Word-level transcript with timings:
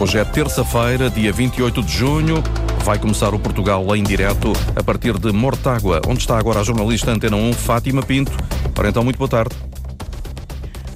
Hoje 0.00 0.16
é 0.16 0.24
terça-feira, 0.24 1.10
dia 1.10 1.30
28 1.30 1.82
de 1.82 1.92
junho. 1.92 2.36
Vai 2.84 2.98
começar 2.98 3.34
o 3.34 3.38
Portugal 3.38 3.84
em 3.94 4.02
direto 4.02 4.50
a 4.74 4.82
partir 4.82 5.18
de 5.18 5.30
Mortágua, 5.30 6.00
onde 6.08 6.20
está 6.20 6.38
agora 6.38 6.60
a 6.60 6.62
jornalista 6.62 7.10
Antena 7.10 7.36
1, 7.36 7.52
Fátima 7.52 8.02
Pinto. 8.02 8.32
Ora 8.78 8.88
então, 8.88 9.04
muito 9.04 9.18
boa 9.18 9.28
tarde. 9.28 9.54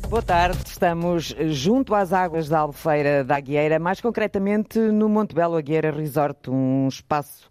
Boa 0.09 0.23
tarde, 0.23 0.57
estamos 0.65 1.37
junto 1.51 1.95
às 1.95 2.15
águas 2.15 2.49
da 2.49 2.61
Albufeira 2.61 3.23
da 3.23 3.37
Agueira, 3.37 3.79
mais 3.79 4.01
concretamente 4.01 4.79
no 4.79 5.07
Monte 5.07 5.35
Belo 5.35 5.57
Agueira 5.57 5.91
Resort, 5.91 6.49
um 6.49 6.89
espaço 6.89 7.47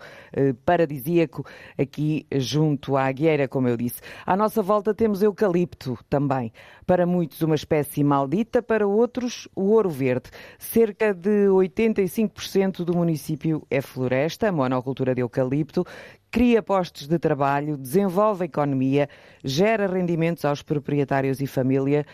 paradisíaco 0.65 1.45
aqui 1.77 2.25
junto 2.35 2.95
à 2.97 3.05
Agueira, 3.05 3.47
como 3.47 3.67
eu 3.67 3.77
disse. 3.77 4.01
À 4.25 4.35
nossa 4.35 4.61
volta 4.61 4.93
temos 4.93 5.21
eucalipto 5.21 5.97
também. 6.09 6.51
Para 6.85 7.05
muitos 7.05 7.41
uma 7.41 7.55
espécie 7.55 8.03
maldita, 8.03 8.61
para 8.61 8.87
outros 8.87 9.47
o 9.55 9.69
ouro 9.71 9.89
verde. 9.89 10.29
Cerca 10.57 11.13
de 11.13 11.47
85% 11.47 12.83
do 12.83 12.95
município 12.95 13.65
é 13.69 13.81
floresta, 13.81 14.51
monocultura 14.51 15.15
de 15.15 15.21
eucalipto, 15.21 15.85
cria 16.33 16.63
postos 16.63 17.07
de 17.07 17.19
trabalho, 17.19 17.77
desenvolve 17.77 18.43
a 18.43 18.45
economia, 18.45 19.07
gera 19.43 19.85
rendimentos 19.85 20.43
aos 20.43 20.63
proprietários 20.63 21.39
e 21.41 21.45
família 21.45 22.05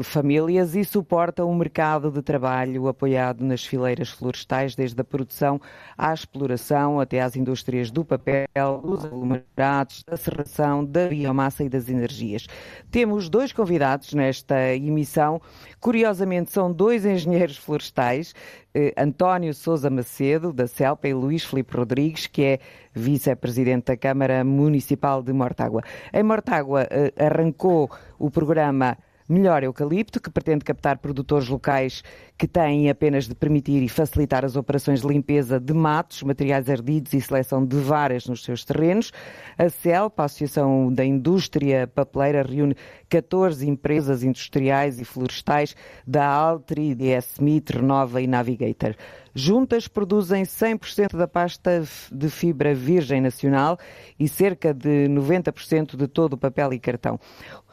famílias 0.00 0.74
e 0.74 0.84
suporta 0.84 1.44
um 1.44 1.54
mercado 1.54 2.10
de 2.10 2.22
trabalho 2.22 2.88
apoiado 2.88 3.44
nas 3.44 3.64
fileiras 3.64 4.08
florestais, 4.08 4.74
desde 4.74 4.98
a 5.00 5.04
produção 5.04 5.60
à 5.98 6.14
exploração 6.14 6.98
até 6.98 7.20
às 7.20 7.36
indústrias 7.36 7.90
do 7.90 8.04
papel, 8.04 8.46
dos 8.82 9.04
aglomerados, 9.04 10.02
da 10.04 10.16
serração, 10.16 10.84
da 10.84 11.08
biomassa 11.08 11.64
e 11.64 11.68
das 11.68 11.88
energias. 11.88 12.46
Temos 12.90 13.28
dois 13.28 13.52
convidados 13.52 14.14
nesta 14.14 14.74
emissão. 14.74 15.40
Curiosamente, 15.80 16.50
são 16.50 16.72
dois 16.72 17.04
engenheiros 17.04 17.56
florestais, 17.56 18.34
eh, 18.74 18.94
António 18.96 19.52
Sousa 19.52 19.90
Macedo, 19.90 20.52
da 20.52 20.66
CELPA, 20.66 21.08
e 21.08 21.14
Luís 21.14 21.44
Filipe 21.44 21.76
Rodrigues, 21.76 22.26
que 22.26 22.42
é 22.42 22.58
vice-presidente 22.94 23.86
da 23.86 23.96
Câmara 23.96 24.42
Municipal 24.42 25.22
de 25.22 25.32
Mortágua. 25.32 25.82
Em 26.12 26.22
Mortágua 26.22 26.86
eh, 26.90 27.12
arrancou 27.18 27.90
o 28.18 28.30
programa 28.30 28.96
Melhor 29.32 29.64
Eucalipto, 29.64 30.20
que 30.20 30.28
pretende 30.28 30.62
captar 30.62 30.98
produtores 30.98 31.48
locais 31.48 32.04
que 32.36 32.46
têm 32.46 32.90
apenas 32.90 33.26
de 33.26 33.34
permitir 33.34 33.82
e 33.82 33.88
facilitar 33.88 34.44
as 34.44 34.56
operações 34.56 35.00
de 35.00 35.08
limpeza 35.08 35.58
de 35.58 35.72
matos, 35.72 36.22
materiais 36.22 36.68
ardidos 36.68 37.14
e 37.14 37.20
seleção 37.20 37.64
de 37.64 37.76
varas 37.76 38.26
nos 38.26 38.44
seus 38.44 38.62
terrenos. 38.62 39.10
A 39.56 39.70
CELP, 39.70 40.20
a 40.20 40.24
Associação 40.24 40.92
da 40.92 41.02
Indústria 41.02 41.86
Papeleira, 41.86 42.42
reúne 42.42 42.76
14 43.08 43.66
empresas 43.66 44.22
industriais 44.22 45.00
e 45.00 45.04
florestais 45.04 45.74
da 46.06 46.26
Altri, 46.26 46.94
DS 46.94 47.32
Smith, 47.36 47.70
Renova 47.70 48.20
e 48.20 48.26
Navigator. 48.26 48.94
Juntas 49.34 49.88
produzem 49.88 50.42
100% 50.42 51.16
da 51.16 51.26
pasta 51.26 51.82
de 52.12 52.28
fibra 52.28 52.74
virgem 52.74 53.22
nacional 53.22 53.78
e 54.20 54.28
cerca 54.28 54.74
de 54.74 55.08
90% 55.08 55.96
de 55.96 56.06
todo 56.06 56.34
o 56.34 56.38
papel 56.38 56.74
e 56.74 56.78
cartão. 56.78 57.18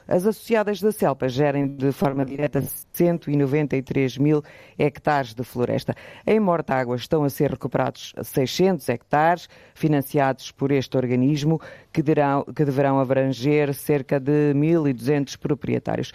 As 0.09 0.25
associadas 0.25 0.81
da 0.81 0.91
CELPA 0.91 1.29
gerem 1.29 1.67
de 1.67 1.91
forma 1.91 2.25
direta 2.25 2.63
193 2.93 4.17
mil 4.17 4.43
hectares 4.75 5.35
de 5.35 5.43
floresta. 5.43 5.93
Em 6.25 6.39
Mortágua 6.39 6.95
estão 6.95 7.23
a 7.23 7.29
ser 7.29 7.51
recuperados 7.51 8.15
600 8.19 8.89
hectares, 8.89 9.47
financiados 9.75 10.51
por 10.51 10.71
este 10.71 10.97
organismo, 10.97 11.61
que, 11.93 12.01
derão, 12.01 12.43
que 12.43 12.65
deverão 12.65 12.99
abranger 12.99 13.71
cerca 13.75 14.19
de 14.19 14.51
1.200 14.55 15.37
proprietários. 15.37 16.11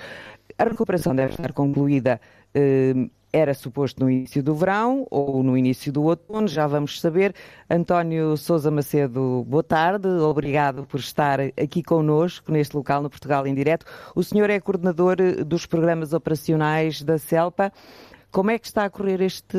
A 0.58 0.64
recuperação 0.64 1.14
deve 1.14 1.34
estar 1.34 1.52
concluída 1.52 2.20
eh, 2.52 2.94
era 3.34 3.52
suposto 3.52 4.00
no 4.00 4.08
início 4.08 4.40
do 4.44 4.54
verão 4.54 5.08
ou 5.10 5.42
no 5.42 5.58
início 5.58 5.92
do 5.92 6.04
outono, 6.04 6.46
já 6.46 6.68
vamos 6.68 7.00
saber. 7.00 7.34
António 7.68 8.36
Sousa 8.36 8.70
Macedo, 8.70 9.44
boa 9.48 9.64
tarde, 9.64 10.06
obrigado 10.06 10.86
por 10.86 11.00
estar 11.00 11.40
aqui 11.40 11.82
connosco 11.82 12.52
neste 12.52 12.76
local 12.76 13.02
no 13.02 13.10
Portugal 13.10 13.44
em 13.44 13.52
Direto. 13.52 13.86
O 14.14 14.22
senhor 14.22 14.50
é 14.50 14.60
coordenador 14.60 15.16
dos 15.44 15.66
programas 15.66 16.12
operacionais 16.12 17.02
da 17.02 17.18
CELPA. 17.18 17.72
Como 18.30 18.52
é 18.52 18.58
que 18.58 18.68
está 18.68 18.84
a 18.84 18.90
correr 18.90 19.20
este 19.20 19.58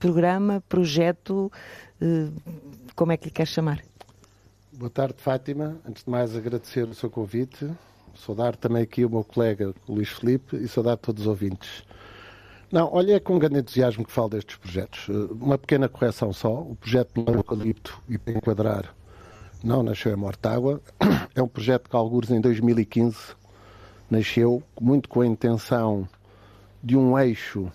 programa, 0.00 0.60
projeto? 0.68 1.50
Eh, 2.00 2.28
como 2.96 3.12
é 3.12 3.16
que 3.16 3.26
lhe 3.26 3.30
quer 3.30 3.46
chamar? 3.46 3.84
Boa 4.72 4.90
tarde, 4.90 5.14
Fátima. 5.18 5.76
Antes 5.88 6.02
de 6.02 6.10
mais, 6.10 6.34
agradecer 6.34 6.88
o 6.88 6.94
seu 6.94 7.08
convite. 7.08 7.70
Saudar 8.16 8.56
também 8.56 8.82
aqui 8.82 9.04
o 9.04 9.10
meu 9.10 9.22
colega 9.22 9.72
Luís 9.88 10.08
Felipe 10.08 10.56
e 10.56 10.66
saudar 10.66 10.96
todos 10.96 11.22
os 11.22 11.28
ouvintes. 11.28 11.84
Não, 12.72 12.88
olha, 12.90 13.16
é 13.16 13.20
com 13.20 13.38
grande 13.38 13.58
entusiasmo 13.58 14.02
que 14.02 14.10
falo 14.10 14.30
destes 14.30 14.56
projetos. 14.56 15.06
Eh, 15.10 15.32
uma 15.38 15.58
pequena 15.58 15.90
correção 15.90 16.32
só. 16.32 16.54
O 16.54 16.74
projeto 16.74 17.22
do 17.22 17.30
Eucalipto, 17.30 18.02
e 18.08 18.16
para 18.16 18.32
enquadrar, 18.32 18.94
não 19.62 19.82
nasceu 19.82 20.10
em 20.10 20.16
Mortágua. 20.16 20.80
É 21.34 21.42
um 21.42 21.48
projeto 21.48 21.88
que, 21.88 21.96
alguns 21.96 22.30
em 22.30 22.40
2015, 22.42 23.16
nasceu 24.10 24.62
muito 24.78 25.08
com 25.08 25.22
a 25.22 25.26
intenção 25.26 26.06
de 26.82 26.94
um 26.94 27.18
eixo 27.18 27.72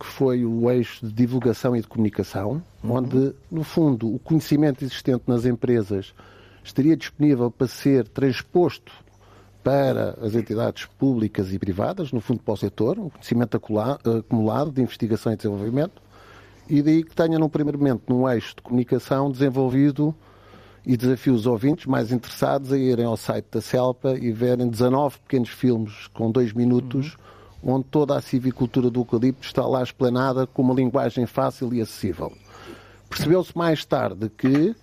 que 0.00 0.06
foi 0.06 0.44
o 0.44 0.68
eixo 0.68 1.06
de 1.06 1.12
divulgação 1.12 1.76
e 1.76 1.80
de 1.80 1.86
comunicação, 1.86 2.60
uhum. 2.82 2.92
onde, 2.92 3.32
no 3.48 3.62
fundo, 3.62 4.12
o 4.12 4.18
conhecimento 4.18 4.84
existente 4.84 5.22
nas 5.28 5.44
empresas 5.44 6.12
estaria 6.64 6.96
disponível 6.96 7.52
para 7.52 7.68
ser 7.68 8.08
transposto 8.08 8.92
para 9.62 10.18
as 10.20 10.34
entidades 10.34 10.86
públicas 10.98 11.52
e 11.52 11.58
privadas, 11.58 12.12
no 12.12 12.20
fundo 12.20 12.40
para 12.42 12.54
o 12.54 12.56
setor, 12.56 12.98
um 12.98 13.08
conhecimento 13.08 13.56
acumulado 13.56 14.70
de 14.70 14.82
investigação 14.82 15.32
e 15.32 15.36
desenvolvimento, 15.36 16.02
e 16.68 16.82
daí 16.82 17.02
que 17.02 17.14
tenha, 17.14 17.38
num 17.38 17.48
primeiro 17.48 17.78
momento, 17.78 18.02
num 18.08 18.28
eixo 18.28 18.56
de 18.56 18.62
comunicação 18.62 19.30
desenvolvido 19.30 20.14
e 20.84 20.96
desafio 20.96 21.34
os 21.34 21.46
ouvintes 21.46 21.86
mais 21.86 22.10
interessados 22.10 22.72
a 22.72 22.78
irem 22.78 23.04
ao 23.04 23.16
site 23.16 23.46
da 23.50 23.60
CELPA 23.60 24.18
e 24.18 24.32
verem 24.32 24.68
19 24.68 25.18
pequenos 25.18 25.50
filmes 25.50 26.08
com 26.08 26.30
dois 26.30 26.52
minutos, 26.52 27.16
uhum. 27.62 27.74
onde 27.74 27.84
toda 27.84 28.16
a 28.16 28.20
civicultura 28.20 28.90
do 28.90 29.00
eucalipto 29.00 29.46
está 29.46 29.64
lá 29.66 29.82
explanada 29.82 30.46
com 30.46 30.62
uma 30.62 30.74
linguagem 30.74 31.26
fácil 31.26 31.72
e 31.72 31.80
acessível. 31.80 32.32
Percebeu-se 33.08 33.56
mais 33.56 33.84
tarde 33.84 34.28
que 34.30 34.74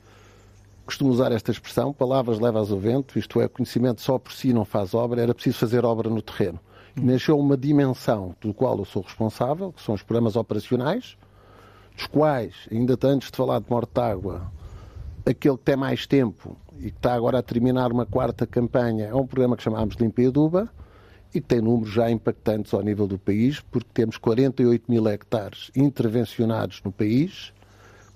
costumo 0.89 1.11
usar 1.11 1.31
esta 1.31 1.51
expressão, 1.51 1.93
palavras 1.93 2.39
levas 2.39 2.71
ao 2.71 2.79
vento, 2.79 3.19
isto 3.19 3.39
é, 3.39 3.47
conhecimento 3.47 4.01
só 4.01 4.17
por 4.17 4.33
si 4.33 4.51
não 4.51 4.65
faz 4.65 4.95
obra, 4.95 5.21
era 5.21 5.35
preciso 5.35 5.59
fazer 5.59 5.85
obra 5.85 6.09
no 6.09 6.19
terreno. 6.19 6.59
E 6.97 7.01
nasceu 7.01 7.37
uma 7.37 7.55
dimensão 7.55 8.35
do 8.41 8.51
qual 8.55 8.75
eu 8.79 8.85
sou 8.85 9.03
responsável, 9.03 9.71
que 9.71 9.83
são 9.83 9.93
os 9.93 10.01
programas 10.01 10.35
operacionais, 10.35 11.15
dos 11.95 12.07
quais, 12.07 12.55
ainda 12.71 12.97
antes 13.03 13.29
de 13.29 13.37
falar 13.37 13.59
de 13.59 13.69
Mortágua, 13.69 14.51
aquele 15.23 15.57
que 15.57 15.63
tem 15.63 15.75
mais 15.75 16.07
tempo 16.07 16.57
e 16.79 16.89
que 16.89 16.97
está 16.97 17.13
agora 17.13 17.37
a 17.37 17.43
terminar 17.43 17.91
uma 17.91 18.07
quarta 18.07 18.47
campanha 18.47 19.09
é 19.09 19.13
um 19.13 19.27
programa 19.27 19.55
que 19.55 19.61
chamamos 19.61 19.95
Limpa 19.95 20.23
Eduba 20.23 20.71
e 21.31 21.39
que 21.39 21.47
tem 21.47 21.61
números 21.61 21.93
já 21.93 22.09
impactantes 22.09 22.73
ao 22.73 22.81
nível 22.81 23.05
do 23.05 23.19
país, 23.19 23.59
porque 23.59 23.89
temos 23.93 24.17
48 24.17 24.89
mil 24.89 25.07
hectares 25.07 25.69
intervencionados 25.75 26.81
no 26.83 26.91
país, 26.91 27.53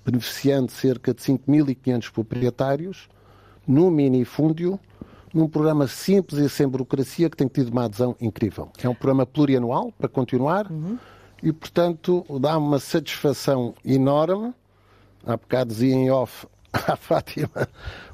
beneficiando 0.06 0.72
cerca 0.72 1.14
de 1.14 1.22
5.500 1.22 2.12
proprietários, 2.12 3.10
num 3.68 3.90
minifúndio, 3.90 4.80
num 5.34 5.48
programa 5.48 5.88
simples 5.88 6.40
e 6.40 6.50
sem 6.50 6.68
burocracia 6.68 7.30
que 7.30 7.38
tem 7.38 7.48
tido 7.48 7.70
uma 7.70 7.86
adesão 7.86 8.16
incrível. 8.22 8.70
É 8.82 8.88
um 8.88 8.94
programa 8.94 9.26
plurianual 9.26 9.92
para 9.98 10.08
continuar 10.08 10.70
uhum. 10.70 10.98
e, 11.42 11.52
portanto, 11.52 12.26
dá 12.40 12.58
uma 12.58 12.80
satisfação 12.80 13.74
enorme. 13.84 14.54
Há 15.26 15.38
bocado 15.38 15.72
dizia 15.72 15.94
em 15.94 16.12
off 16.12 16.46
à 16.72 16.96
Fátima 16.96 17.68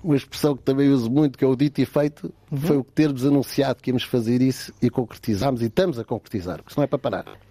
uma 0.03 0.15
expressão 0.15 0.55
que 0.55 0.63
também 0.63 0.89
uso 0.89 1.09
muito, 1.09 1.37
que 1.37 1.43
é 1.43 1.47
o 1.47 1.55
dito 1.55 1.81
e 1.81 1.85
feito, 1.85 2.31
uhum. 2.51 2.57
foi 2.57 2.77
o 2.77 2.83
que 2.83 2.91
termos 2.91 3.25
anunciado 3.25 3.81
que 3.81 3.89
íamos 3.89 4.03
fazer 4.03 4.41
isso 4.41 4.73
e 4.81 4.89
concretizámos 4.89 5.61
e 5.61 5.65
estamos 5.65 5.99
a 5.99 6.05
concretizar, 6.05 6.57
porque 6.57 6.71
isso 6.71 6.79
não 6.79 6.83
é 6.83 6.87
para 6.87 6.99
parar. 6.99 7.48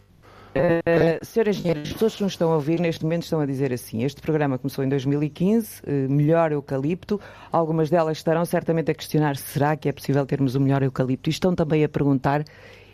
Uh, 0.48 1.24
Senhor 1.24 1.48
Engenheiro, 1.48 1.80
as 1.80 1.92
pessoas 1.92 2.16
que 2.16 2.22
nos 2.22 2.32
estão 2.32 2.50
a 2.50 2.54
ouvir 2.54 2.80
neste 2.80 3.04
momento 3.04 3.24
estão 3.24 3.40
a 3.40 3.46
dizer 3.46 3.72
assim: 3.72 4.02
este 4.02 4.20
programa 4.20 4.58
começou 4.58 4.84
em 4.84 4.88
2015, 4.88 5.82
uh, 5.82 6.10
melhor 6.10 6.52
eucalipto. 6.52 7.20
Algumas 7.52 7.90
delas 7.90 8.18
estarão 8.18 8.44
certamente 8.44 8.90
a 8.90 8.94
questionar: 8.94 9.36
será 9.36 9.76
que 9.76 9.88
é 9.88 9.92
possível 9.92 10.24
termos 10.26 10.54
o 10.54 10.60
melhor 10.60 10.82
eucalipto? 10.82 11.28
E 11.28 11.32
estão 11.32 11.54
também 11.54 11.84
a 11.84 11.88
perguntar: 11.88 12.44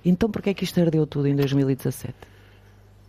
então 0.04 0.30
porquê 0.30 0.50
é 0.50 0.54
que 0.54 0.64
isto 0.64 0.80
ardeu 0.80 1.06
tudo 1.06 1.28
em 1.28 1.36
2017? 1.36 2.14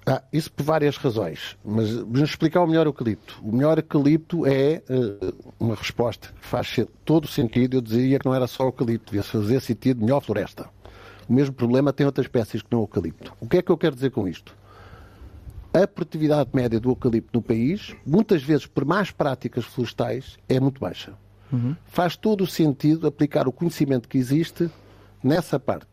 Ah, 0.08 0.22
isso 0.32 0.52
por 0.52 0.64
várias 0.64 0.98
razões, 0.98 1.58
mas 1.66 1.92
vamos 1.92 2.30
explicar 2.30 2.62
o 2.62 2.68
melhor 2.68 2.86
eucalipto. 2.86 3.42
O 3.44 3.52
melhor 3.52 3.80
eucalipto 3.80 4.46
é 4.46 4.84
uh, 4.88 5.34
uma 5.60 5.74
resposta 5.74 6.30
que 6.40 6.46
faz 6.46 6.80
todo 7.04 7.26
o 7.26 7.28
sentido. 7.28 7.78
Eu 7.78 7.82
dizia 7.82 8.20
que 8.20 8.26
não 8.26 8.36
era 8.36 8.46
só 8.46 8.66
eucalipto, 8.66 9.08
devia 9.08 9.24
fazer 9.24 9.60
sentido 9.62 10.02
melhor 10.02 10.22
floresta. 10.22 10.70
O 11.28 11.34
mesmo 11.34 11.54
problema 11.54 11.92
tem 11.92 12.06
outras 12.06 12.26
espécies 12.26 12.62
que 12.62 12.68
não 12.72 12.80
o 12.80 12.84
eucalipto. 12.84 13.34
O 13.40 13.48
que 13.48 13.58
é 13.58 13.62
que 13.62 13.72
eu 13.72 13.78
quero 13.78 13.96
dizer 13.96 14.12
com 14.12 14.28
isto? 14.28 14.56
A 15.74 15.86
produtividade 15.88 16.50
média 16.54 16.80
do 16.80 16.90
eucalipto 16.90 17.32
no 17.34 17.42
país, 17.42 17.96
muitas 18.06 18.42
vezes 18.44 18.66
por 18.66 18.86
mais 18.86 19.12
práticas 19.12 19.66
florestais, 19.66 20.38
é 20.48 20.60
muito 20.60 20.80
baixa. 20.80 21.14
Uhum. 21.52 21.76
Faz 21.86 22.16
todo 22.16 22.44
o 22.44 22.48
sentido 22.48 23.08
aplicar 23.08 23.48
o 23.48 23.52
conhecimento 23.52 24.08
que 24.08 24.18
existe 24.18 24.70
nessa 25.24 25.60
parte. 25.60 25.88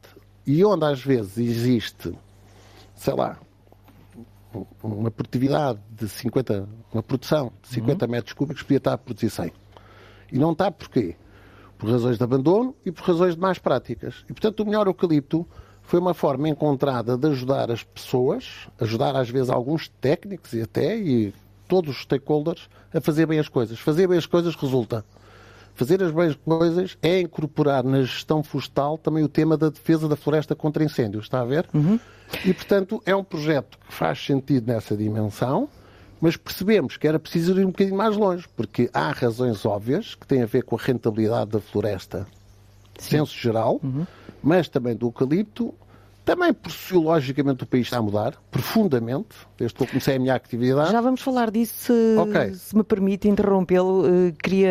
E 0.46 0.64
onde 0.64 0.84
às 0.84 1.02
vezes 1.02 1.38
existe, 1.38 2.16
sei 2.94 3.14
lá, 3.14 3.38
uma 4.82 5.10
produtividade 5.10 5.80
de 5.90 6.08
50, 6.08 6.68
uma 6.92 7.02
produção 7.02 7.52
de 7.62 7.68
50 7.68 8.04
uhum. 8.04 8.10
metros 8.10 8.34
cúbicos, 8.34 8.62
podia 8.62 8.76
estar 8.76 8.92
a 8.92 8.98
produzir 8.98 9.30
100. 9.30 9.52
E 10.30 10.38
não 10.38 10.52
está 10.52 10.70
porquê? 10.70 11.16
Por 11.82 11.90
razões 11.90 12.16
de 12.16 12.22
abandono 12.22 12.76
e 12.86 12.92
por 12.92 13.04
razões 13.04 13.34
de 13.34 13.40
más 13.40 13.58
práticas. 13.58 14.24
E, 14.30 14.32
portanto, 14.32 14.60
o 14.60 14.64
melhor 14.64 14.86
eucalipto 14.86 15.44
foi 15.82 15.98
uma 15.98 16.14
forma 16.14 16.48
encontrada 16.48 17.18
de 17.18 17.26
ajudar 17.26 17.72
as 17.72 17.82
pessoas, 17.82 18.68
ajudar 18.80 19.16
às 19.16 19.28
vezes 19.28 19.50
alguns 19.50 19.88
técnicos 20.00 20.52
e 20.52 20.62
até, 20.62 20.96
e 20.96 21.34
todos 21.66 21.90
os 21.90 22.02
stakeholders, 22.02 22.68
a 22.94 23.00
fazer 23.00 23.26
bem 23.26 23.40
as 23.40 23.48
coisas. 23.48 23.80
Fazer 23.80 24.06
bem 24.06 24.16
as 24.16 24.26
coisas 24.26 24.54
resulta. 24.54 25.04
Fazer 25.74 26.00
as 26.04 26.12
boas 26.12 26.36
coisas 26.36 26.96
é 27.02 27.18
incorporar 27.18 27.82
na 27.82 28.02
gestão 28.02 28.44
florestal 28.44 28.96
também 28.96 29.24
o 29.24 29.28
tema 29.28 29.56
da 29.56 29.68
defesa 29.68 30.06
da 30.06 30.14
floresta 30.14 30.54
contra 30.54 30.84
incêndios, 30.84 31.24
está 31.24 31.40
a 31.40 31.44
ver? 31.44 31.66
Uhum. 31.74 31.98
E, 32.44 32.54
portanto, 32.54 33.02
é 33.04 33.16
um 33.16 33.24
projeto 33.24 33.76
que 33.76 33.92
faz 33.92 34.24
sentido 34.24 34.72
nessa 34.72 34.96
dimensão, 34.96 35.68
mas 36.22 36.36
percebemos 36.36 36.96
que 36.96 37.08
era 37.08 37.18
preciso 37.18 37.58
ir 37.60 37.64
um 37.64 37.70
bocadinho 37.70 37.96
mais 37.96 38.16
longe, 38.16 38.46
porque 38.56 38.88
há 38.94 39.10
razões 39.10 39.66
óbvias 39.66 40.14
que 40.14 40.24
têm 40.24 40.40
a 40.40 40.46
ver 40.46 40.62
com 40.62 40.76
a 40.76 40.78
rentabilidade 40.78 41.50
da 41.50 41.60
floresta, 41.60 42.28
Sim. 42.96 43.18
senso 43.18 43.36
geral, 43.36 43.80
uhum. 43.82 44.06
mas 44.40 44.68
também 44.68 44.94
do 44.94 45.06
eucalipto 45.06 45.74
também 46.24 46.54
sociologicamente 46.68 47.64
o 47.64 47.66
país 47.66 47.86
está 47.88 47.98
a 47.98 48.02
mudar, 48.02 48.34
profundamente, 48.48 49.34
desde 49.58 49.76
que 49.76 49.82
eu 49.82 49.88
comecei 49.88 50.14
a 50.14 50.18
minha 50.20 50.34
atividade. 50.36 50.92
Já 50.92 51.00
vamos 51.00 51.20
falar 51.20 51.50
disso, 51.50 51.74
se, 51.86 52.16
okay. 52.16 52.54
se 52.54 52.76
me 52.76 52.84
permite 52.84 53.28
interrompê-lo. 53.28 54.02
Uh, 54.06 54.32
queria 54.40 54.70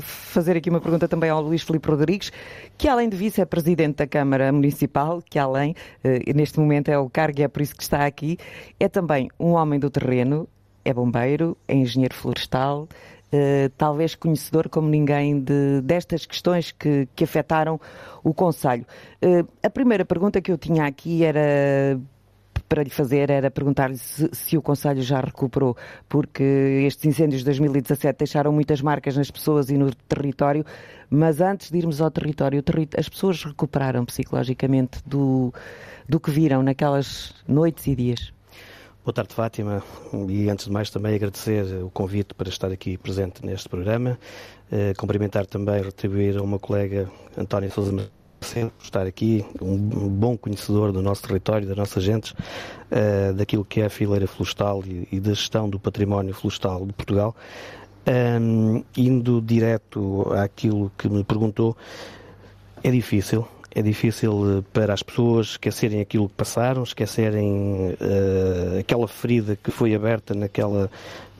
fazer 0.00 0.56
aqui 0.56 0.70
uma 0.70 0.80
pergunta 0.80 1.08
também 1.08 1.30
ao 1.30 1.42
Luís 1.42 1.62
Filipe 1.62 1.90
Rodrigues, 1.90 2.30
que 2.78 2.86
além 2.86 3.08
de 3.08 3.16
vice-presidente 3.16 3.96
da 3.96 4.06
Câmara 4.06 4.52
Municipal, 4.52 5.20
que 5.28 5.36
além, 5.36 5.72
uh, 6.04 6.32
neste 6.32 6.60
momento 6.60 6.88
é 6.90 6.96
o 6.96 7.10
cargo 7.10 7.40
e 7.40 7.42
é 7.42 7.48
por 7.48 7.60
isso 7.60 7.74
que 7.74 7.82
está 7.82 8.06
aqui, 8.06 8.38
é 8.78 8.88
também 8.88 9.28
um 9.38 9.54
homem 9.54 9.80
do 9.80 9.90
terreno, 9.90 10.48
é 10.84 10.92
bombeiro, 10.92 11.56
é 11.66 11.74
engenheiro 11.74 12.14
florestal, 12.14 12.88
Uh, 13.32 13.68
talvez 13.76 14.14
conhecedor 14.14 14.68
como 14.68 14.88
ninguém 14.88 15.40
de, 15.40 15.80
destas 15.82 16.24
questões 16.24 16.70
que, 16.70 17.08
que 17.16 17.24
afetaram 17.24 17.80
o 18.22 18.32
Conselho. 18.32 18.86
Uh, 19.20 19.44
a 19.60 19.68
primeira 19.68 20.04
pergunta 20.04 20.40
que 20.40 20.52
eu 20.52 20.56
tinha 20.56 20.84
aqui 20.84 21.24
era 21.24 21.98
para 22.68 22.82
lhe 22.82 22.90
fazer 22.90 23.30
era 23.30 23.50
perguntar-lhe 23.50 23.96
se, 23.96 24.28
se, 24.32 24.56
o 24.56 24.62
Conselho 24.62 25.02
já 25.02 25.20
recuperou, 25.20 25.76
porque 26.08 26.42
estes 26.86 27.04
incêndios 27.04 27.40
de 27.40 27.46
2017 27.46 28.18
deixaram 28.18 28.52
muitas 28.52 28.80
marcas 28.80 29.16
nas 29.16 29.30
pessoas 29.30 29.70
e 29.70 29.76
no 29.76 29.94
território, 29.94 30.64
mas 31.08 31.40
antes 31.40 31.70
de 31.70 31.78
irmos 31.78 32.00
ao 32.00 32.10
território, 32.10 32.62
as 32.96 33.08
pessoas 33.08 33.44
recuperaram 33.44 34.04
psicologicamente 34.04 34.98
do, 35.06 35.52
do 36.08 36.18
que 36.18 36.30
viram 36.30 36.62
naquelas 36.62 37.34
noites 37.46 37.86
e 37.86 37.94
dias? 37.94 38.33
Boa 39.04 39.12
tarde, 39.12 39.34
Fátima, 39.34 39.82
e 40.30 40.48
antes 40.48 40.64
de 40.64 40.72
mais 40.72 40.88
também 40.88 41.14
agradecer 41.14 41.62
o 41.84 41.90
convite 41.90 42.32
para 42.32 42.48
estar 42.48 42.72
aqui 42.72 42.96
presente 42.96 43.44
neste 43.44 43.68
programa. 43.68 44.18
Uh, 44.72 44.96
cumprimentar 44.96 45.44
também, 45.44 45.82
retribuir 45.82 46.38
ao 46.38 46.46
meu 46.46 46.58
colega 46.58 47.10
António 47.36 47.70
Sousa 47.70 47.92
por 47.92 48.70
estar 48.82 49.06
aqui, 49.06 49.44
um 49.60 49.76
bom 49.76 50.38
conhecedor 50.38 50.90
do 50.90 51.02
nosso 51.02 51.20
território, 51.20 51.68
das 51.68 51.76
nossas 51.76 52.02
gentes, 52.02 52.30
uh, 52.30 53.34
daquilo 53.34 53.62
que 53.62 53.82
é 53.82 53.84
a 53.84 53.90
fileira 53.90 54.26
florestal 54.26 54.82
e, 54.86 55.06
e, 55.12 55.20
da 55.20 55.34
gestão 55.34 55.68
do 55.68 55.78
património 55.78 56.32
florestal 56.32 56.86
de 56.86 56.94
Portugal. 56.94 57.36
Um, 58.08 58.82
indo 58.96 59.42
direto 59.42 60.32
àquilo 60.32 60.90
que 60.96 61.10
me 61.10 61.22
perguntou, 61.22 61.76
é 62.82 62.90
difícil, 62.90 63.46
é 63.74 63.82
difícil 63.82 64.58
eh, 64.58 64.62
para 64.72 64.94
as 64.94 65.02
pessoas 65.02 65.48
esquecerem 65.48 66.00
aquilo 66.00 66.28
que 66.28 66.34
passaram, 66.34 66.82
esquecerem 66.82 67.96
uh, 68.00 68.78
aquela 68.78 69.08
ferida 69.08 69.56
que 69.56 69.70
foi 69.70 69.94
aberta 69.94 70.32
naquela 70.32 70.88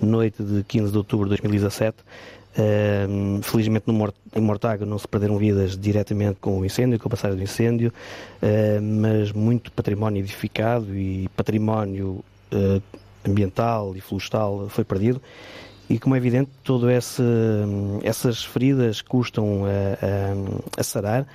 noite 0.00 0.42
de 0.42 0.64
15 0.64 0.90
de 0.90 0.98
outubro 0.98 1.26
de 1.26 1.36
2017. 1.36 1.96
Uh, 2.56 3.42
felizmente 3.42 3.84
no 3.86 3.92
Mort 3.92 4.14
em 4.34 4.40
Mortágua 4.40 4.86
não 4.86 4.96
se 4.98 5.08
perderam 5.08 5.36
vidas 5.36 5.76
diretamente 5.76 6.38
com 6.40 6.60
o 6.60 6.64
incêndio, 6.64 6.98
com 7.00 7.08
o 7.08 7.10
passagem 7.10 7.36
do 7.36 7.42
incêndio, 7.42 7.92
uh, 8.42 8.82
mas 8.82 9.30
muito 9.32 9.70
património 9.72 10.20
edificado 10.20 10.96
e 10.96 11.28
património 11.36 12.24
ambiental 13.26 13.96
e 13.96 14.00
florestal 14.00 14.68
foi 14.68 14.84
perdido. 14.84 15.20
E 15.90 15.98
como 15.98 16.14
é 16.14 16.18
evidente, 16.18 16.50
todas 16.62 16.90
esse, 16.90 17.22
essas 18.02 18.44
feridas 18.44 19.02
custam 19.02 19.64
a, 19.64 20.78
a, 20.78 20.80
a 20.80 20.82
sarar. 20.82 21.26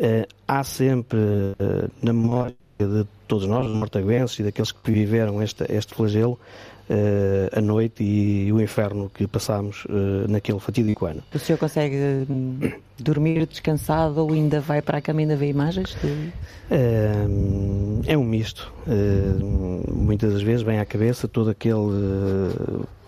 Uh, 0.00 0.26
há 0.48 0.64
sempre 0.64 1.18
uh, 1.18 1.90
na 2.02 2.14
memória 2.14 2.56
de 2.78 3.06
todos 3.28 3.46
nós, 3.46 3.66
os 3.66 3.76
mortaguenses 3.76 4.38
e 4.38 4.42
daqueles 4.42 4.72
que 4.72 4.90
viveram 4.90 5.42
este, 5.42 5.62
este 5.68 5.94
flagelo, 5.94 6.40
uh, 6.88 7.58
a 7.58 7.60
noite 7.60 8.02
e 8.02 8.50
o 8.50 8.62
inferno 8.62 9.10
que 9.12 9.26
passámos 9.26 9.86
naquele 10.26 10.58
fatídico 10.58 11.04
ano. 11.04 11.22
O 11.34 11.38
senhor 11.38 11.58
consegue 11.58 12.24
hum, 12.30 12.58
dormir 12.98 13.46
descansado 13.46 14.22
ou 14.22 14.32
ainda 14.32 14.58
vai 14.58 14.80
para 14.80 14.96
a 14.96 15.00
cama 15.02 15.20
e 15.20 15.24
ainda 15.24 15.36
vê 15.36 15.50
imagens? 15.50 15.94
De... 16.02 16.32
é 18.06 18.16
um 18.16 18.24
misto. 18.24 18.72
muitas 19.92 20.32
das 20.32 20.42
vezes 20.42 20.62
vem 20.62 20.78
à 20.78 20.86
cabeça 20.86 21.28
todo 21.28 21.50
aquele 21.50 21.76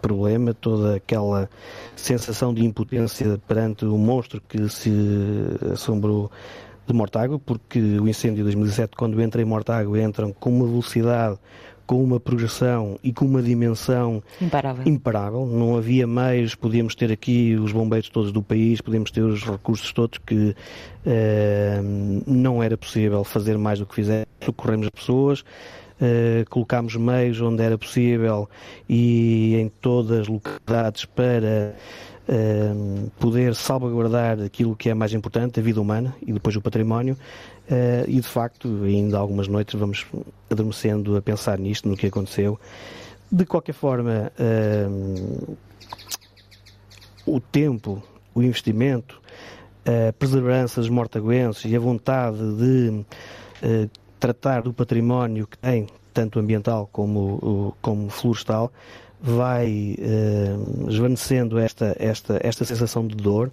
problema, 0.02 0.52
toda 0.52 0.96
aquela 0.96 1.48
sensação 1.96 2.52
de 2.52 2.62
impotência 2.66 3.40
perante 3.48 3.86
o 3.86 3.96
monstro 3.96 4.42
que 4.46 4.68
se 4.68 4.92
assombrou 5.72 6.30
de 6.86 6.92
Mortágua, 6.92 7.38
porque 7.38 7.78
o 7.78 8.08
incêndio 8.08 8.38
de 8.38 8.42
2017, 8.44 8.96
quando 8.96 9.20
entra 9.20 9.40
em 9.40 9.44
Mortágua, 9.44 10.00
entram 10.00 10.32
com 10.32 10.50
uma 10.50 10.66
velocidade, 10.66 11.38
com 11.86 12.02
uma 12.02 12.18
progressão 12.18 12.98
e 13.02 13.12
com 13.12 13.24
uma 13.24 13.42
dimensão 13.42 14.22
imparável. 14.40 14.86
imparável. 14.86 15.46
Não 15.46 15.76
havia 15.76 16.06
meios, 16.06 16.54
podíamos 16.54 16.94
ter 16.94 17.12
aqui 17.12 17.54
os 17.56 17.72
bombeiros 17.72 18.08
todos 18.08 18.32
do 18.32 18.42
país, 18.42 18.80
podíamos 18.80 19.10
ter 19.10 19.20
os 19.20 19.42
recursos 19.42 19.92
todos 19.92 20.18
que 20.18 20.54
uh, 21.06 22.22
não 22.26 22.62
era 22.62 22.76
possível 22.76 23.22
fazer 23.24 23.58
mais 23.58 23.78
do 23.78 23.86
que 23.86 23.94
fizemos, 23.94 24.26
socorremos 24.44 24.86
as 24.86 24.90
pessoas. 24.90 25.40
Uh, 26.00 26.48
colocámos 26.50 26.96
meios 26.96 27.40
onde 27.40 27.62
era 27.62 27.78
possível 27.78 28.48
e 28.88 29.54
em 29.54 29.68
todas 29.68 30.20
as 30.20 30.28
localidades 30.28 31.04
para 31.04 31.76
uh, 32.32 33.10
poder 33.20 33.54
salvaguardar 33.54 34.40
aquilo 34.40 34.74
que 34.74 34.88
é 34.88 34.94
mais 34.94 35.12
importante, 35.12 35.60
a 35.60 35.62
vida 35.62 35.80
humana 35.80 36.14
e 36.22 36.32
depois 36.32 36.56
o 36.56 36.60
património. 36.60 37.16
Uh, 37.70 38.08
e 38.08 38.20
de 38.20 38.26
facto, 38.26 38.82
ainda 38.84 39.18
algumas 39.18 39.48
noites 39.48 39.78
vamos 39.78 40.06
adormecendo 40.50 41.16
a 41.16 41.22
pensar 41.22 41.58
nisto, 41.58 41.88
no 41.88 41.96
que 41.96 42.06
aconteceu. 42.06 42.58
De 43.30 43.44
qualquer 43.44 43.74
forma, 43.74 44.32
uh, 44.38 45.56
o 47.26 47.40
tempo, 47.40 48.02
o 48.34 48.42
investimento, 48.42 49.20
a 49.84 50.12
perseverança 50.12 50.80
dos 50.80 50.90
mortaguenses 50.90 51.70
e 51.70 51.76
a 51.76 51.80
vontade 51.80 52.38
de 52.38 53.04
uh, 53.62 53.90
tratar 54.18 54.62
do 54.62 54.72
património 54.72 55.46
que 55.46 55.58
tem, 55.58 55.86
tanto 56.12 56.38
ambiental 56.38 56.88
como, 56.92 57.74
como 57.80 58.08
florestal, 58.10 58.70
vai 59.22 59.96
uh, 60.00 60.90
esvanecendo 60.90 61.58
esta, 61.58 61.94
esta, 61.98 62.40
esta 62.42 62.64
sensação 62.64 63.06
de 63.06 63.14
dor 63.14 63.50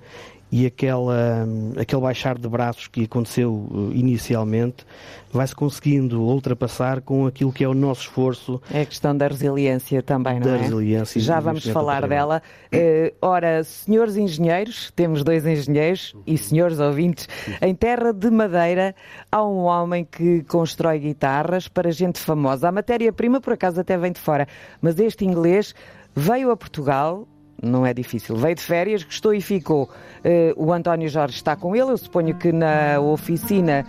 e 0.51 0.65
aquela, 0.65 1.47
aquele 1.79 2.01
baixar 2.01 2.37
de 2.37 2.47
braços 2.47 2.87
que 2.87 3.03
aconteceu 3.03 3.67
eh, 3.71 3.97
inicialmente 3.97 4.85
vai-se 5.31 5.55
conseguindo 5.55 6.21
ultrapassar 6.21 7.01
com 7.01 7.27
aquilo 7.27 7.53
que 7.53 7.63
é 7.63 7.67
o 7.67 7.73
nosso 7.73 8.01
esforço. 8.01 8.59
É 8.71 8.81
a 8.81 8.85
questão 8.85 9.15
da 9.15 9.27
resiliência 9.27 10.01
também, 10.01 10.39
não 10.39 10.47
da 10.47 10.55
é? 10.55 10.57
Da 10.57 10.63
resiliência. 10.63 11.21
Já 11.21 11.39
vamos 11.39 11.67
falar 11.67 12.07
dela. 12.07 12.41
Uh, 12.73 13.13
ora, 13.21 13.63
senhores 13.63 14.17
engenheiros, 14.17 14.91
temos 14.95 15.23
dois 15.23 15.45
engenheiros 15.45 16.15
e 16.25 16.35
senhores 16.35 16.79
ouvintes, 16.79 17.27
em 17.61 17.75
Terra 17.75 18.11
de 18.11 18.31
Madeira 18.31 18.95
há 19.31 19.45
um 19.45 19.59
homem 19.59 20.03
que 20.03 20.43
constrói 20.43 20.97
guitarras 20.97 21.67
para 21.67 21.91
gente 21.91 22.19
famosa. 22.19 22.67
A 22.67 22.71
matéria-prima, 22.71 23.39
por 23.39 23.53
acaso, 23.53 23.79
até 23.79 23.97
vem 23.97 24.11
de 24.11 24.19
fora, 24.19 24.47
mas 24.81 24.99
este 24.99 25.25
inglês 25.25 25.75
veio 26.15 26.49
a 26.49 26.57
Portugal 26.57 27.27
não 27.61 27.85
é 27.85 27.93
difícil. 27.93 28.35
Veio 28.35 28.55
de 28.55 28.61
férias, 28.61 29.03
gostou 29.03 29.33
e 29.33 29.41
ficou. 29.41 29.89
Uh, 30.23 30.53
o 30.55 30.73
António 30.73 31.09
Jorge 31.09 31.35
está 31.35 31.55
com 31.55 31.75
ele, 31.75 31.91
eu 31.91 31.97
suponho 31.97 32.35
que 32.35 32.51
na 32.51 32.99
oficina 32.99 33.85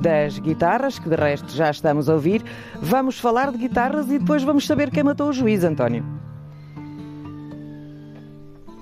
das 0.00 0.38
guitarras, 0.38 0.98
que 0.98 1.08
de 1.08 1.16
resto 1.16 1.52
já 1.52 1.70
estamos 1.70 2.08
a 2.08 2.14
ouvir. 2.14 2.42
Vamos 2.80 3.18
falar 3.18 3.50
de 3.52 3.58
guitarras 3.58 4.10
e 4.10 4.18
depois 4.18 4.42
vamos 4.42 4.66
saber 4.66 4.90
quem 4.90 5.02
matou 5.02 5.28
o 5.28 5.32
juiz, 5.32 5.64
António. 5.64 6.04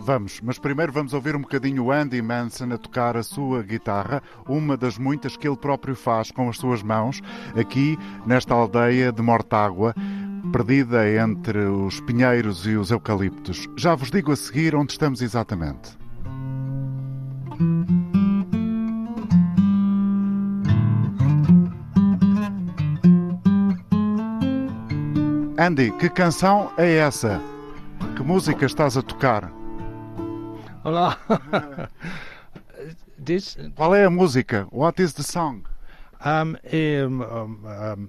Vamos, 0.04 0.40
mas 0.42 0.58
primeiro 0.58 0.90
vamos 0.90 1.14
ouvir 1.14 1.36
um 1.36 1.42
bocadinho 1.42 1.92
Andy 1.92 2.20
Manson 2.20 2.72
a 2.72 2.76
tocar 2.76 3.16
a 3.16 3.22
sua 3.22 3.62
guitarra, 3.62 4.20
uma 4.48 4.76
das 4.76 4.98
muitas 4.98 5.36
que 5.36 5.46
ele 5.46 5.56
próprio 5.56 5.94
faz 5.94 6.32
com 6.32 6.48
as 6.48 6.56
suas 6.56 6.82
mãos, 6.82 7.20
aqui 7.56 7.96
nesta 8.26 8.52
aldeia 8.52 9.12
de 9.12 9.22
Mortágua 9.22 9.94
perdida 10.50 11.08
entre 11.08 11.58
os 11.58 12.00
pinheiros 12.00 12.66
e 12.66 12.76
os 12.76 12.90
eucaliptos. 12.90 13.68
Já 13.76 13.94
vos 13.94 14.10
digo 14.10 14.32
a 14.32 14.36
seguir 14.36 14.74
onde 14.74 14.92
estamos 14.92 15.22
exatamente. 15.22 15.96
Andy, 25.58 25.92
que 25.92 26.08
canção 26.08 26.72
é 26.76 26.96
essa? 26.96 27.40
Que 28.16 28.22
música 28.22 28.66
estás 28.66 28.96
a 28.96 29.02
tocar? 29.02 29.52
Olá. 30.82 31.16
This, 33.24 33.56
Qual 33.76 33.94
é 33.94 34.04
a 34.04 34.10
música? 34.10 34.66
What 34.72 35.00
is 35.00 35.12
the 35.12 35.22
song? 35.22 35.62
um, 36.24 36.56
um, 36.72 37.22
um, 37.22 38.08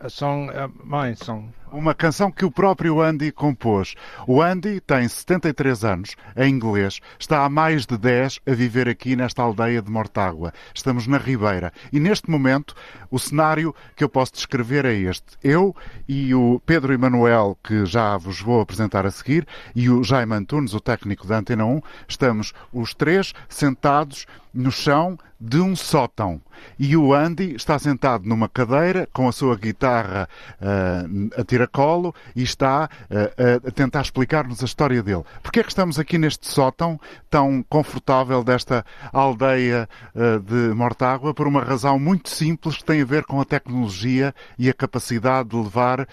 a 0.00 0.08
song, 0.08 0.50
uh, 0.50 0.68
my 0.82 1.12
song. 1.14 1.52
Uma 1.72 1.94
canção 1.94 2.32
que 2.32 2.44
o 2.44 2.50
próprio 2.50 3.00
Andy 3.00 3.30
compôs. 3.30 3.94
O 4.26 4.42
Andy 4.42 4.80
tem 4.80 5.06
73 5.06 5.84
anos, 5.84 6.16
é 6.34 6.48
inglês, 6.48 6.98
está 7.16 7.44
há 7.44 7.48
mais 7.48 7.86
de 7.86 7.96
10 7.96 8.40
a 8.44 8.50
viver 8.52 8.88
aqui 8.88 9.14
nesta 9.14 9.42
aldeia 9.42 9.80
de 9.80 9.88
Mortágua. 9.88 10.52
Estamos 10.74 11.06
na 11.06 11.16
Ribeira. 11.16 11.72
E 11.92 12.00
neste 12.00 12.28
momento, 12.28 12.74
o 13.08 13.20
cenário 13.20 13.72
que 13.94 14.02
eu 14.02 14.08
posso 14.08 14.32
descrever 14.32 14.84
é 14.84 14.94
este. 14.94 15.38
Eu 15.44 15.74
e 16.08 16.34
o 16.34 16.60
Pedro 16.66 16.92
Emanuel, 16.92 17.56
que 17.62 17.86
já 17.86 18.16
vos 18.16 18.40
vou 18.40 18.60
apresentar 18.60 19.06
a 19.06 19.10
seguir, 19.10 19.46
e 19.74 19.88
o 19.88 20.02
Jaime 20.02 20.34
Antunes, 20.34 20.74
o 20.74 20.80
técnico 20.80 21.26
da 21.26 21.38
Antena 21.38 21.64
1, 21.64 21.80
estamos 22.08 22.52
os 22.72 22.94
três 22.94 23.32
sentados 23.48 24.26
no 24.52 24.72
chão 24.72 25.16
de 25.40 25.58
um 25.58 25.74
sótão. 25.74 26.40
E 26.78 26.96
o 26.96 27.14
Andy 27.14 27.54
está 27.54 27.78
sentado 27.78 28.28
numa 28.28 28.48
cadeira 28.48 29.08
com 29.12 29.26
a 29.26 29.32
sua 29.32 29.56
guitarra 29.56 30.28
uh, 30.60 31.40
a 31.40 31.44
tiracolo 31.60 32.14
e 32.34 32.42
está 32.42 32.88
uh, 33.10 33.68
a 33.68 33.70
tentar 33.70 34.02
explicar-nos 34.02 34.62
a 34.62 34.64
história 34.64 35.02
dele. 35.02 35.24
Porquê 35.42 35.60
é 35.60 35.62
que 35.62 35.68
estamos 35.68 35.98
aqui 35.98 36.16
neste 36.18 36.48
sótão 36.48 36.98
tão 37.28 37.64
confortável 37.68 38.42
desta 38.42 38.84
aldeia 39.12 39.88
uh, 40.14 40.40
de 40.40 40.74
Mortágua? 40.74 41.34
Por 41.34 41.46
uma 41.46 41.62
razão 41.62 41.98
muito 41.98 42.30
simples 42.30 42.78
que 42.78 42.84
tem 42.84 43.02
a 43.02 43.04
ver 43.04 43.24
com 43.24 43.40
a 43.40 43.44
tecnologia 43.44 44.34
e 44.58 44.68
a 44.68 44.74
capacidade 44.74 45.50
de 45.50 45.56
levar 45.56 46.06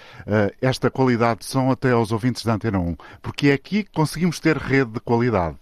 esta 0.62 0.90
qualidade 0.90 1.40
de 1.40 1.46
som 1.46 1.72
até 1.72 1.92
aos 1.92 2.12
ouvintes 2.12 2.44
da 2.44 2.54
Antena 2.54 2.80
1. 2.80 2.96
Porque 3.22 3.50
é 3.50 3.54
aqui 3.54 3.84
que 3.84 3.92
conseguimos 3.92 4.40
ter 4.40 4.58
rede 4.58 4.92
de 4.92 5.00
qualidade. 5.00 5.58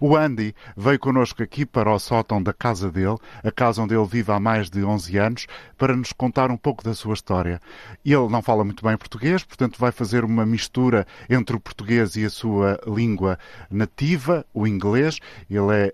O 0.00 0.16
Andy 0.16 0.54
veio 0.76 0.98
connosco 0.98 1.42
aqui 1.42 1.66
para 1.66 1.92
o 1.92 1.98
sótão 1.98 2.42
da 2.42 2.52
casa 2.52 2.90
dele, 2.90 3.16
a 3.42 3.50
casa 3.50 3.82
onde 3.82 3.94
ele 3.94 4.06
vive 4.06 4.32
há 4.32 4.40
mais 4.40 4.70
de 4.70 4.82
11 4.82 5.18
anos, 5.18 5.46
para 5.76 5.96
nos 5.96 6.12
contar 6.12 6.50
um 6.50 6.56
pouco 6.56 6.82
da 6.82 6.94
sua 6.94 7.14
história. 7.14 7.60
Ele 8.04 8.28
não 8.28 8.42
fala 8.42 8.64
muito 8.64 8.84
bem 8.84 8.96
português, 8.96 9.27
portanto 9.36 9.78
vai 9.78 9.92
fazer 9.92 10.24
uma 10.24 10.44
mistura 10.44 11.06
entre 11.28 11.56
o 11.56 11.60
português 11.60 12.16
e 12.16 12.24
a 12.24 12.30
sua 12.30 12.80
língua 12.86 13.38
nativa, 13.70 14.44
o 14.52 14.66
inglês. 14.66 15.18
Ele 15.50 15.72
é 15.72 15.92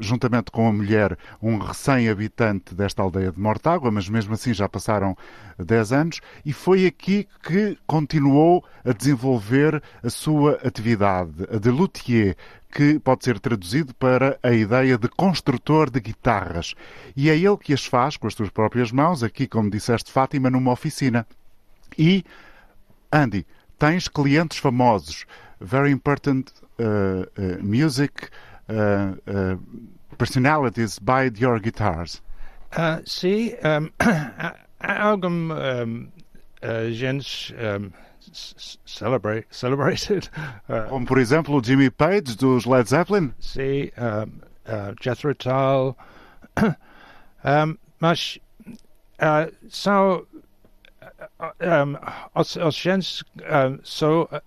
juntamente 0.00 0.50
com 0.50 0.66
a 0.66 0.72
mulher, 0.72 1.16
um 1.40 1.56
recém-habitante 1.58 2.74
desta 2.74 3.00
aldeia 3.00 3.30
de 3.30 3.38
Mortágua, 3.38 3.90
mas 3.92 4.08
mesmo 4.08 4.34
assim 4.34 4.52
já 4.52 4.68
passaram 4.68 5.16
10 5.56 5.92
anos, 5.92 6.20
e 6.44 6.52
foi 6.52 6.84
aqui 6.86 7.28
que 7.42 7.78
continuou 7.86 8.64
a 8.84 8.92
desenvolver 8.92 9.80
a 10.02 10.10
sua 10.10 10.54
atividade, 10.64 11.46
a 11.48 11.58
de 11.58 11.70
luthier, 11.70 12.36
que 12.72 12.98
pode 12.98 13.24
ser 13.24 13.38
traduzido 13.38 13.94
para 13.94 14.38
a 14.42 14.52
ideia 14.52 14.96
de 14.98 15.08
construtor 15.08 15.90
de 15.90 16.00
guitarras. 16.00 16.74
E 17.14 17.30
é 17.30 17.36
ele 17.36 17.58
que 17.58 17.74
as 17.74 17.84
faz 17.84 18.16
com 18.16 18.26
as 18.26 18.34
suas 18.34 18.50
próprias 18.50 18.90
mãos, 18.90 19.22
aqui, 19.22 19.46
como 19.46 19.70
disseste, 19.70 20.10
Fátima, 20.10 20.50
numa 20.50 20.72
oficina. 20.72 21.26
E, 21.96 22.24
Andy, 23.12 23.46
tens 23.78 24.08
clientes 24.08 24.58
famosos. 24.58 25.26
Very 25.60 25.92
important 25.92 26.52
uh, 26.78 27.26
uh, 27.38 27.58
music 27.62 28.30
uh, 28.68 29.14
uh 29.26 29.56
personalities 30.18 30.98
buy 30.98 31.30
your 31.36 31.58
guitars. 31.58 32.20
Uh, 32.76 33.00
sim, 33.04 33.54
um, 33.64 33.90
algum 34.80 35.50
um, 35.50 36.12
uh, 36.62 36.90
gente 36.90 37.54
um, 37.54 37.92
celebrate, 38.86 39.46
celebrated. 39.50 40.28
Como, 40.88 41.06
por 41.06 41.18
exemplo, 41.18 41.56
o 41.56 41.62
Jimmy 41.62 41.90
Page 41.90 42.36
dos 42.36 42.64
Led 42.64 42.88
Zeppelin? 42.88 43.34
Sim, 43.40 43.90
um, 43.98 44.94
Jethro 45.00 45.34
Tull. 45.34 45.96
mas 48.00 48.38
são 49.68 50.26
um, 51.60 51.98
os 52.34 52.76
gens 52.76 53.24
um, 53.48 53.80
so 53.82 54.28
uh, 54.30 54.40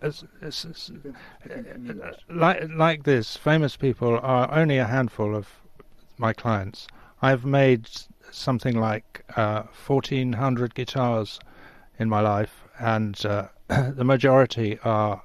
like 2.30 2.70
like 2.70 3.04
this 3.04 3.36
famous 3.36 3.76
people 3.76 4.20
are 4.22 4.52
only 4.54 4.78
a 4.78 4.86
handful 4.86 5.36
of 5.36 5.48
my 6.18 6.34
clients. 6.34 6.88
I've 7.22 7.46
made 7.46 7.90
something 8.32 8.80
like 8.80 9.24
uh, 9.36 9.64
1400 9.86 10.76
guitars 10.76 11.40
in 12.00 12.10
my 12.10 12.22
life 12.22 12.64
and 12.80 13.26
uh, 13.26 13.48
the 13.68 14.04
majority 14.04 14.80
are 14.84 15.22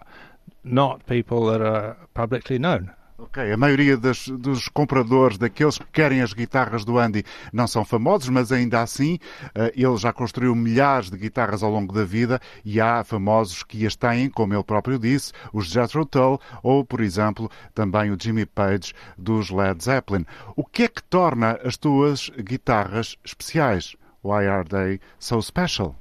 not 0.64 1.06
people 1.06 1.46
that 1.46 1.60
are 1.60 1.96
publicly 2.14 2.58
known. 2.58 2.92
Ok, 3.22 3.52
a 3.52 3.56
maioria 3.56 3.98
das, 3.98 4.28
dos 4.28 4.66
compradores, 4.68 5.36
daqueles 5.36 5.76
que 5.76 5.84
querem 5.92 6.22
as 6.22 6.32
guitarras 6.32 6.86
do 6.86 6.98
Andy, 6.98 7.22
não 7.52 7.66
são 7.66 7.84
famosos, 7.84 8.30
mas 8.30 8.50
ainda 8.50 8.80
assim 8.80 9.18
uh, 9.48 9.70
ele 9.76 9.96
já 9.98 10.10
construiu 10.10 10.54
milhares 10.54 11.10
de 11.10 11.18
guitarras 11.18 11.62
ao 11.62 11.70
longo 11.70 11.92
da 11.92 12.02
vida 12.02 12.40
e 12.64 12.80
há 12.80 13.04
famosos 13.04 13.62
que 13.62 13.86
as 13.86 13.94
têm, 13.94 14.30
como 14.30 14.54
ele 14.54 14.64
próprio 14.64 14.98
disse, 14.98 15.34
os 15.52 15.66
Jethro 15.66 16.06
Tull 16.06 16.40
ou, 16.62 16.82
por 16.82 17.02
exemplo, 17.02 17.50
também 17.74 18.10
o 18.10 18.16
Jimmy 18.18 18.46
Page 18.46 18.94
dos 19.18 19.50
Led 19.50 19.84
Zeppelin. 19.84 20.24
O 20.56 20.64
que 20.64 20.84
é 20.84 20.88
que 20.88 21.02
torna 21.02 21.60
as 21.62 21.76
tuas 21.76 22.30
guitarras 22.30 23.18
especiais? 23.22 23.96
Why 24.24 24.46
are 24.46 24.66
they 24.66 24.98
so 25.18 25.42
special? 25.42 25.94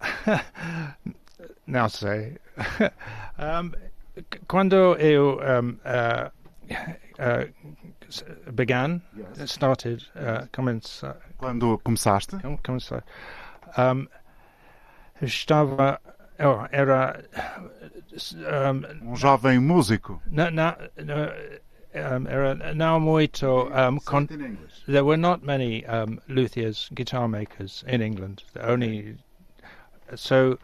não 1.66 1.88
sei. 1.88 2.38
um, 3.36 3.89
quando 4.48 4.96
eu 4.98 5.38
um, 5.38 5.78
uh, 5.84 6.30
uh, 7.18 8.52
began, 8.52 9.00
yes. 9.16 9.52
started, 9.52 10.02
uh, 10.16 10.46
comece, 10.52 11.06
quando 11.38 11.78
começaste, 11.78 12.36
comecei, 12.62 13.00
um, 13.78 14.08
estava, 15.22 16.00
oh, 16.40 16.66
era 16.72 17.24
um, 19.02 19.10
um 19.12 19.16
jovem 19.16 19.58
músico. 19.58 20.20
Não, 20.26 20.50
não, 20.50 20.74
um, 21.94 22.28
era 22.28 22.74
não 22.74 23.00
muito. 23.00 23.46
Um, 23.46 23.98
con- 24.00 24.26
there 24.86 25.04
were 25.04 25.16
not 25.16 25.44
many 25.44 25.84
um, 25.86 26.18
luthiers, 26.28 26.88
guitar 26.94 27.28
makers 27.28 27.84
in 27.86 28.00
England. 28.02 28.42
Only 28.60 29.16
so. 30.16 30.58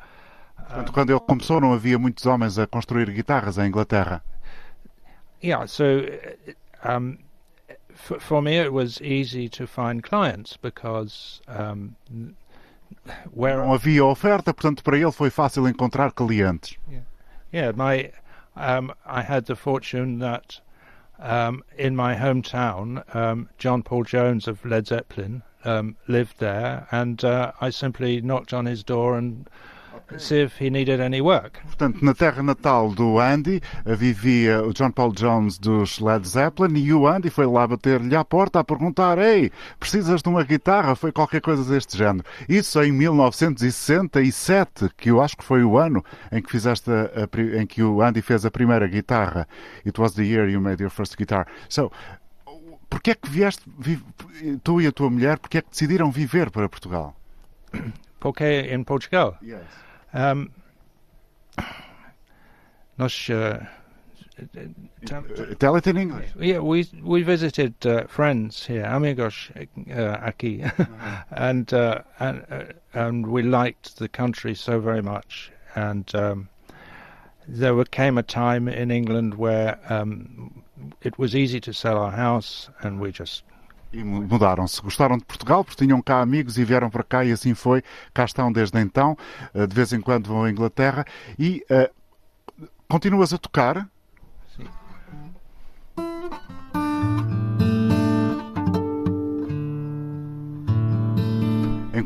Portanto, 0.67 0.93
quando 0.93 1.11
ele 1.11 1.21
começou, 1.21 1.61
não 1.61 1.73
havia 1.73 1.99
muitos 1.99 2.27
homens 2.27 2.59
a 2.59 2.67
construir 2.67 3.11
guitarras 3.11 3.57
em 3.59 3.69
Inglaterra. 3.69 4.23
Yeah, 5.43 5.67
so 5.67 6.03
um, 6.85 7.19
for, 7.95 8.21
for 8.21 8.43
me 8.43 8.59
it 8.59 8.73
was 8.73 9.01
easy 9.01 9.49
to 9.51 9.67
find 9.67 10.03
clients 10.03 10.57
because 10.57 11.41
um, 11.49 11.95
where 13.33 13.57
não 13.57 13.73
havia 13.73 14.05
oferta, 14.05 14.53
portanto 14.53 14.83
para 14.83 14.97
ele 14.97 15.13
foi 15.13 15.31
fácil 15.31 15.69
encontrar 15.69 16.13
clientes. 16.13 16.77
Yeah, 16.89 17.05
yeah 17.53 17.73
my 17.73 18.11
um, 18.57 18.93
I 19.05 19.23
had 19.23 19.47
the 19.47 19.55
fortune 19.55 20.19
that 20.19 20.61
um, 21.19 21.63
in 21.79 21.95
my 21.95 22.15
hometown, 22.15 23.03
um, 23.15 23.49
John 23.59 23.83
Paul 23.83 24.05
Jones 24.05 24.49
of 24.49 24.65
Led 24.65 24.87
Zeppelin 24.87 25.43
um, 25.65 25.97
lived 26.09 26.39
there, 26.39 26.87
and 26.91 27.23
uh, 27.25 27.53
I 27.61 27.71
simply 27.71 28.21
knocked 28.21 28.53
on 28.53 28.67
his 28.67 28.83
door 28.83 29.17
and 29.17 29.49
see 30.19 30.43
if 30.43 30.61
he 30.61 30.71
needed 30.71 31.01
any 31.01 31.21
work. 31.21 31.61
Portanto, 31.63 32.05
na 32.05 32.15
terra 32.15 32.43
natal 32.43 32.91
do 32.91 33.19
Andy 33.19 33.61
vivia 33.85 34.63
o 34.63 34.73
John 34.73 34.91
Paul 34.91 35.13
Jones 35.13 35.59
dos 35.59 35.99
Led 36.01 36.27
Zeppelin 36.27 36.79
e 36.79 36.93
o 36.93 37.07
Andy 37.07 37.31
foi 37.31 37.47
lá 37.47 37.67
bater-lhe 37.67 38.15
à 38.17 38.25
porta 38.25 38.61
a 38.61 38.65
perguntar: 38.65 39.19
Ei, 39.19 39.51
precisas 39.79 40.23
de 40.23 40.29
uma 40.29 40.45
guitarra? 40.45 40.95
Foi 40.95 41.13
qualquer 41.13 41.41
coisa 41.41 41.65
deste 41.65 41.97
género. 41.97 42.25
Isso 42.49 42.83
em 42.83 42.93
1967, 42.93 44.91
que 44.97 45.11
eu 45.11 45.21
acho 45.21 45.37
que 45.37 45.45
foi 45.45 45.63
o 45.65 45.77
ano 45.79 46.05
em 46.33 46.43
que 46.43 46.51
fizeste 46.51 46.91
a, 46.91 47.11
a, 47.25 47.61
em 47.61 47.67
que 47.67 47.83
o 47.83 48.03
Andy 48.03 48.23
fez 48.23 48.47
a 48.47 48.51
primeira 48.51 48.87
guitarra. 48.87 49.47
It 49.85 50.01
was 50.01 50.15
the 50.15 50.25
year 50.25 50.49
you 50.49 50.61
made 50.61 50.83
your 50.83 50.91
first 50.91 51.17
guitar. 51.17 51.47
So, 51.69 51.91
Porquê 52.89 53.11
é 53.11 53.15
que 53.15 53.29
vieste, 53.29 53.65
tu 54.63 54.81
e 54.81 54.87
a 54.87 54.93
tua 54.93 55.11
mulher, 55.11 55.39
porquê 55.39 55.59
é 55.59 55.63
que 55.63 55.71
decidiram 55.71 56.11
viver 56.11 56.51
para 56.51 56.69
Portugal? 56.69 57.17
Porque 58.21 58.45
em 58.45 58.83
Portugal? 58.83 59.37
Yes. 59.43 59.86
Um, 60.17 60.51
nós 62.99 63.29
uh, 63.31 63.67
Tell 65.59 65.77
it 65.77 65.87
in 65.87 65.97
English. 65.97 66.29
Yeah, 66.39 66.59
we 66.59 66.87
we 67.03 67.23
visited 67.23 67.75
uh, 67.87 68.07
friends 68.07 68.67
here, 68.67 68.85
amigos 68.85 69.51
uh, 69.57 69.63
aquí, 70.31 70.65
uh-huh. 70.79 71.23
and 71.31 71.73
uh, 71.73 72.03
and 72.19 72.45
uh, 72.51 72.65
and 72.93 73.27
we 73.27 73.43
liked 73.43 73.97
the 73.99 74.09
country 74.09 74.55
so 74.55 74.79
very 74.79 75.03
much. 75.03 75.51
And 75.75 76.15
um, 76.15 76.49
there 77.49 77.83
came 77.85 78.19
a 78.19 78.23
time 78.23 78.69
in 78.69 78.91
England 78.91 79.35
where 79.35 79.79
um, 79.89 80.63
it 81.03 81.19
was 81.19 81.35
easy 81.35 81.61
to 81.61 81.73
sell 81.73 81.97
our 81.97 82.13
house, 82.13 82.69
and 82.83 83.01
we 83.01 83.13
just 83.13 83.43
E 83.93 84.03
mudaram-se. 84.03 84.81
Gostaram 84.83 85.17
de 85.17 85.25
Portugal 85.25 85.65
porque 85.65 85.85
tinham 85.85 86.03
cá 86.03 86.21
amigos 86.21 86.59
e 86.59 86.65
vieram 86.65 86.91
para 86.91 87.03
cá 87.03 87.25
e 87.25 87.33
assim 87.33 87.55
foi. 87.55 87.83
Cá 88.13 88.25
estão 88.25 88.53
desde 88.53 88.79
então. 88.81 89.17
De 89.55 89.75
vez 89.75 89.93
em 89.93 90.01
quando 90.01 90.29
vão 90.29 90.45
à 90.45 90.51
Inglaterra. 90.51 91.05
E 91.39 91.65
uh, 91.71 92.67
continuas 92.89 93.33
a 93.33 93.39
tocar? 93.39 93.89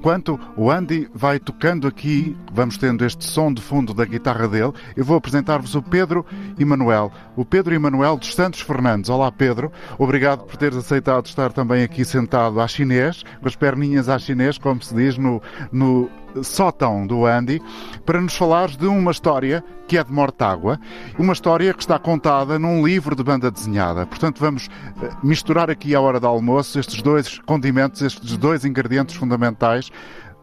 Enquanto 0.01 0.41
o 0.57 0.71
Andy 0.71 1.11
vai 1.15 1.39
tocando 1.39 1.87
aqui, 1.87 2.35
vamos 2.51 2.79
tendo 2.79 3.05
este 3.05 3.23
som 3.23 3.53
de 3.53 3.61
fundo 3.61 3.93
da 3.93 4.07
guitarra 4.07 4.49
dele, 4.49 4.73
eu 4.97 5.05
vou 5.05 5.15
apresentar-vos 5.15 5.75
o 5.75 5.83
Pedro 5.83 6.25
Emanuel. 6.59 7.13
O 7.37 7.45
Pedro 7.45 7.75
Emanuel 7.75 8.17
dos 8.17 8.35
Santos 8.35 8.63
Fernandes. 8.63 9.11
Olá, 9.11 9.31
Pedro. 9.31 9.71
Obrigado 9.99 10.45
por 10.45 10.57
teres 10.57 10.79
aceitado 10.79 11.27
estar 11.27 11.53
também 11.53 11.83
aqui 11.83 12.03
sentado 12.03 12.63
à 12.63 12.67
chinês, 12.67 13.23
com 13.43 13.47
as 13.47 13.55
perninhas 13.55 14.09
à 14.09 14.19
chinês, 14.19 14.57
como 14.57 14.83
se 14.83 14.95
diz 14.95 15.19
no, 15.19 15.43
no 15.71 16.09
sótão 16.43 17.07
do 17.07 17.27
Andy, 17.27 17.63
para 18.05 18.21
nos 18.21 18.37
falares 18.37 18.77
de 18.77 18.87
uma 18.87 19.11
história 19.11 19.65
que 19.87 19.99
é 19.99 20.05
de 20.05 20.13
Mortágua, 20.13 20.79
uma 21.19 21.33
história 21.33 21.75
que 21.75 21.81
está 21.81 21.99
contada 21.99 22.59
num 22.59 22.87
livro 22.87 23.17
de 23.17 23.23
banda 23.23 23.51
desenhada. 23.51 24.07
Portanto, 24.07 24.39
vamos 24.39 24.69
eh, 25.03 25.11
misturar 25.23 25.71
aqui 25.71 25.95
à 25.95 26.01
hora 26.01 26.21
do 26.21 26.27
almoço 26.27 26.79
estes 26.79 27.03
dois 27.03 27.39
condimentos, 27.41 28.03
estes 28.03 28.37
dois 28.37 28.65
ingredientes 28.65 29.17
fundamentais. 29.17 29.91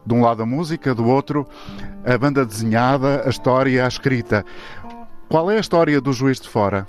De 0.06 0.14
um 0.14 0.22
lado 0.22 0.42
a 0.42 0.46
música, 0.46 0.94
do 0.94 1.06
outro 1.06 1.46
a 2.04 2.16
banda 2.16 2.46
desenhada, 2.46 3.24
a 3.26 3.28
história, 3.28 3.84
a 3.84 3.88
escrita. 3.88 4.44
Qual 5.28 5.50
é 5.50 5.58
a 5.58 5.60
história 5.60 6.00
do 6.00 6.12
Juiz 6.12 6.40
de 6.40 6.48
Fora? 6.48 6.86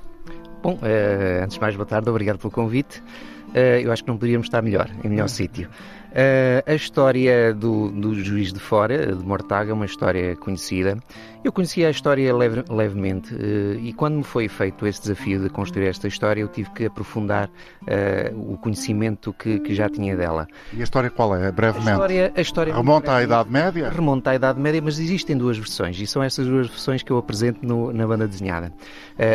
Bom, 0.62 0.75
uh, 0.75 1.44
antes 1.44 1.56
de 1.56 1.62
mais, 1.62 1.75
boa 1.75 1.86
tarde, 1.86 2.10
obrigado 2.10 2.38
pelo 2.38 2.51
convite. 2.51 3.03
Uh, 3.50 3.82
eu 3.84 3.91
acho 3.91 4.03
que 4.03 4.10
não 4.10 4.18
poderíamos 4.18 4.48
estar 4.48 4.62
melhor, 4.62 4.89
em 5.03 5.10
melhor 5.10 5.27
sítio. 5.29 5.70
Uh, 6.10 6.65
a 6.65 6.74
história 6.74 7.53
do, 7.53 7.91
do, 7.91 8.15
Juiz 8.15 8.51
de 8.51 8.60
Fora, 8.60 9.15
de 9.15 9.24
Mortaga, 9.24 9.70
é 9.70 9.74
uma 9.74 9.86
história 9.86 10.36
conhecida. 10.36 10.98
Eu 11.44 11.53
conhecia 11.53 11.88
a 11.88 11.91
história 11.91 12.36
leve, 12.36 12.63
levemente 12.68 13.34
uh, 13.34 13.79
e 13.79 13.94
quando 13.94 14.15
me 14.15 14.24
foi 14.24 14.48
feito 14.48 14.88
esse 14.88 15.01
desafio 15.01 15.39
de 15.39 15.50
construir 15.50 15.86
esta 15.86 16.08
história, 16.08 16.41
eu 16.41 16.48
tive 16.48 16.72
que 16.72 16.86
aprofundar 16.86 17.48
uh, 17.48 18.53
o 18.53 18.58
conhecimento 18.58 19.32
que, 19.32 19.60
que, 19.60 19.75
já 19.75 19.88
tinha 19.88 20.18
dela. 20.18 20.48
E 20.74 20.82
a 20.82 20.84
história 20.84 21.12
qual 21.12 21.36
é? 21.36 21.51
Brevemente. 21.51 21.89
A 21.89 21.94
história, 21.94 22.34
a 22.36 22.41
história 22.41 22.75
remonta 22.75 23.13
à 23.13 23.24
Idade 23.24 23.51
Média? 23.51 23.89
Remonta 23.89 24.32
à 24.32 24.36
Idade 24.36 24.60
Média, 24.60 24.82
mas 24.82 25.00
existem 25.00 25.38
duas 25.38 25.60
versões 25.60 26.00
e 26.01 26.08
são 26.08 26.24
essas 26.24 26.48
duas 26.48 26.68
versões 26.68 27.03
que 27.03 27.12
eu 27.12 27.20
apresento 27.20 27.63
no, 27.63 27.94
na 27.94 28.08
banda 28.08 28.27
desenhada. 28.27 28.74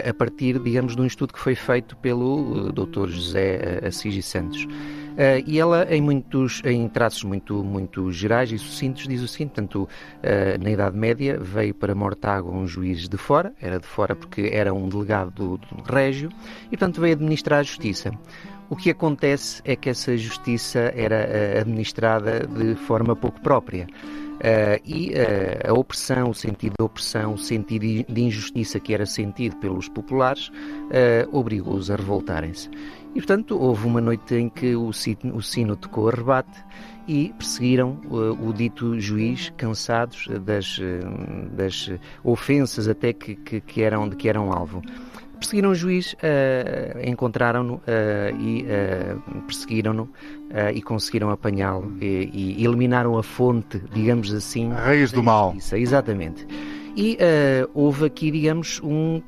a 0.06 0.12
partir, 0.12 0.58
digamos, 0.58 0.96
de 0.96 1.00
um 1.00 1.06
estudo 1.06 1.32
que 1.32 1.38
foi 1.38 1.54
feito 1.54 1.96
pelo 1.98 2.72
Dr. 2.72 3.08
José 3.08 3.80
Assis 3.86 4.03
e 4.12 4.22
Santos. 4.22 4.64
Uh, 4.64 5.40
e 5.46 5.60
ela, 5.60 5.86
em 5.94 6.02
muitos, 6.02 6.60
em 6.64 6.88
traços 6.88 7.22
muito, 7.22 7.62
muito 7.62 8.10
gerais 8.10 8.50
e 8.50 8.58
sucintos, 8.58 9.06
diz 9.06 9.22
o 9.22 9.28
seguinte: 9.28 9.50
portanto, 9.50 9.84
uh, 9.84 10.62
na 10.62 10.70
Idade 10.70 10.96
Média 10.96 11.38
veio 11.40 11.72
para 11.72 11.94
Mortágua 11.94 12.52
um 12.52 12.66
juiz 12.66 13.08
de 13.08 13.16
fora, 13.16 13.54
era 13.62 13.78
de 13.78 13.86
fora 13.86 14.16
porque 14.16 14.50
era 14.52 14.74
um 14.74 14.88
delegado 14.88 15.30
do, 15.30 15.56
do 15.56 15.82
Régio, 15.84 16.30
e 16.66 16.76
portanto 16.76 17.00
veio 17.00 17.14
administrar 17.14 17.60
a 17.60 17.62
justiça. 17.62 18.10
O 18.68 18.74
que 18.74 18.90
acontece 18.90 19.62
é 19.64 19.76
que 19.76 19.88
essa 19.88 20.16
justiça 20.16 20.92
era 20.96 21.28
uh, 21.28 21.60
administrada 21.60 22.44
de 22.46 22.74
forma 22.74 23.14
pouco 23.14 23.40
própria. 23.40 23.86
Uh, 24.34 24.82
e 24.84 25.10
uh, 25.10 25.70
a 25.70 25.72
opressão, 25.72 26.30
o 26.30 26.34
sentido 26.34 26.74
de 26.76 26.84
opressão, 26.84 27.34
o 27.34 27.38
sentido 27.38 28.04
de 28.12 28.20
injustiça 28.20 28.80
que 28.80 28.92
era 28.92 29.06
sentido 29.06 29.56
pelos 29.56 29.88
populares, 29.88 30.48
uh, 30.48 31.28
obrigou-os 31.30 31.90
a 31.90 31.96
revoltarem-se. 31.96 32.68
E, 33.14 33.18
portanto, 33.18 33.56
houve 33.56 33.86
uma 33.86 34.00
noite 34.00 34.34
em 34.34 34.48
que 34.48 34.74
o 34.74 34.92
sino, 34.92 35.36
o 35.36 35.42
sino 35.42 35.76
tocou 35.76 36.08
a 36.08 36.12
rebate 36.12 36.64
e 37.06 37.32
perseguiram 37.38 38.00
uh, 38.06 38.48
o 38.48 38.52
dito 38.52 38.98
juiz, 38.98 39.52
cansados 39.56 40.26
das, 40.44 40.78
uh, 40.78 41.48
das 41.52 41.90
ofensas 42.24 42.88
até 42.88 43.12
que, 43.12 43.36
que, 43.36 43.60
que, 43.60 43.82
eram, 43.82 44.08
de 44.08 44.16
que 44.16 44.28
eram 44.28 44.52
alvo. 44.52 44.82
Perseguiram 45.38 45.70
o 45.70 45.74
juiz, 45.74 46.14
uh, 46.14 47.08
encontraram-no 47.08 47.80
e 48.40 48.64
perseguiram-no 49.46 50.08
e 50.72 50.80
conseguiram 50.80 51.30
apanhá-lo 51.30 51.92
e, 52.00 52.30
e, 52.32 52.64
eliminaram 52.64 53.18
a 53.18 53.22
fonte, 53.22 53.80
digamos 53.92 54.32
assim. 54.32 54.72
A 54.72 54.86
raiz 54.86 55.12
do 55.12 55.22
mal. 55.22 55.54
Exatamente. 55.72 56.46
E 56.96 57.18
houve 57.74 58.06
aqui, 58.06 58.30
digamos, 58.30 58.80
um 58.82 59.20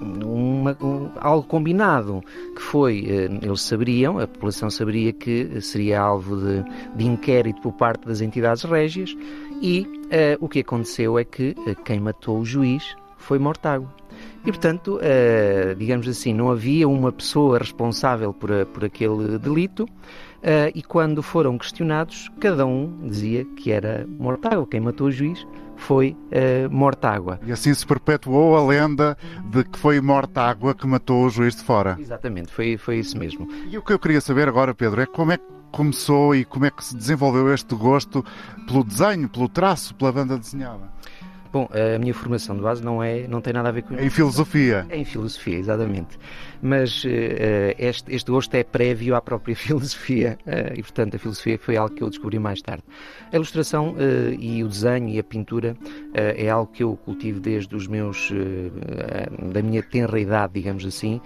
uma, 0.00 0.76
um, 0.80 1.10
algo 1.16 1.46
combinado, 1.46 2.22
que 2.54 2.62
foi, 2.62 3.06
eh, 3.08 3.28
eles 3.42 3.62
saberiam, 3.62 4.18
a 4.18 4.26
população 4.26 4.70
saberia 4.70 5.12
que 5.12 5.60
seria 5.60 6.00
alvo 6.00 6.36
de, 6.36 6.64
de 6.96 7.06
inquérito 7.06 7.60
por 7.62 7.72
parte 7.72 8.06
das 8.06 8.20
entidades 8.20 8.64
régias 8.64 9.16
e 9.60 9.86
uh, 10.06 10.44
o 10.44 10.48
que 10.48 10.60
aconteceu 10.60 11.18
é 11.18 11.24
que 11.24 11.54
uh, 11.58 11.82
quem 11.84 12.00
matou 12.00 12.40
o 12.40 12.44
juiz 12.44 12.96
foi 13.16 13.38
Mortágua. 13.38 13.92
E, 14.42 14.52
portanto, 14.52 14.98
uh, 14.98 15.74
digamos 15.74 16.06
assim, 16.06 16.32
não 16.32 16.50
havia 16.50 16.88
uma 16.88 17.10
pessoa 17.10 17.58
responsável 17.58 18.32
por, 18.32 18.50
por 18.66 18.84
aquele 18.84 19.38
delito, 19.38 19.88
Uh, 20.36 20.70
e 20.74 20.82
quando 20.82 21.22
foram 21.22 21.58
questionados, 21.58 22.30
cada 22.40 22.66
um 22.66 23.08
dizia 23.08 23.44
que 23.56 23.72
era 23.72 24.06
Mortágua. 24.18 24.66
Quem 24.66 24.80
matou 24.80 25.08
o 25.08 25.10
juiz 25.10 25.46
foi 25.76 26.16
uh, 26.30 26.70
Mortágua. 26.70 27.40
E 27.44 27.52
assim 27.52 27.72
se 27.72 27.86
perpetuou 27.86 28.56
a 28.56 28.64
lenda 28.64 29.16
de 29.50 29.64
que 29.64 29.78
foi 29.78 30.00
Mortágua 30.00 30.74
que 30.74 30.86
matou 30.86 31.26
o 31.26 31.30
juiz 31.30 31.56
de 31.56 31.62
fora. 31.62 31.96
Exatamente, 31.98 32.52
foi, 32.52 32.76
foi 32.76 32.98
isso 32.98 33.18
mesmo. 33.18 33.48
E 33.68 33.76
o 33.76 33.82
que 33.82 33.92
eu 33.92 33.98
queria 33.98 34.20
saber 34.20 34.48
agora, 34.48 34.74
Pedro, 34.74 35.00
é 35.00 35.06
como 35.06 35.32
é 35.32 35.36
que 35.36 35.44
começou 35.72 36.34
e 36.34 36.44
como 36.44 36.64
é 36.64 36.70
que 36.70 36.84
se 36.84 36.96
desenvolveu 36.96 37.52
este 37.52 37.74
gosto 37.74 38.24
pelo 38.66 38.84
desenho, 38.84 39.28
pelo 39.28 39.48
traço, 39.48 39.94
pela 39.94 40.12
banda 40.12 40.38
desenhada? 40.38 40.96
Bom, 41.52 41.68
a 41.72 41.98
minha 41.98 42.12
formação 42.12 42.54
de 42.54 42.62
base 42.62 42.84
não, 42.84 43.02
é, 43.02 43.26
não 43.28 43.40
tem 43.40 43.52
nada 43.52 43.70
a 43.70 43.72
ver 43.72 43.82
com. 43.82 43.94
É 43.94 44.04
em 44.04 44.10
filosofia. 44.10 44.84
É 44.90 44.98
em 44.98 45.04
filosofia, 45.04 45.58
exatamente. 45.58 46.18
Mas 46.62 47.04
uh, 47.04 47.08
este, 47.78 48.14
este 48.14 48.30
gosto 48.30 48.54
é 48.54 48.64
prévio 48.64 49.14
à 49.14 49.20
própria 49.20 49.54
filosofia 49.56 50.38
uh, 50.46 50.78
e, 50.78 50.82
portanto, 50.82 51.16
a 51.16 51.18
filosofia 51.18 51.58
foi 51.58 51.76
algo 51.76 51.94
que 51.94 52.02
eu 52.02 52.08
descobri 52.08 52.38
mais 52.38 52.60
tarde. 52.62 52.82
A 53.32 53.36
ilustração 53.36 53.94
uh, 53.94 54.34
e 54.38 54.62
o 54.62 54.68
desenho 54.68 55.08
e 55.08 55.18
a 55.18 55.24
pintura 55.24 55.76
é 56.14 56.48
algo 56.48 56.72
que 56.72 56.82
eu 56.82 56.96
cultivo 56.96 57.40
desde 57.40 57.74
os 57.76 57.86
meus. 57.86 58.32
da 59.52 59.62
minha 59.62 59.82
tenra 59.82 60.18
idade, 60.18 60.54
digamos 60.54 60.84
assim, 60.86 61.20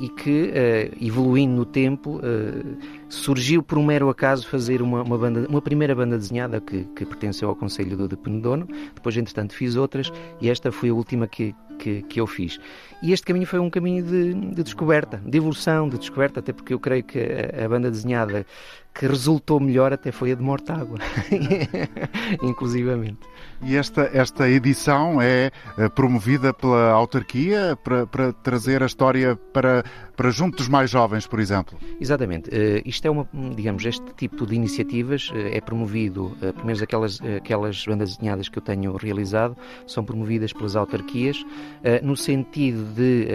e 0.00 0.08
que, 0.08 0.52
evoluindo 1.00 1.54
no 1.54 1.64
tempo, 1.64 2.20
surgiu 3.08 3.62
por 3.62 3.78
um 3.78 3.84
mero 3.84 4.08
acaso 4.08 4.48
fazer 4.48 4.82
uma, 4.82 5.02
uma, 5.02 5.18
banda, 5.18 5.46
uma 5.48 5.62
primeira 5.62 5.94
banda 5.94 6.18
desenhada 6.18 6.60
que, 6.60 6.84
que 6.96 7.04
pertenceu 7.04 7.48
ao 7.48 7.54
Conselho 7.54 7.96
do 7.96 8.08
de 8.08 8.16
Penedono, 8.16 8.66
depois, 8.94 9.16
entretanto, 9.16 9.54
fiz 9.54 9.76
outras 9.76 10.12
e 10.40 10.48
esta 10.48 10.72
foi 10.72 10.88
a 10.88 10.94
última 10.94 11.26
que, 11.26 11.54
que, 11.82 12.02
que 12.02 12.20
eu 12.20 12.26
fiz. 12.28 12.60
E 13.02 13.12
este 13.12 13.26
caminho 13.26 13.46
foi 13.46 13.58
um 13.58 13.68
caminho 13.68 14.04
de, 14.04 14.34
de, 14.34 14.62
descoberta, 14.62 15.20
de 15.26 15.36
evolução, 15.36 15.88
de 15.88 15.98
descoberta, 15.98 16.38
até 16.38 16.52
porque 16.52 16.72
eu 16.72 16.78
creio 16.78 17.02
que 17.02 17.18
a, 17.18 17.64
a 17.64 17.68
banda 17.68 17.90
desenhada 17.90 18.46
que 18.94 19.06
resultou 19.06 19.58
melhor 19.58 19.92
até 19.92 20.12
foi 20.12 20.32
a 20.32 20.34
de 20.34 20.42
Mortágua, 20.42 20.98
inclusivamente. 22.42 23.20
E 23.64 23.76
esta, 23.76 24.10
esta 24.12 24.48
edição 24.48 25.22
é 25.22 25.50
eh, 25.78 25.88
promovida 25.88 26.52
pela 26.52 26.90
autarquia 26.90 27.78
para, 27.82 28.06
para 28.06 28.32
trazer 28.32 28.82
a 28.82 28.86
história 28.86 29.36
para, 29.52 29.84
para 30.16 30.30
junto 30.30 30.56
dos 30.56 30.68
mais 30.68 30.90
jovens, 30.90 31.26
por 31.26 31.38
exemplo? 31.38 31.78
Exatamente. 32.00 32.50
Uh, 32.50 32.82
isto 32.84 33.06
é 33.06 33.10
uma, 33.10 33.28
digamos, 33.54 33.84
este 33.84 34.04
tipo 34.14 34.44
de 34.46 34.56
iniciativas 34.56 35.30
uh, 35.30 35.36
é 35.36 35.60
promovido, 35.60 36.36
pelo 36.40 36.66
menos 36.66 36.82
aquelas, 36.82 37.20
aquelas 37.36 37.84
bandas 37.86 38.16
desenhadas 38.16 38.48
que 38.48 38.58
eu 38.58 38.62
tenho 38.62 38.96
realizado, 38.96 39.56
são 39.86 40.04
promovidas 40.04 40.52
pelas 40.52 40.74
autarquias, 40.76 41.44
no 42.02 42.16
sentido 42.16 42.84
de 42.94 43.28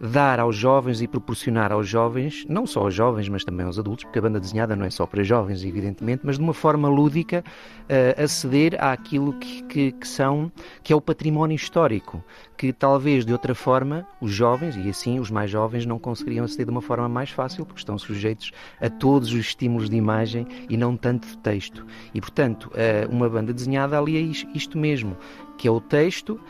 dar 0.00 0.38
aos 0.38 0.56
jovens 0.56 1.02
e 1.02 1.08
proporcionar 1.08 1.72
aos 1.72 1.88
jovens, 1.88 2.44
não 2.48 2.66
só 2.66 2.80
aos 2.80 2.94
jovens, 2.94 3.28
mas 3.28 3.44
também 3.44 3.66
aos 3.66 3.78
adultos, 3.78 4.04
porque 4.04 4.18
a 4.18 4.22
banda 4.22 4.38
desenhada 4.38 4.76
não 4.76 4.84
é 4.84 4.90
só 4.90 5.06
para 5.06 5.22
jovens, 5.24 5.64
evidentemente, 5.64 6.22
mas 6.24 6.36
de 6.36 6.42
uma 6.42 6.54
forma 6.54 6.88
lúdica, 6.88 7.44
uh, 7.44 8.22
aceder 8.22 8.82
àquilo 8.82 9.32
que, 9.32 9.62
que, 9.64 9.92
que, 9.92 10.06
são, 10.06 10.52
que 10.82 10.92
é 10.92 10.96
o 10.96 11.00
património 11.00 11.56
histórico, 11.56 12.22
que 12.56 12.72
talvez 12.72 13.24
de 13.24 13.32
outra 13.32 13.54
forma 13.54 14.06
os 14.20 14.32
jovens, 14.32 14.76
e 14.76 14.88
assim 14.88 15.18
os 15.18 15.30
mais 15.30 15.50
jovens, 15.50 15.84
não 15.84 15.98
conseguiriam 15.98 16.44
aceder 16.44 16.66
de 16.66 16.72
uma 16.72 16.82
forma 16.82 17.08
mais 17.08 17.30
fácil, 17.30 17.66
porque 17.66 17.80
estão 17.80 17.98
sujeitos 17.98 18.52
a 18.80 18.88
todos 18.88 19.32
os 19.32 19.40
estímulos 19.40 19.90
de 19.90 19.96
imagem 19.96 20.46
e 20.68 20.76
não 20.76 20.96
tanto 20.96 21.26
de 21.26 21.38
texto. 21.38 21.84
E, 22.14 22.20
portanto, 22.20 22.70
uh, 22.70 23.12
uma 23.12 23.28
banda 23.28 23.52
desenhada 23.52 23.98
ali 23.98 24.16
é 24.16 24.20
isto 24.54 24.78
mesmo, 24.78 25.16
que 25.58 25.66
é 25.66 25.70
o 25.70 25.80
texto 25.80 26.30
uh, 26.30 26.40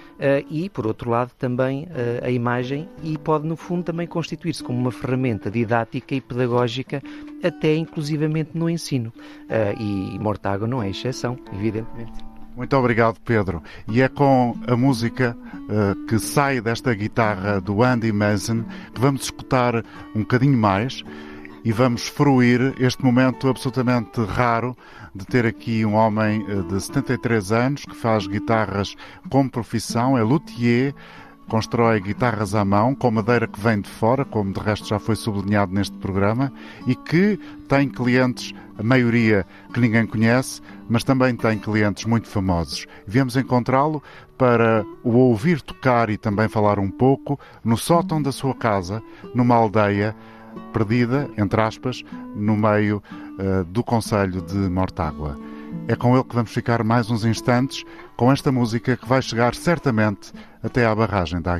e, 0.51 0.69
por 0.69 0.87
outro 0.87 1.11
lado, 1.11 1.33
também 1.39 1.85
uh, 1.85 2.25
a 2.25 2.31
imagem 2.31 2.89
e 3.03 3.17
pode, 3.17 3.47
no 3.47 3.57
fundo, 3.57 3.83
também 3.83 4.07
constituir-se 4.07 4.63
como 4.63 4.79
uma 4.79 4.93
ferramenta 4.93 5.51
didática 5.51 6.15
e 6.15 6.21
pedagógica, 6.21 7.03
até 7.43 7.75
inclusivamente 7.75 8.51
no 8.55 8.69
ensino. 8.69 9.13
Uh, 9.17 9.83
e 9.83 10.19
Mortágua 10.19 10.69
não 10.69 10.83
é 10.83 10.91
exceção, 10.91 11.39
evidentemente. 11.55 12.13
Muito 12.55 12.77
obrigado, 12.77 13.19
Pedro. 13.25 13.63
E 13.89 14.03
é 14.03 14.09
com 14.09 14.55
a 14.67 14.77
música 14.77 15.37
que 16.09 16.19
sai 16.19 16.61
desta 16.61 16.93
guitarra 16.93 17.61
do 17.61 17.85
Andy 17.85 18.11
Mason 18.11 18.65
que 18.93 19.01
vamos 19.01 19.23
escutar 19.23 19.77
um 20.13 20.21
bocadinho 20.21 20.59
mais. 20.59 21.05
E 21.65 21.73
vamos 21.73 22.07
fruir 22.09 22.75
este 22.79 23.05
momento 23.05 23.49
absolutamente 23.49 24.21
raro 24.25 24.77
de 25.15 25.27
ter 25.27 25.47
aqui 25.47 25.85
um 25.85 25.95
homem 25.95 26.45
eh, 26.49 26.63
de 26.63 26.81
73 26.81 27.53
anos 27.53 27.85
que 27.85 27.95
faz 27.95 28.27
guitarras 28.27 28.95
como 29.29 29.51
profissão, 29.51 30.17
é 30.17 30.23
luthier, 30.23 30.95
constrói 31.49 32.01
guitarras 32.01 32.55
à 32.55 32.65
mão 32.65 32.95
com 32.95 33.11
madeira 33.11 33.49
que 33.49 33.59
vem 33.59 33.81
de 33.81 33.89
fora, 33.89 34.25
como 34.25 34.53
de 34.53 34.61
resto 34.61 34.87
já 34.87 34.99
foi 34.99 35.17
sublinhado 35.17 35.73
neste 35.73 35.97
programa, 35.97 36.53
e 36.87 36.95
que 36.95 37.39
tem 37.67 37.89
clientes, 37.89 38.55
a 38.79 38.83
maioria 38.83 39.47
que 39.73 39.81
ninguém 39.81 40.07
conhece, 40.07 40.61
mas 40.89 41.03
também 41.03 41.35
tem 41.35 41.59
clientes 41.59 42.05
muito 42.05 42.29
famosos. 42.29 42.87
Viemos 43.07 43.37
encontrá-lo 43.37 44.03
para 44.37 44.85
o 45.03 45.11
ouvir 45.17 45.61
tocar 45.61 46.11
e 46.11 46.17
também 46.17 46.49
falar 46.49 46.79
um 46.79 46.91
pouco 46.91 47.41
no 47.65 47.77
sótão 47.77 48.23
da 48.23 48.31
sua 48.31 48.55
casa, 48.55 49.03
numa 49.35 49.57
aldeia 49.57 50.15
perdida, 50.73 51.29
entre 51.37 51.61
aspas, 51.61 52.05
no 52.35 52.57
meio 52.57 53.03
uh, 53.39 53.65
do 53.65 53.83
Conselho 53.83 54.43
de 54.43 54.57
Mortágua. 54.57 55.37
É 55.87 55.95
com 55.95 56.15
ele 56.15 56.25
que 56.25 56.35
vamos 56.35 56.51
ficar 56.51 56.83
mais 56.83 57.11
uns 57.11 57.25
instantes 57.25 57.85
com 58.17 58.33
esta 58.33 58.51
música 58.51 58.97
que 58.97 59.09
vai 59.09 59.21
chegar 59.21 59.55
certamente 59.55 60.33
até 60.63 60.87
à 60.87 60.95
barragem 60.95 61.41
da 61.41 61.59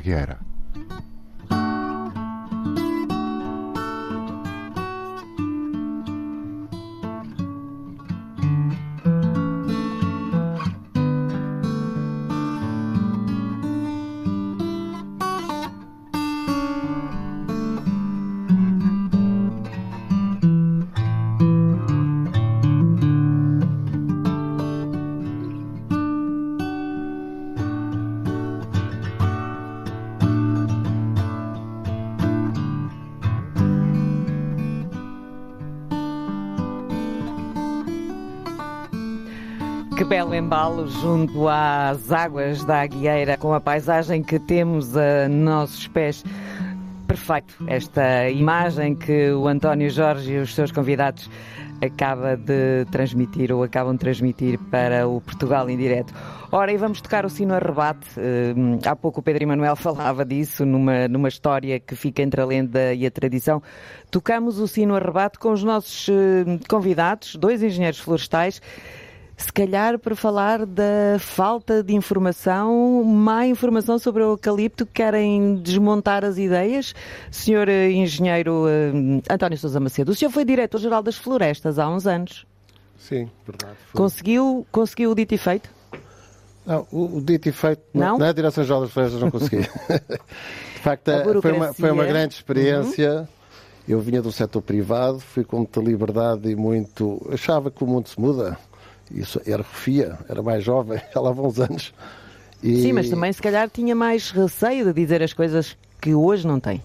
Agueira. 39.99 40.05
belo 40.05 40.33
embalo 40.33 40.87
junto 40.87 41.47
às 41.49 42.11
águas 42.11 42.63
da 42.63 42.81
Aguieira, 42.81 43.35
com 43.37 43.53
a 43.53 43.59
paisagem 43.59 44.23
que 44.23 44.39
temos 44.39 44.95
a 44.95 45.27
nossos 45.27 45.87
pés. 45.87 46.23
Perfeito, 47.05 47.55
esta 47.67 48.29
imagem 48.29 48.95
que 48.95 49.31
o 49.31 49.47
António 49.47 49.89
Jorge 49.89 50.33
e 50.33 50.37
os 50.37 50.55
seus 50.55 50.71
convidados 50.71 51.29
acaba 51.81 52.37
de 52.37 52.85
transmitir 52.91 53.51
ou 53.51 53.63
acabam 53.63 53.93
de 53.93 53.99
transmitir 53.99 54.59
para 54.69 55.07
o 55.07 55.19
Portugal 55.19 55.69
em 55.69 55.77
direto. 55.77 56.13
Ora, 56.51 56.71
e 56.71 56.77
vamos 56.77 57.01
tocar 57.01 57.25
o 57.25 57.29
sino 57.29 57.53
arrebate. 57.53 58.07
Uh, 58.17 58.79
há 58.85 58.95
pouco 58.95 59.19
o 59.19 59.23
Pedro 59.23 59.43
Emanuel 59.43 59.75
falava 59.77 60.23
disso 60.25 60.65
numa, 60.65 61.07
numa 61.07 61.27
história 61.27 61.79
que 61.79 61.95
fica 61.95 62.21
entre 62.21 62.41
a 62.41 62.45
lenda 62.45 62.93
e 62.93 63.05
a 63.05 63.11
tradição. 63.11 63.61
Tocamos 64.11 64.59
o 64.59 64.67
sino 64.67 64.95
arrebate 64.95 65.39
com 65.39 65.51
os 65.51 65.63
nossos 65.63 66.07
uh, 66.07 66.13
convidados, 66.69 67.35
dois 67.35 67.63
engenheiros 67.63 67.99
florestais, 67.99 68.61
se 69.39 69.53
calhar 69.53 69.97
para 69.97 70.15
falar 70.17 70.65
da 70.65 71.17
falta 71.17 71.81
de 71.81 71.95
informação, 71.95 73.01
má 73.05 73.47
informação 73.47 73.97
sobre 73.97 74.21
o 74.21 74.31
eucalipto, 74.31 74.85
querem 74.85 75.55
desmontar 75.55 76.25
as 76.25 76.37
ideias. 76.37 76.93
Senhor 77.31 77.69
eh, 77.69 77.89
Engenheiro 77.89 78.65
uh, 78.65 79.23
António 79.29 79.57
Sousa 79.57 79.79
Macedo, 79.79 80.11
o 80.11 80.15
senhor 80.15 80.29
foi 80.29 80.43
Diretor-Geral 80.43 81.01
das 81.01 81.15
Florestas 81.15 81.79
há 81.79 81.89
uns 81.89 82.05
anos. 82.05 82.45
Sim, 82.97 83.31
verdade. 83.47 83.77
Foi. 83.85 84.01
Conseguiu, 84.01 84.67
conseguiu 84.73 85.11
o 85.11 85.15
dito 85.15 85.33
e 85.33 85.37
feito? 85.37 85.69
Não, 86.65 86.85
o, 86.91 87.17
o 87.17 87.21
dito 87.21 87.47
e 87.47 87.53
feito 87.53 87.81
não? 87.93 88.17
na 88.17 88.33
Direção-Geral 88.33 88.81
das 88.81 88.91
Florestas 88.91 89.21
não 89.21 89.31
consegui. 89.31 89.61
de 90.75 90.79
facto, 90.81 91.11
foi 91.41 91.53
uma, 91.53 91.73
foi 91.73 91.91
uma 91.91 92.03
grande 92.05 92.33
experiência. 92.33 93.21
Uhum. 93.21 93.27
Eu 93.87 94.01
vinha 94.01 94.21
do 94.21 94.33
setor 94.33 94.61
privado, 94.61 95.21
fui 95.21 95.45
com 95.45 95.59
muita 95.59 95.79
liberdade 95.79 96.51
e 96.51 96.57
muito. 96.57 97.25
Achava 97.31 97.71
que 97.71 97.81
o 97.85 97.87
mundo 97.87 98.09
se 98.09 98.19
muda 98.19 98.57
isso 99.11 99.41
era 99.45 99.63
Rufia, 99.63 100.17
era 100.27 100.41
mais 100.41 100.63
jovem, 100.63 101.01
ela 101.15 101.29
há 101.29 101.33
uns 101.33 101.59
anos. 101.59 101.93
E... 102.61 102.81
Sim, 102.81 102.93
mas 102.93 103.09
também 103.09 103.31
se 103.31 103.41
calhar 103.41 103.69
tinha 103.69 103.95
mais 103.95 104.31
receio 104.31 104.85
de 104.85 104.93
dizer 104.93 105.23
as 105.23 105.33
coisas 105.33 105.77
que 106.01 106.13
hoje 106.13 106.45
não 106.45 106.59
tem. 106.59 106.83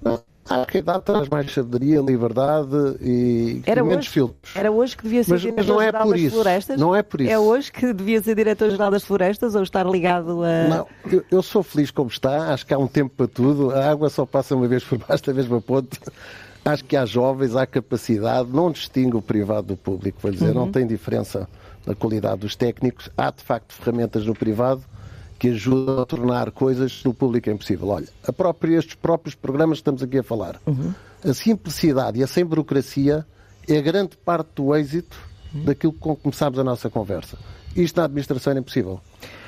Não, 0.00 0.22
acho 0.48 0.66
que 0.66 0.76
a 0.76 0.80
idade 0.80 1.04
traz 1.04 1.28
mais 1.28 1.52
sabedoria, 1.52 2.00
liberdade 2.00 2.96
e 3.00 3.60
era 3.66 3.82
menos 3.82 4.06
hoje, 4.06 4.08
filtros. 4.10 4.56
Era 4.56 4.70
hoje 4.70 4.96
que 4.96 5.02
devia 5.02 5.24
ser 5.24 5.32
mas, 5.32 5.40
diretor-geral 5.40 6.14
é 6.14 6.22
das 6.22 6.32
florestas? 6.32 6.80
Não 6.80 6.94
é 6.94 7.02
por 7.02 7.20
isso. 7.20 7.32
É 7.32 7.38
hoje 7.38 7.72
que 7.72 7.92
devia 7.92 8.22
ser 8.22 8.36
diretor-geral 8.36 8.90
das 8.90 9.04
florestas 9.04 9.56
ou 9.56 9.62
estar 9.64 9.84
ligado 9.84 10.44
a... 10.44 10.68
Não, 10.68 10.86
eu, 11.10 11.24
eu, 11.30 11.42
sou 11.42 11.62
feliz 11.64 11.90
como 11.90 12.08
está, 12.08 12.54
acho 12.54 12.64
que 12.64 12.72
há 12.72 12.78
um 12.78 12.86
tempo 12.86 13.12
para 13.16 13.26
tudo, 13.26 13.72
a 13.72 13.90
água 13.90 14.08
só 14.08 14.24
passa 14.24 14.54
uma 14.54 14.68
vez 14.68 14.84
por 14.84 14.98
baixo 14.98 15.24
da 15.24 15.34
mesma 15.34 15.60
ponte. 15.60 15.98
Acho 16.68 16.84
que 16.84 16.96
há 16.96 17.06
jovens, 17.06 17.56
há 17.56 17.66
capacidade, 17.66 18.50
não 18.50 18.70
distingue 18.70 19.16
o 19.16 19.22
privado 19.22 19.68
do 19.68 19.76
público, 19.76 20.18
vou 20.20 20.30
dizer, 20.30 20.48
uhum. 20.48 20.66
não 20.66 20.70
tem 20.70 20.86
diferença 20.86 21.48
na 21.86 21.94
qualidade 21.94 22.40
dos 22.40 22.54
técnicos. 22.54 23.08
Há, 23.16 23.30
de 23.30 23.42
facto, 23.42 23.72
ferramentas 23.72 24.26
no 24.26 24.34
privado 24.34 24.82
que 25.38 25.48
ajudam 25.48 26.02
a 26.02 26.04
tornar 26.04 26.50
coisas 26.50 27.02
no 27.04 27.14
público 27.14 27.48
impossível. 27.48 27.88
Olha, 27.88 28.08
a 28.22 28.32
própria, 28.32 28.76
estes 28.76 28.96
próprios 28.96 29.34
programas 29.34 29.78
que 29.78 29.80
estamos 29.80 30.02
aqui 30.02 30.18
a 30.18 30.22
falar, 30.22 30.60
uhum. 30.66 30.92
a 31.24 31.32
simplicidade 31.32 32.18
e 32.18 32.22
a 32.22 32.26
sem 32.26 32.44
burocracia 32.44 33.24
é 33.66 33.80
grande 33.80 34.18
parte 34.18 34.50
do 34.56 34.74
êxito 34.76 35.16
uhum. 35.54 35.64
daquilo 35.64 35.94
com 35.94 36.14
que 36.14 36.22
começámos 36.22 36.58
a 36.58 36.64
nossa 36.64 36.90
conversa. 36.90 37.38
Isto 37.74 37.96
na 37.96 38.04
administração 38.04 38.52
é 38.52 38.58
impossível. 38.58 39.00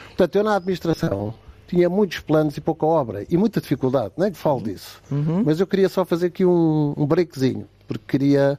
Portanto, 0.09 0.37
eu 0.37 0.45
na 0.45 0.57
administração 0.57 1.35
tinha 1.71 1.89
muitos 1.89 2.19
planos 2.19 2.57
e 2.57 2.61
pouca 2.61 2.85
obra 2.85 3.25
e 3.31 3.37
muita 3.37 3.61
dificuldade, 3.61 4.13
nem 4.19 4.33
falo 4.35 4.61
disso. 4.61 5.01
Uhum. 5.11 5.45
Mas 5.47 5.61
eu 5.61 5.67
queria 5.67 5.89
só 5.89 6.05
fazer 6.05 6.27
aqui 6.27 6.45
um, 6.45 6.95
um 6.97 7.07
breakzinho, 7.07 7.65
porque 7.87 8.05
queria, 8.09 8.59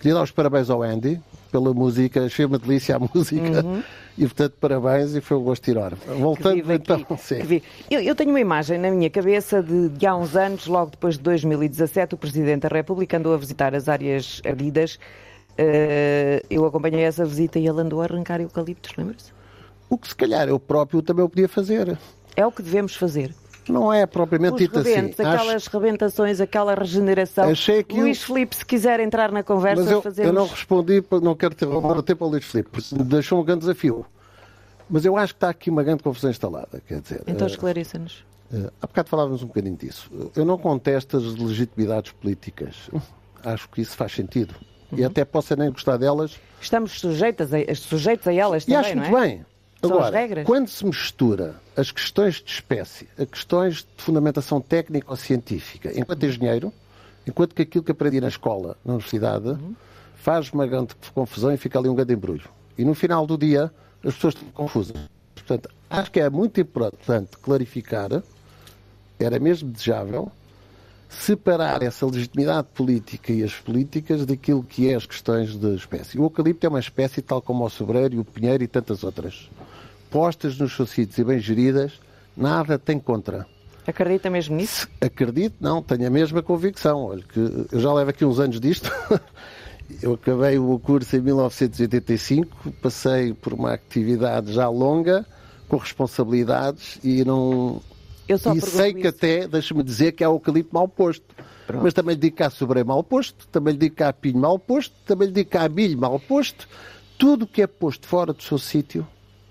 queria 0.00 0.14
dar 0.14 0.24
os 0.24 0.32
parabéns 0.32 0.68
ao 0.68 0.82
Andy 0.82 1.20
pela 1.52 1.72
música, 1.72 2.24
achei 2.24 2.44
uma 2.44 2.58
delícia 2.58 2.96
a 2.96 2.98
música. 2.98 3.64
Uhum. 3.64 3.82
E 4.18 4.22
portanto, 4.22 4.54
parabéns 4.60 5.14
e 5.14 5.20
foi 5.20 5.36
um 5.36 5.42
gosto 5.44 5.62
tirar. 5.62 5.94
Voltando 5.94 6.72
então. 6.72 7.06
Sim. 7.16 7.62
Eu, 7.88 8.00
eu, 8.00 8.14
tenho 8.16 8.30
uma 8.30 8.40
imagem 8.40 8.76
na 8.76 8.90
minha 8.90 9.08
cabeça 9.08 9.62
de, 9.62 9.88
de 9.90 10.06
há 10.06 10.16
uns 10.16 10.34
anos, 10.34 10.66
logo 10.66 10.90
depois 10.90 11.14
de 11.14 11.22
2017, 11.22 12.16
o 12.16 12.18
Presidente 12.18 12.62
da 12.62 12.68
República 12.68 13.16
andou 13.16 13.32
a 13.32 13.36
visitar 13.36 13.72
as 13.74 13.88
áreas 13.88 14.42
ardidas. 14.44 14.98
Uh, 15.52 16.44
eu 16.50 16.66
acompanhei 16.66 17.02
essa 17.02 17.24
visita 17.24 17.58
e 17.60 17.66
ele 17.66 17.80
andou 17.80 18.00
a 18.00 18.04
arrancar 18.04 18.40
eucaliptos, 18.40 18.92
lembra-se? 18.96 19.32
O 19.88 19.96
que 19.96 20.08
se 20.08 20.14
calhar 20.14 20.48
eu 20.48 20.58
próprio 20.58 21.00
também 21.00 21.24
o 21.24 21.28
podia 21.28 21.48
fazer. 21.48 21.96
É 22.38 22.46
o 22.46 22.52
que 22.52 22.62
devemos 22.62 22.94
fazer. 22.94 23.34
Não 23.68 23.92
é 23.92 24.06
propriamente 24.06 24.54
Os 24.54 24.60
dito 24.60 24.78
rebentos, 24.78 25.18
assim. 25.18 25.28
Aquelas 25.28 25.66
Acho... 25.66 25.76
rebentações, 25.76 26.40
aquela 26.40 26.72
regeneração. 26.72 27.50
Achei 27.50 27.82
que 27.82 28.00
Luís 28.00 28.22
Filipe, 28.22 28.54
se 28.54 28.64
quiser 28.64 29.00
entrar 29.00 29.32
na 29.32 29.42
conversa, 29.42 29.82
Mas 29.82 29.90
eu, 29.90 30.00
fazemos... 30.00 30.28
eu 30.28 30.32
não 30.32 30.46
respondi, 30.46 31.04
não 31.20 31.34
quero 31.34 31.56
ter 31.56 31.66
o 31.66 32.02
tempo 32.02 32.24
ao 32.24 32.30
Luís 32.30 32.44
Filipe, 32.44 32.80
deixou 33.04 33.40
um 33.40 33.44
grande 33.44 33.62
desafio. 33.62 34.06
Mas 34.88 35.04
eu 35.04 35.16
acho 35.16 35.34
que 35.34 35.38
está 35.38 35.50
aqui 35.50 35.68
uma 35.68 35.82
grande 35.82 36.04
confusão 36.04 36.30
instalada. 36.30 36.80
Quer 36.86 37.00
dizer, 37.00 37.22
então 37.26 37.48
eh, 37.48 37.50
esclareça-nos. 37.50 38.24
Uh, 38.52 38.70
há 38.80 38.86
bocado 38.86 39.10
falávamos 39.10 39.42
um 39.42 39.48
bocadinho 39.48 39.76
disso. 39.76 40.08
Eu 40.36 40.44
não 40.44 40.56
contesto 40.56 41.16
as 41.16 41.24
legitimidades 41.34 42.12
políticas. 42.12 42.88
Acho 43.44 43.68
que 43.68 43.80
isso 43.80 43.96
faz 43.96 44.12
sentido. 44.12 44.54
Uhum. 44.92 44.98
E 45.00 45.04
até 45.04 45.24
posso 45.24 45.56
nem 45.56 45.72
gostar 45.72 45.96
delas. 45.96 46.38
Estamos 46.60 46.92
sujeitos 47.00 47.52
a, 47.52 47.74
sujeitos 47.74 48.28
a 48.28 48.32
elas 48.32 48.64
também, 48.64 48.80
e 48.80 48.84
acho 48.84 48.96
muito 48.96 49.16
é? 49.16 49.20
bem. 49.20 49.46
Agora, 49.82 50.44
quando 50.44 50.68
se 50.68 50.84
mistura 50.84 51.54
as 51.76 51.92
questões 51.92 52.42
de 52.42 52.50
espécie 52.50 53.08
a 53.16 53.24
questões 53.24 53.76
de 53.96 54.02
fundamentação 54.02 54.60
técnica 54.60 55.06
ou 55.08 55.16
científica, 55.16 55.92
enquanto 55.98 56.26
engenheiro, 56.26 56.72
enquanto 57.26 57.54
que 57.54 57.62
aquilo 57.62 57.84
que 57.84 57.92
aprendi 57.92 58.20
na 58.20 58.28
escola, 58.28 58.76
na 58.84 58.94
universidade, 58.94 59.48
uhum. 59.48 59.74
faz 60.16 60.50
uma 60.52 60.66
grande 60.66 60.94
confusão 61.14 61.52
e 61.52 61.56
fica 61.56 61.78
ali 61.78 61.88
um 61.88 61.94
grande 61.94 62.12
embrulho. 62.12 62.48
E 62.76 62.84
no 62.84 62.94
final 62.94 63.26
do 63.26 63.38
dia, 63.38 63.72
as 64.04 64.14
pessoas 64.14 64.34
estão 64.34 64.48
confusas. 64.50 64.96
Portanto, 65.34 65.68
acho 65.88 66.10
que 66.10 66.20
é 66.20 66.28
muito 66.28 66.60
importante 66.60 67.36
clarificar, 67.38 68.22
era 69.18 69.38
mesmo 69.38 69.70
desejável, 69.70 70.30
separar 71.08 71.82
essa 71.82 72.04
legitimidade 72.06 72.68
política 72.74 73.32
e 73.32 73.42
as 73.42 73.54
políticas 73.54 74.26
daquilo 74.26 74.62
que 74.62 74.90
é 74.90 74.94
as 74.94 75.06
questões 75.06 75.56
de 75.56 75.74
espécie. 75.74 76.18
O 76.18 76.24
eucalipto 76.24 76.66
é 76.66 76.68
uma 76.68 76.80
espécie 76.80 77.22
tal 77.22 77.40
como 77.40 77.64
o 77.64 77.70
sobreiro 77.70 78.20
o 78.20 78.24
pinheiro 78.24 78.62
e 78.62 78.68
tantas 78.68 79.02
outras 79.02 79.50
postas 80.10 80.58
nos 80.58 80.74
seus 80.74 80.90
sítios 80.90 81.18
e 81.18 81.24
bem 81.24 81.38
geridas, 81.38 81.92
nada 82.36 82.78
tem 82.78 82.98
contra. 82.98 83.46
Acredita 83.86 84.28
mesmo 84.28 84.56
nisso? 84.56 84.86
Acredito, 85.00 85.54
não, 85.60 85.82
tenho 85.82 86.06
a 86.06 86.10
mesma 86.10 86.42
convicção. 86.42 87.04
Olha, 87.04 87.22
que 87.22 87.38
eu 87.72 87.80
já 87.80 87.92
levo 87.92 88.10
aqui 88.10 88.24
uns 88.24 88.38
anos 88.38 88.60
disto. 88.60 88.90
eu 90.02 90.14
acabei 90.14 90.58
o 90.58 90.78
curso 90.78 91.16
em 91.16 91.20
1985, 91.20 92.72
passei 92.82 93.32
por 93.32 93.54
uma 93.54 93.72
atividade 93.72 94.52
já 94.52 94.68
longa, 94.68 95.24
com 95.68 95.78
responsabilidades, 95.78 96.98
e 97.02 97.24
não, 97.24 97.80
e 98.28 98.60
sei 98.60 98.92
que 98.92 99.00
isso. 99.00 99.08
até, 99.08 99.48
deixa-me 99.48 99.82
dizer, 99.82 100.12
que 100.12 100.22
há 100.22 100.26
eucalipto 100.26 100.74
mal 100.74 100.86
posto. 100.86 101.34
Pronto. 101.66 101.82
Mas 101.82 101.94
também 101.94 102.14
lhe 102.14 102.20
digo 102.20 102.36
que 102.36 102.42
há 102.42 102.50
sobreio 102.50 102.86
mal 102.86 103.02
posto, 103.02 103.46
também 103.48 103.72
lhe 103.72 103.78
digo 103.78 103.96
que 103.96 104.02
há 104.02 104.12
pinho 104.12 104.38
mal 104.38 104.58
posto, 104.58 104.94
também 105.06 105.28
lhe 105.28 105.34
digo 105.34 105.50
que 105.50 105.56
há 105.56 105.68
milho 105.68 105.98
mal 105.98 106.18
posto. 106.20 106.68
Tudo 107.18 107.46
que 107.46 107.62
é 107.62 107.66
posto 107.66 108.06
fora 108.06 108.32
do 108.32 108.42
seu 108.42 108.58
sítio 108.58 109.06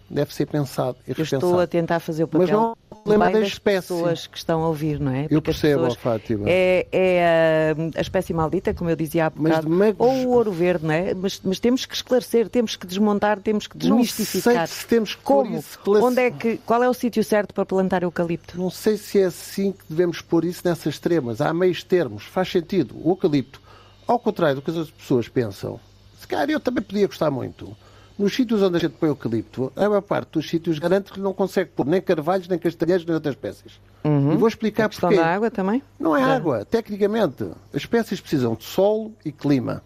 deve 0.10 0.34
ser 0.34 0.46
pensado 0.46 0.98
e 1.08 1.12
Eu 1.12 1.24
estou 1.24 1.60
a 1.60 1.68
tentar 1.68 2.00
fazer 2.00 2.24
o 2.24 2.28
papel 2.28 2.48
Mas 2.48 2.52
não 2.52 2.72
é 2.72 2.96
problema 2.96 3.32
da 3.32 3.42
espécie. 3.42 3.88
pessoas 3.88 4.28
que 4.28 4.38
estão 4.38 4.64
a 4.64 4.68
ouvir, 4.68 5.00
não 5.00 5.12
é? 5.12 5.22
Porque 5.24 5.36
eu 5.36 5.42
percebo, 5.42 5.84
pessoas, 5.84 5.96
Fátima. 5.96 6.46
É, 6.48 6.88
é 6.92 7.74
a, 7.96 8.00
a, 8.00 8.02
espécie 8.02 8.34
maldita, 8.34 8.74
como 8.74 8.90
eu 8.90 8.96
dizia 8.96 9.26
há 9.26 9.30
bocado, 9.30 9.70
mas, 9.70 9.96
ou 9.98 10.12
o 10.12 10.30
ouro 10.30 10.52
verde, 10.52 10.86
não 10.86 10.94
é? 10.94 11.14
Mas, 11.14 11.42
mas, 11.44 11.60
temos 11.60 11.86
que 11.86 11.96
esclarecer, 11.96 12.50
temos 12.50 12.76
que 12.76 12.86
desmontar, 12.86 13.40
temos 13.40 13.68
que 13.68 13.78
desmistificar. 13.78 14.54
Não 14.54 14.68
sei 14.68 14.76
se 14.76 14.88
temos 14.88 15.16
Como? 15.16 15.64
Onde 15.88 16.22
é 16.22 16.32
que, 16.32 16.58
qual 16.58 16.84
é 16.84 16.90
o 16.90 16.94
sítio 16.94 17.24
certo 17.24 17.54
para 17.54 17.66
plantar 17.66 18.04
eucalipto? 18.04 18.58
Não 18.58 18.70
sei 18.70 18.98
se 18.98 19.20
é 19.20 19.26
assim 19.26 19.72
que 19.72 19.84
devemos 19.90 20.22
pôr 20.22 20.46
isso 20.46 20.62
nessas 20.66 20.96
extremas. 20.96 21.42
Há 21.42 21.54
meios 21.54 21.84
termos, 21.84 22.24
faz 22.24 22.50
sentido. 22.50 22.96
O 23.04 23.12
eucalipto, 23.12 23.62
ao 24.06 24.20
contrário 24.20 24.56
do 24.56 24.62
que 24.62 24.72
as 24.72 24.90
pessoas 24.90 25.28
pensam, 25.28 25.80
se 26.20 26.28
calhar 26.28 26.50
eu 26.50 26.60
também 26.60 26.84
podia 26.84 27.08
gostar 27.08 27.32
muito 27.32 27.76
nos 28.18 28.34
sítios 28.34 28.62
onde 28.62 28.78
a 28.78 28.80
gente 28.80 28.94
põe 28.94 29.10
eucalipto, 29.10 29.72
a 29.76 29.88
maior 29.88 30.02
parte 30.02 30.32
dos 30.32 30.50
sítios 30.50 30.80
garante 30.80 31.12
que 31.12 31.20
não 31.20 31.34
consegue 31.34 31.70
pôr 31.76 31.86
nem 31.86 32.02
carvalhos, 32.02 32.48
nem 32.48 32.58
castanheiros, 32.58 33.06
nem 33.06 33.14
outras 33.14 33.36
espécies. 33.36 33.80
Uhum. 34.04 34.34
E 34.34 34.38
vou 34.38 34.48
explicar 34.48 34.86
a 34.86 34.90
questão 34.90 35.10
porquê. 35.10 35.24
da 35.24 35.34
água 35.34 35.52
também? 35.52 35.84
Não 36.00 36.16
é, 36.16 36.22
é 36.22 36.24
água. 36.24 36.66
Tecnicamente, 36.66 37.44
as 37.72 37.82
espécies 37.82 38.20
precisam 38.20 38.56
de 38.56 38.64
solo 38.64 39.12
e 39.24 39.32
clima. 39.32 39.84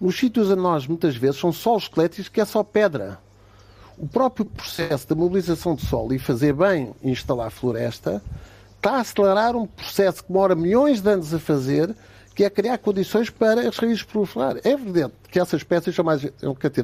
Nos 0.00 0.16
sítios 0.16 0.50
a 0.50 0.56
nós, 0.56 0.86
muitas 0.86 1.14
vezes, 1.14 1.38
são 1.38 1.52
solos 1.52 1.84
esqueléticos 1.84 2.28
que 2.28 2.40
é 2.40 2.44
só 2.44 2.62
pedra. 2.62 3.18
O 3.98 4.08
próprio 4.08 4.46
processo 4.46 5.08
da 5.08 5.14
mobilização 5.14 5.74
de 5.74 5.84
solo 5.86 6.14
e 6.14 6.18
fazer 6.18 6.54
bem 6.54 6.94
instalar 7.04 7.50
floresta 7.50 8.22
está 8.76 8.96
a 8.96 9.00
acelerar 9.00 9.54
um 9.54 9.66
processo 9.66 10.24
que 10.24 10.32
demora 10.32 10.54
milhões 10.54 11.00
de 11.00 11.08
anos 11.08 11.32
a 11.32 11.38
fazer 11.38 11.94
que 12.32 12.44
é 12.44 12.50
criar 12.50 12.78
condições 12.78 13.30
para 13.30 13.68
as 13.68 13.76
raízes 13.76 14.02
proliferar. 14.02 14.56
É 14.64 14.70
evidente 14.70 15.12
que 15.30 15.38
essas 15.38 15.60
espécies 15.60 15.94
são 15.94 16.04
mais 16.04 16.22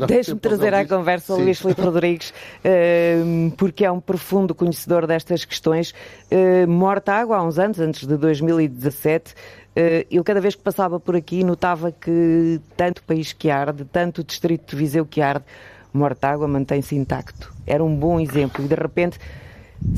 Deixe-me 0.07 0.41
trazer 0.41 0.73
à 0.75 0.87
conversa 0.87 1.35
o 1.35 1.41
Luís 1.41 1.59
Filipe 1.59 1.81
Rodrigues, 1.83 2.33
ehm, 2.65 3.51
porque 3.51 3.85
é 3.85 3.91
um 3.91 4.01
profundo 4.01 4.55
conhecedor 4.55 5.07
destas 5.07 5.45
questões. 5.45 5.95
Eh, 6.31 6.67
morta 6.67 7.13
água 7.13 7.37
há 7.37 7.43
uns 7.43 7.59
anos, 7.59 7.79
antes 7.79 8.07
de 8.07 8.17
2017, 8.17 9.35
eh, 9.77 10.07
eu 10.11 10.25
cada 10.25 10.41
vez 10.41 10.55
que 10.55 10.63
passava 10.63 10.99
por 10.99 11.15
aqui 11.15 11.45
notava 11.45 11.93
que 11.93 12.61
tanto 12.77 13.03
país 13.05 13.33
que 13.33 13.51
arde, 13.51 13.85
tanto 13.85 14.23
o 14.23 14.25
distrito 14.25 14.71
de 14.71 14.77
Viseu 14.77 15.05
que 15.05 15.21
arde, 15.21 15.45
Mortágua 15.93 16.47
mantém-se 16.49 16.97
intacto. 16.97 17.53
Era 17.67 17.83
um 17.83 17.95
bom 17.95 18.21
exemplo 18.21 18.65
e 18.65 18.69
de 18.69 18.75
repente 18.75 19.19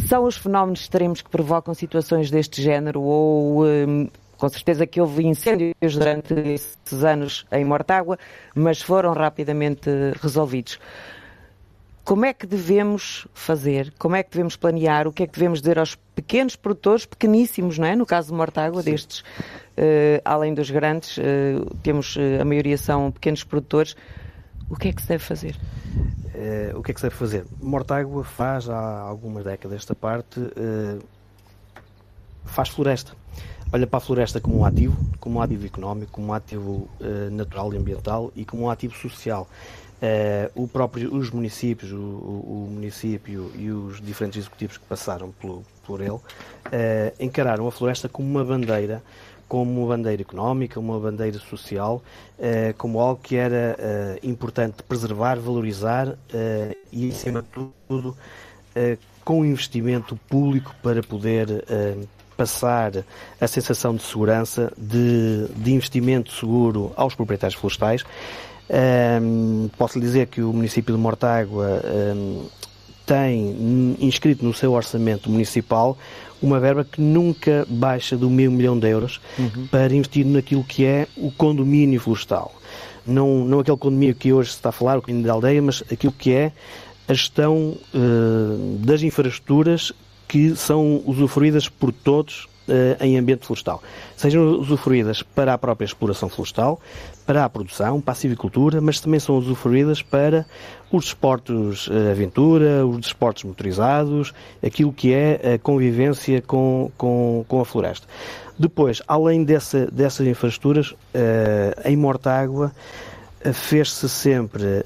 são 0.08 0.24
os 0.24 0.36
fenómenos 0.36 0.80
extremos 0.80 1.22
que 1.22 1.30
provocam 1.30 1.72
situações 1.74 2.30
deste 2.30 2.62
género 2.62 3.00
ou 3.00 3.66
ehm, 3.66 4.08
com 4.40 4.48
certeza 4.48 4.86
que 4.86 4.98
houve 4.98 5.26
incêndios 5.26 5.74
durante 5.78 6.32
esses 6.32 7.04
anos 7.04 7.46
em 7.52 7.62
Mortágua, 7.62 8.18
mas 8.54 8.80
foram 8.80 9.12
rapidamente 9.12 9.90
resolvidos. 10.20 10.80
Como 12.02 12.24
é 12.24 12.32
que 12.32 12.46
devemos 12.46 13.28
fazer? 13.34 13.92
Como 13.98 14.16
é 14.16 14.22
que 14.22 14.30
devemos 14.30 14.56
planear? 14.56 15.06
O 15.06 15.12
que 15.12 15.24
é 15.24 15.26
que 15.26 15.34
devemos 15.34 15.60
dizer 15.60 15.78
aos 15.78 15.94
pequenos 16.14 16.56
produtores, 16.56 17.04
pequeníssimos, 17.04 17.76
não 17.76 17.86
é? 17.86 17.94
No 17.94 18.06
caso 18.06 18.28
de 18.28 18.34
Mortágua, 18.34 18.82
Sim. 18.82 18.92
destes, 18.92 19.20
uh, 19.20 20.22
além 20.24 20.54
dos 20.54 20.70
grandes, 20.70 21.18
uh, 21.18 21.22
temos, 21.82 22.16
uh, 22.16 22.40
a 22.40 22.44
maioria 22.44 22.78
são 22.78 23.12
pequenos 23.12 23.44
produtores. 23.44 23.94
O 24.70 24.76
que 24.76 24.88
é 24.88 24.92
que 24.92 25.02
se 25.02 25.08
deve 25.08 25.22
fazer? 25.22 25.54
o 26.74 26.82
que 26.82 26.92
é 26.92 26.94
que 26.94 27.00
se 27.00 27.06
deve 27.06 27.16
fazer? 27.16 27.44
Mortágua 27.60 28.24
faz 28.24 28.66
há 28.66 29.00
algumas 29.00 29.44
décadas 29.44 29.76
esta 29.76 29.94
parte, 29.94 30.40
faz 32.46 32.70
floresta 32.70 33.12
olha 33.72 33.86
para 33.86 33.98
a 33.98 34.00
floresta 34.00 34.40
como 34.40 34.58
um 34.58 34.64
ativo, 34.64 34.96
como 35.18 35.38
um 35.38 35.42
ativo 35.42 35.66
económico, 35.66 36.12
como 36.12 36.28
um 36.28 36.32
ativo 36.32 36.88
uh, 37.00 37.30
natural 37.30 37.72
e 37.72 37.76
ambiental 37.76 38.32
e 38.34 38.44
como 38.44 38.64
um 38.64 38.70
ativo 38.70 38.94
social. 38.96 39.48
Uh, 40.02 40.62
o 40.62 40.66
próprio, 40.66 41.14
os 41.14 41.30
municípios, 41.30 41.92
o, 41.92 41.96
o, 41.96 42.66
o, 42.66 42.70
município 42.72 43.52
e 43.54 43.70
os 43.70 44.00
diferentes 44.00 44.38
executivos 44.38 44.78
que 44.78 44.84
passaram 44.86 45.30
pelo, 45.32 45.62
por 45.86 46.00
ele 46.00 46.10
uh, 46.10 46.22
encararam 47.20 47.68
a 47.68 47.70
floresta 47.70 48.08
como 48.08 48.26
uma 48.26 48.42
bandeira, 48.42 49.02
como 49.46 49.82
uma 49.82 49.94
bandeira 49.94 50.22
económica, 50.22 50.80
uma 50.80 50.98
bandeira 50.98 51.38
social, 51.40 52.00
como 52.78 53.00
algo 53.00 53.20
que 53.20 53.34
era 53.34 53.76
importante 54.22 54.80
preservar, 54.84 55.40
valorizar 55.40 56.16
e, 56.92 57.08
acima 57.08 57.42
de 57.42 57.48
tudo, 57.88 58.16
com 59.24 59.44
investimento 59.44 60.14
público 60.28 60.72
para 60.80 61.02
poder 61.02 61.64
passar 62.40 63.04
a 63.38 63.46
sensação 63.46 63.94
de 63.94 64.02
segurança, 64.02 64.72
de, 64.78 65.46
de 65.54 65.72
investimento 65.74 66.32
seguro 66.32 66.90
aos 66.96 67.14
proprietários 67.14 67.60
florestais. 67.60 68.02
Um, 69.22 69.68
posso 69.76 69.98
lhe 69.98 70.06
dizer 70.06 70.28
que 70.28 70.40
o 70.40 70.50
município 70.50 70.94
de 70.94 70.98
Mortágua 70.98 71.82
um, 72.16 72.46
tem 73.04 73.96
inscrito 74.00 74.42
no 74.42 74.54
seu 74.54 74.72
orçamento 74.72 75.28
municipal 75.28 75.98
uma 76.40 76.58
verba 76.58 76.82
que 76.82 76.98
nunca 77.02 77.66
baixa 77.68 78.16
do 78.16 78.30
meio 78.30 78.50
milhão 78.50 78.78
de 78.78 78.88
euros 78.88 79.20
uhum. 79.38 79.66
para 79.66 79.94
investir 79.94 80.24
naquilo 80.24 80.64
que 80.64 80.86
é 80.86 81.08
o 81.18 81.30
condomínio 81.30 82.00
florestal. 82.00 82.54
Não, 83.06 83.44
não 83.44 83.60
aquele 83.60 83.76
condomínio 83.76 84.14
que 84.14 84.32
hoje 84.32 84.50
se 84.50 84.56
está 84.56 84.70
a 84.70 84.72
falar, 84.72 84.96
o 84.96 85.02
condomínio 85.02 85.26
da 85.26 85.34
aldeia, 85.34 85.60
mas 85.60 85.82
aquilo 85.92 86.12
que 86.12 86.32
é 86.32 86.52
a 87.06 87.12
gestão 87.12 87.76
uh, 87.92 88.78
das 88.78 89.02
infraestruturas 89.02 89.92
que 90.30 90.54
são 90.54 91.02
usufruídas 91.06 91.68
por 91.68 91.92
todos 91.92 92.44
uh, 92.68 93.02
em 93.04 93.18
ambiente 93.18 93.44
florestal. 93.44 93.82
Sejam 94.16 94.44
usufruídas 94.60 95.24
para 95.24 95.52
a 95.52 95.58
própria 95.58 95.84
exploração 95.84 96.28
florestal, 96.28 96.80
para 97.26 97.44
a 97.44 97.48
produção, 97.48 98.00
para 98.00 98.12
a 98.12 98.14
civicultura, 98.14 98.80
mas 98.80 99.00
também 99.00 99.18
são 99.18 99.36
usufruídas 99.36 100.02
para 100.02 100.46
os 100.92 101.06
desportos 101.06 101.88
uh, 101.88 102.12
aventura, 102.12 102.86
os 102.86 103.00
desportos 103.00 103.42
motorizados, 103.42 104.32
aquilo 104.64 104.92
que 104.92 105.12
é 105.12 105.54
a 105.54 105.58
convivência 105.58 106.40
com, 106.40 106.92
com, 106.96 107.44
com 107.48 107.60
a 107.60 107.64
floresta. 107.64 108.06
Depois, 108.56 109.02
além 109.08 109.42
dessa, 109.42 109.86
dessas 109.90 110.26
infraestruturas, 110.26 110.94
em 111.82 111.96
Mortágua 111.96 112.70
fez-se 113.54 114.06
sempre 114.06 114.84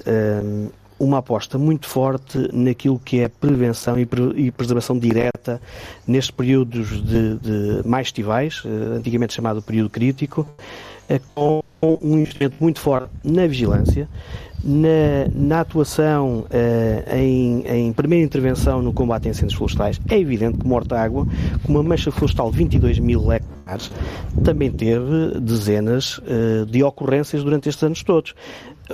uma 0.99 1.17
aposta 1.17 1.57
muito 1.57 1.87
forte 1.87 2.49
naquilo 2.53 2.99
que 2.99 3.19
é 3.19 3.27
prevenção 3.27 3.95
e, 3.99 4.51
preservação 4.51 4.97
direta 4.97 5.61
nestes 6.07 6.31
períodos 6.31 7.03
de, 7.03 7.35
de 7.35 7.87
mais 7.87 8.07
estivais, 8.07 8.63
eh, 8.65 8.97
antigamente 8.97 9.33
chamado 9.33 9.61
período 9.61 9.89
crítico, 9.89 10.47
eh, 11.09 11.19
com 11.33 11.61
um 11.81 12.19
investimento 12.19 12.55
muito 12.59 12.79
forte 12.79 13.09
na 13.23 13.45
vigilância, 13.45 14.09
na, 14.63 15.27
na 15.31 15.59
atuação 15.59 16.45
uh, 16.49 17.15
em, 17.15 17.63
em, 17.67 17.93
primeira 17.93 18.25
intervenção 18.25 18.81
no 18.81 18.91
combate 18.91 19.27
a 19.27 19.31
incêndios 19.31 19.53
florestais. 19.53 20.01
É 20.09 20.17
evidente 20.17 20.57
que 20.57 20.65
Mortágua, 20.65 21.27
com 21.63 21.71
uma 21.71 21.83
mancha 21.83 22.11
florestal 22.11 22.49
de 22.49 22.57
22 22.57 22.97
mil 22.97 23.31
hectares, 23.31 23.91
também 24.43 24.71
teve 24.71 25.39
dezenas 25.39 26.19
de 26.67 26.83
ocorrências 26.83 27.43
durante 27.43 27.69
estes 27.69 27.83
anos 27.83 28.01
todos. 28.01 28.33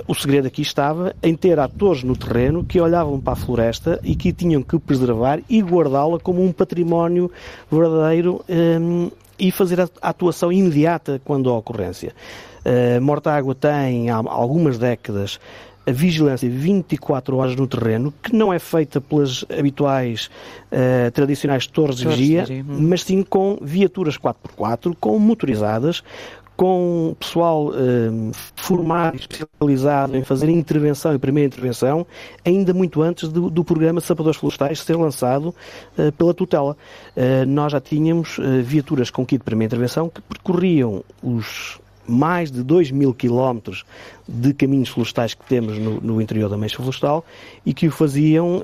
O 0.06 0.14
segredo 0.14 0.46
aqui 0.46 0.62
estava 0.62 1.14
em 1.22 1.34
ter 1.34 1.58
atores 1.58 2.02
no 2.02 2.16
terreno 2.16 2.64
que 2.64 2.80
olhavam 2.80 3.20
para 3.20 3.34
a 3.34 3.36
floresta 3.36 4.00
e 4.02 4.16
que 4.16 4.32
tinham 4.32 4.62
que 4.62 4.78
preservar 4.78 5.40
e 5.48 5.60
guardá-la 5.60 6.18
como 6.18 6.42
um 6.42 6.50
património 6.50 7.30
verdadeiro 7.70 8.42
um, 8.48 9.10
e 9.38 9.50
fazer 9.50 9.80
a 9.80 9.88
atuação 10.00 10.50
imediata 10.50 11.20
quando 11.24 11.50
há 11.50 11.58
ocorrência. 11.58 12.14
Uh, 12.64 13.00
Mortágua 13.02 13.54
tem 13.54 14.08
há 14.08 14.16
algumas 14.16 14.78
décadas 14.78 15.38
a 15.86 15.90
vigilância 15.90 16.48
24 16.48 17.36
horas 17.36 17.56
no 17.56 17.66
terreno, 17.66 18.14
que 18.22 18.34
não 18.34 18.52
é 18.52 18.58
feita 18.58 19.00
pelas 19.00 19.44
habituais 19.58 20.30
uh, 20.70 21.10
tradicionais 21.10 21.66
torres 21.66 21.96
de 21.96 22.06
vigia, 22.06 22.44
hum. 22.48 22.64
mas 22.88 23.02
sim 23.02 23.22
com 23.22 23.58
viaturas 23.60 24.16
4x4, 24.16 24.94
com 25.00 25.18
motorizadas, 25.18 26.02
com 26.56 27.16
pessoal 27.18 27.72
eh, 27.74 28.30
formado 28.56 29.16
e 29.16 29.20
especializado 29.20 30.16
em 30.16 30.22
fazer 30.22 30.48
intervenção 30.48 31.14
e 31.14 31.18
primeira 31.18 31.46
intervenção, 31.46 32.06
ainda 32.44 32.74
muito 32.74 33.02
antes 33.02 33.28
do, 33.28 33.50
do 33.50 33.64
programa 33.64 34.00
Sapadores 34.00 34.38
Florestais 34.38 34.80
ser 34.80 34.96
lançado 34.96 35.54
uh, 35.98 36.12
pela 36.12 36.34
tutela. 36.34 36.76
Uh, 37.16 37.46
nós 37.46 37.72
já 37.72 37.80
tínhamos 37.80 38.38
viaturas 38.62 39.10
com 39.10 39.24
kit 39.24 39.38
de 39.38 39.44
primeira 39.44 39.68
intervenção 39.70 40.08
que 40.08 40.20
percorriam 40.20 41.02
os 41.22 41.80
mais 42.06 42.50
de 42.50 42.62
2 42.62 42.90
mil 42.90 43.14
quilómetros 43.14 43.84
de 44.28 44.52
caminhos 44.52 44.88
florestais 44.88 45.34
que 45.34 45.44
temos 45.46 45.78
no, 45.78 46.00
no, 46.00 46.20
interior 46.20 46.48
da 46.48 46.56
Meixa 46.56 46.76
Florestal 46.76 47.24
e 47.64 47.72
que 47.72 47.86
o 47.86 47.90
faziam 47.92 48.62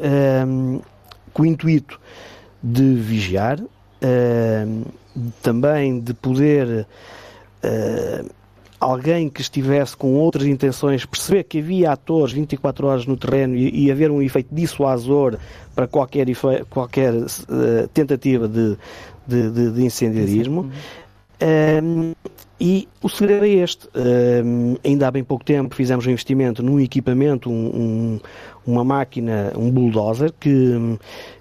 com 1.32 1.42
o 1.42 1.46
intuito 1.46 2.00
de 2.60 2.94
vigiar, 2.94 3.60
também 5.40 6.00
de 6.00 6.12
poder 6.14 6.86
uh, 7.64 8.30
alguém 8.80 9.28
que 9.28 9.40
estivesse 9.40 9.96
com 9.96 10.14
outras 10.14 10.46
intenções 10.46 11.04
perceber 11.04 11.44
que 11.44 11.58
havia 11.58 11.92
atores 11.92 12.32
24 12.32 12.86
horas 12.86 13.06
no 13.06 13.16
terreno 13.16 13.56
e, 13.56 13.86
e 13.86 13.90
haver 13.90 14.10
um 14.10 14.22
efeito 14.22 14.54
dissuasor 14.54 15.36
para 15.74 15.86
qualquer, 15.86 16.26
qualquer 16.70 17.12
uh, 17.14 17.88
tentativa 17.92 18.46
de, 18.48 18.76
de, 19.26 19.50
de, 19.50 19.70
de 19.72 19.84
incendiarismo. 19.84 20.70
Um, 21.40 22.14
e 22.60 22.88
o 23.00 23.08
segredo 23.08 23.44
é 23.44 23.50
este. 23.50 23.88
Ainda 24.84 25.06
há 25.06 25.10
bem 25.12 25.22
pouco 25.22 25.44
tempo 25.44 25.76
fizemos 25.76 26.04
um 26.04 26.10
investimento 26.10 26.60
num 26.60 26.80
equipamento, 26.80 27.48
um, 27.48 28.18
uma 28.66 28.82
máquina, 28.82 29.52
um 29.56 29.70
bulldozer, 29.70 30.32
que, 30.40 30.98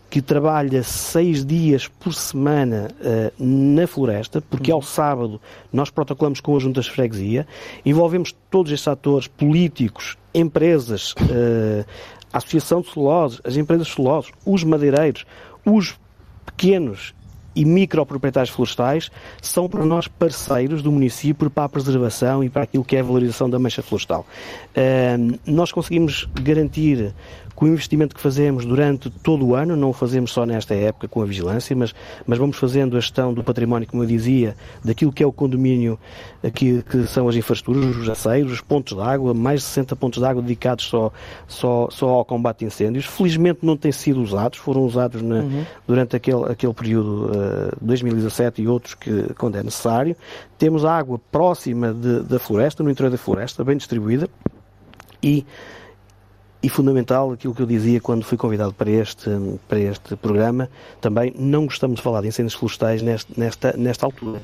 que 0.10 0.22
trabalha 0.22 0.84
seis 0.84 1.46
dias 1.46 1.88
por 1.88 2.14
semana 2.14 2.90
uh, 3.02 3.44
na 3.44 3.86
floresta, 3.86 4.42
porque 4.42 4.72
ao 4.72 4.82
sábado 4.82 5.42
nós 5.72 5.90
protocolamos 5.90 6.40
com 6.40 6.56
a 6.56 6.60
juntas 6.60 6.86
de 6.86 6.92
freguesia, 6.92 7.48
envolvemos 7.86 8.34
todos 8.50 8.72
estes 8.72 8.88
atores 8.88 9.28
políticos, 9.28 10.18
empresas, 10.34 11.12
uh, 11.14 11.86
a 12.32 12.38
Associação 12.38 12.82
de 12.82 12.92
Celuloses, 12.92 13.42
as 13.44 13.58
empresas 13.58 13.88
celuloses, 13.88 14.32
os 14.46 14.64
madeireiros, 14.64 15.26
os 15.66 16.00
pequenos 16.46 17.14
e 17.56 17.66
microproprietários 17.66 18.54
florestais 18.54 19.10
são 19.42 19.68
para 19.68 19.84
nós 19.84 20.08
parceiros 20.08 20.84
do 20.84 20.92
município 20.92 21.50
para 21.50 21.64
a 21.64 21.70
preservação 21.70 22.44
e 22.44 22.50
para 22.50 22.64
aquilo 22.64 22.84
que 22.84 22.96
é 22.96 23.00
a 23.00 23.04
valorização 23.04 23.50
da 23.50 23.58
mancha 23.58 23.82
florestal. 23.82 24.28
Uh, 24.76 25.40
nós 25.46 25.72
conseguimos 25.72 26.30
garantir 26.34 27.14
com 27.58 27.66
o 27.66 27.70
investimento 27.70 28.14
que 28.14 28.22
fazemos 28.22 28.68
durante 28.68 29.10
todo 29.10 29.44
o 29.44 29.56
ano, 29.56 29.76
não 29.76 29.90
o 29.90 29.94
fazemos 29.94 30.32
só 30.32 30.46
nesta 30.46 30.76
época 30.76 31.08
com 31.08 31.24
a 31.24 31.26
vigilância, 31.26 31.76
mas, 31.76 31.92
mas 32.24 32.38
vamos 32.38 32.56
fazendo 32.56 32.96
a 32.96 33.00
gestão 33.00 33.34
do 33.34 33.44
património, 33.44 33.88
como 33.88 34.04
eu 34.04 34.08
dizia, 34.08 34.56
daquilo 34.86 35.12
que 35.12 35.24
é 35.24 35.26
o 35.26 35.32
condomínio, 35.32 35.98
que, 36.54 36.84
que 36.84 37.08
são 37.08 37.28
as 37.28 37.36
infraestruturas, 37.36 37.98
os 37.98 38.08
aceiros, 38.08 38.52
os 38.52 38.62
pontos 38.62 38.96
de 38.96 39.02
água, 39.02 39.34
mais 39.34 39.62
de 39.62 39.66
60 39.70 39.96
pontos 39.96 40.20
de 40.20 40.26
água 40.30 40.40
dedicados 40.40 40.86
só, 40.86 41.12
só, 41.48 41.88
só 41.90 42.10
ao 42.10 42.24
combate 42.24 42.60
de 42.60 42.66
incêndios. 42.66 43.08
Felizmente 43.08 43.62
não 43.64 43.76
têm 43.76 43.92
sido 43.92 44.22
usados, 44.22 44.60
foram 44.60 44.86
usados 44.86 45.24
na, 45.24 45.38
uhum. 45.38 45.66
durante 45.88 46.16
aquele, 46.16 46.44
aquele 46.44 46.76
período 46.76 47.32
uh, 47.32 47.78
2017 47.82 48.62
e 48.62 48.68
outros 48.68 48.94
que, 48.94 49.34
quando 49.34 49.58
é 49.58 49.64
necessário. 49.64 50.16
Temos 50.60 50.86
a 50.86 50.96
água 50.96 51.20
próxima 51.32 51.92
de, 51.92 52.20
da 52.20 52.38
floresta, 52.38 52.84
no 52.84 52.92
interior 52.92 53.10
da 53.10 53.18
floresta, 53.18 53.64
bem 53.64 53.78
distribuída 53.78 54.30
e 55.24 55.44
e 56.68 56.70
fundamental 56.70 57.32
aquilo 57.32 57.56
que 57.56 57.62
eu 57.62 57.66
dizia 57.66 58.02
quando 58.02 58.26
fui 58.26 58.38
convidado 58.38 58.74
para 58.74 58.90
este, 58.90 59.30
para 59.70 59.80
este 59.80 60.18
programa, 60.18 60.70
também 61.00 61.34
não 61.40 61.66
gostamos 61.66 61.96
de 61.96 62.02
falar 62.02 62.20
de 62.20 62.28
incêndios 62.28 62.56
florestais 62.56 63.02
nesta, 63.02 63.34
nesta, 63.38 63.78
nesta 63.78 64.06
altura, 64.06 64.42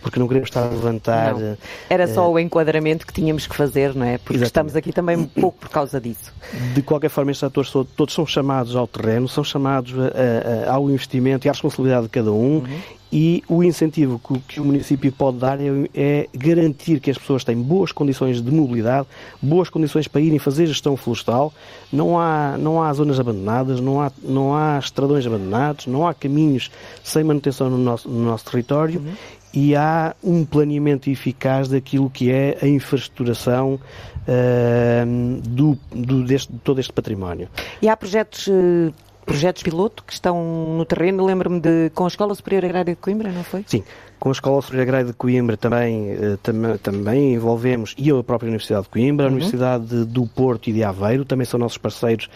porque 0.00 0.18
não 0.18 0.26
queremos 0.26 0.48
estar 0.48 0.64
a 0.64 0.68
levantar. 0.68 1.34
Não. 1.34 1.56
Era 1.88 2.06
só 2.06 2.28
uh, 2.28 2.32
o 2.32 2.38
enquadramento 2.38 3.06
que 3.06 3.12
tínhamos 3.12 3.46
que 3.46 3.56
fazer, 3.56 3.94
não 3.94 4.06
é? 4.06 4.18
Porque 4.18 4.34
exatamente. 4.34 4.46
estamos 4.46 4.76
aqui 4.76 4.92
também 4.92 5.16
um 5.16 5.26
pouco 5.26 5.58
por 5.58 5.68
causa 5.68 6.00
disso. 6.00 6.32
De 6.74 6.82
qualquer 6.82 7.10
forma, 7.10 7.30
estes 7.30 7.44
atores 7.44 7.70
todos 7.96 8.14
são 8.14 8.26
chamados 8.26 8.74
ao 8.76 8.86
terreno, 8.86 9.28
são 9.28 9.44
chamados 9.44 9.94
a, 9.98 10.70
a, 10.70 10.74
ao 10.74 10.90
investimento 10.90 11.46
e 11.46 11.48
à 11.48 11.52
responsabilidade 11.52 12.04
de 12.04 12.10
cada 12.10 12.32
um 12.32 12.58
uhum 12.58 13.00
e 13.12 13.42
o 13.48 13.62
incentivo 13.62 14.20
que, 14.20 14.38
que 14.40 14.60
o 14.60 14.64
município 14.64 15.10
pode 15.10 15.38
dar 15.38 15.58
é, 15.60 15.66
é, 15.94 16.28
garantir 16.32 17.00
que 17.00 17.10
as 17.10 17.18
pessoas 17.18 17.42
têm 17.42 17.56
boas 17.56 17.90
condições 17.90 18.40
de 18.40 18.50
mobilidade, 18.50 19.08
boas 19.42 19.68
condições 19.68 20.06
para 20.06 20.20
irem 20.20 20.38
fazer 20.38 20.66
gestão 20.66 20.96
florestal. 20.96 21.52
Não 21.92 22.18
há, 22.18 22.56
não 22.56 22.80
há 22.80 22.92
zonas 22.92 23.18
abandonadas, 23.18 23.80
não 23.80 24.00
há, 24.00 24.12
não 24.22 24.54
há 24.54 24.78
estradões 24.78 25.26
abandonados, 25.26 25.86
não 25.86 26.06
há 26.06 26.14
caminhos 26.14 26.70
sem 27.02 27.24
manutenção 27.24 27.68
no 27.68 27.78
nosso, 27.78 28.08
no 28.08 28.24
nosso 28.24 28.44
território 28.44 29.00
uhum. 29.00 29.12
E 29.52 29.74
há 29.74 30.14
um 30.22 30.44
planeamento 30.44 31.10
eficaz 31.10 31.68
daquilo 31.68 32.08
que 32.08 32.30
é 32.30 32.58
a 32.62 32.66
infraestruturação 32.66 33.74
uh, 33.74 35.40
do, 35.42 35.78
do 35.90 36.24
deste, 36.24 36.52
de 36.52 36.58
todo 36.60 36.80
este 36.80 36.92
património. 36.92 37.48
E 37.82 37.88
há 37.88 37.96
projetos 37.96 38.46
uh 38.48 38.92
projetos 39.30 39.62
piloto 39.62 40.02
que 40.04 40.12
estão 40.12 40.42
no 40.76 40.84
terreno. 40.84 41.24
Lembro-me 41.24 41.60
de 41.60 41.90
com 41.94 42.04
a 42.04 42.08
Escola 42.08 42.34
Superior 42.34 42.64
Agrária 42.64 42.94
de 42.94 43.00
Coimbra, 43.00 43.30
não 43.30 43.44
foi? 43.44 43.64
Sim, 43.66 43.84
com 44.20 44.28
a 44.28 44.32
Escola 44.32 44.60
Superior 44.60 44.82
Agrária 44.82 45.06
de 45.06 45.12
Coimbra 45.14 45.56
também, 45.56 46.12
uh, 46.12 46.36
tam, 46.42 46.76
também 46.80 47.34
envolvemos, 47.34 47.94
e 47.98 48.10
a 48.10 48.22
própria 48.22 48.48
Universidade 48.48 48.84
de 48.84 48.90
Coimbra, 48.90 49.26
uhum. 49.26 49.32
a 49.32 49.34
Universidade 49.34 50.04
do 50.04 50.26
Porto 50.26 50.68
e 50.68 50.72
de 50.72 50.84
Aveiro, 50.84 51.24
também 51.24 51.46
são 51.46 51.58
nossos 51.58 51.78
parceiros 51.78 52.28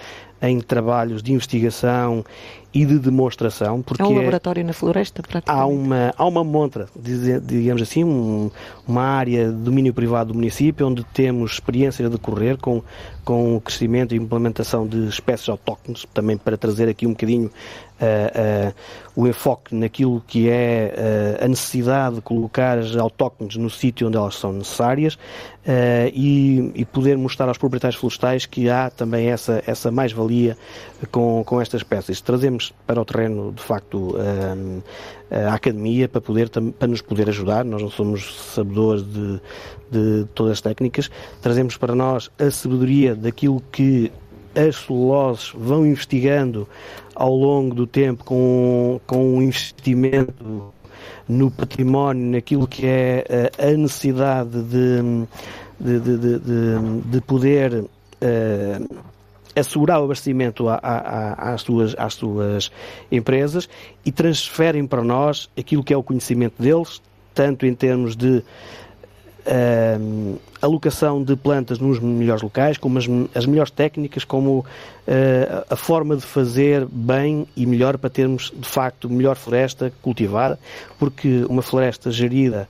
em 0.42 0.60
trabalhos 0.60 1.22
de 1.22 1.32
investigação 1.32 2.24
e 2.72 2.84
de 2.84 2.98
demonstração. 2.98 3.80
Porque 3.82 4.02
é 4.02 4.04
um 4.04 4.16
laboratório 4.16 4.64
na 4.64 4.72
floresta, 4.72 5.22
praticamente. 5.22 5.62
Há 5.62 5.66
uma, 5.66 6.12
há 6.16 6.26
uma 6.26 6.42
montra, 6.42 6.88
digamos 6.96 7.80
assim, 7.80 8.02
um, 8.02 8.50
uma 8.86 9.02
área 9.02 9.48
de 9.48 9.54
domínio 9.54 9.94
privado 9.94 10.32
do 10.32 10.34
município 10.34 10.86
onde 10.86 11.04
temos 11.04 11.52
experiência 11.52 12.06
a 12.06 12.08
decorrer 12.08 12.58
com, 12.58 12.82
com 13.24 13.56
o 13.56 13.60
crescimento 13.60 14.14
e 14.14 14.18
implementação 14.18 14.86
de 14.86 15.06
espécies 15.08 15.48
autóctones, 15.48 16.04
também 16.12 16.36
para 16.36 16.56
trazer 16.56 16.88
aqui 16.88 17.06
um 17.06 17.10
bocadinho 17.10 17.50
o 19.16 19.26
enfoque 19.26 19.74
naquilo 19.74 20.22
que 20.26 20.48
é 20.48 21.38
a 21.40 21.48
necessidade 21.48 22.16
de 22.16 22.20
colocar 22.20 22.78
as 22.78 22.96
autóctones 22.96 23.56
no 23.56 23.70
sítio 23.70 24.08
onde 24.08 24.16
elas 24.16 24.34
são 24.34 24.52
necessárias 24.52 25.16
e, 26.12 26.72
e, 26.74 26.84
poder 26.84 27.16
mostrar 27.16 27.48
aos 27.48 27.56
proprietários 27.56 27.98
florestais 27.98 28.46
que 28.46 28.68
há 28.68 28.90
também 28.90 29.28
essa, 29.28 29.62
essa 29.66 29.90
mais-valia 29.90 30.56
com, 31.10 31.42
com 31.44 31.60
estas 31.60 31.80
espécies. 31.80 32.20
Trazemos 32.20 32.72
para 32.86 33.00
o 33.00 33.04
terreno, 33.04 33.52
de 33.52 33.62
facto, 33.62 34.16
a 35.30 35.54
academia 35.54 36.08
para, 36.08 36.20
poder, 36.20 36.50
para 36.50 36.88
nos 36.88 37.00
poder 37.00 37.28
ajudar. 37.28 37.64
Nós 37.64 37.80
não 37.80 37.90
somos 37.90 38.52
sabedores 38.54 39.02
de, 39.04 39.40
de 39.90 40.26
todas 40.34 40.52
as 40.52 40.60
técnicas. 40.60 41.10
Trazemos 41.40 41.76
para 41.76 41.94
nós 41.94 42.30
a 42.38 42.50
sabedoria 42.50 43.14
daquilo 43.14 43.62
que 43.72 44.12
as 44.54 44.76
celuloses 44.76 45.52
vão 45.54 45.86
investigando 45.86 46.68
ao 47.14 47.34
longo 47.34 47.74
do 47.74 47.86
tempo 47.86 48.24
com, 48.24 49.00
com 49.06 49.36
um 49.36 49.42
investimento 49.42 50.72
no 51.28 51.50
património, 51.50 52.32
naquilo 52.32 52.66
que 52.66 52.86
é 52.86 53.50
a, 53.58 53.76
necessidade 53.76 54.62
de, 54.62 55.26
de, 55.80 56.00
de, 56.00 56.18
de, 56.18 57.00
de 57.06 57.20
poder 57.22 57.72
uh, 57.74 59.04
assegurar 59.56 60.00
o 60.00 60.04
abastecimento 60.04 60.68
a, 60.68 60.74
a, 60.82 61.54
às, 61.54 61.62
suas, 61.62 61.94
às 61.96 62.14
suas 62.14 62.70
empresas 63.10 63.68
e 64.04 64.12
transferem 64.12 64.86
para 64.86 65.02
nós 65.02 65.48
aquilo 65.56 65.84
que 65.84 65.94
é 65.94 65.96
o 65.96 66.02
conhecimento 66.02 66.60
deles, 66.60 67.00
tanto 67.32 67.64
em 67.64 67.74
termos 67.74 68.16
de 68.16 68.42
uh, 69.46 70.38
alocação 70.60 71.22
de 71.22 71.36
plantas 71.36 71.78
nos 71.78 72.00
melhores 72.00 72.42
locais, 72.42 72.78
como 72.78 72.98
as, 72.98 73.06
as 73.34 73.46
melhores 73.46 73.70
técnicas, 73.70 74.24
como 74.24 74.60
uh, 74.60 74.64
a 75.68 75.76
forma 75.76 76.16
de 76.16 76.22
fazer 76.22 76.86
bem 76.86 77.46
e 77.56 77.66
melhor 77.66 77.98
para 77.98 78.10
termos, 78.10 78.52
de 78.54 78.68
facto, 78.68 79.08
melhor 79.08 79.36
floresta 79.36 79.92
cultivada, 80.02 80.58
porque 80.98 81.44
uma 81.48 81.62
floresta 81.62 82.10
gerida 82.10 82.68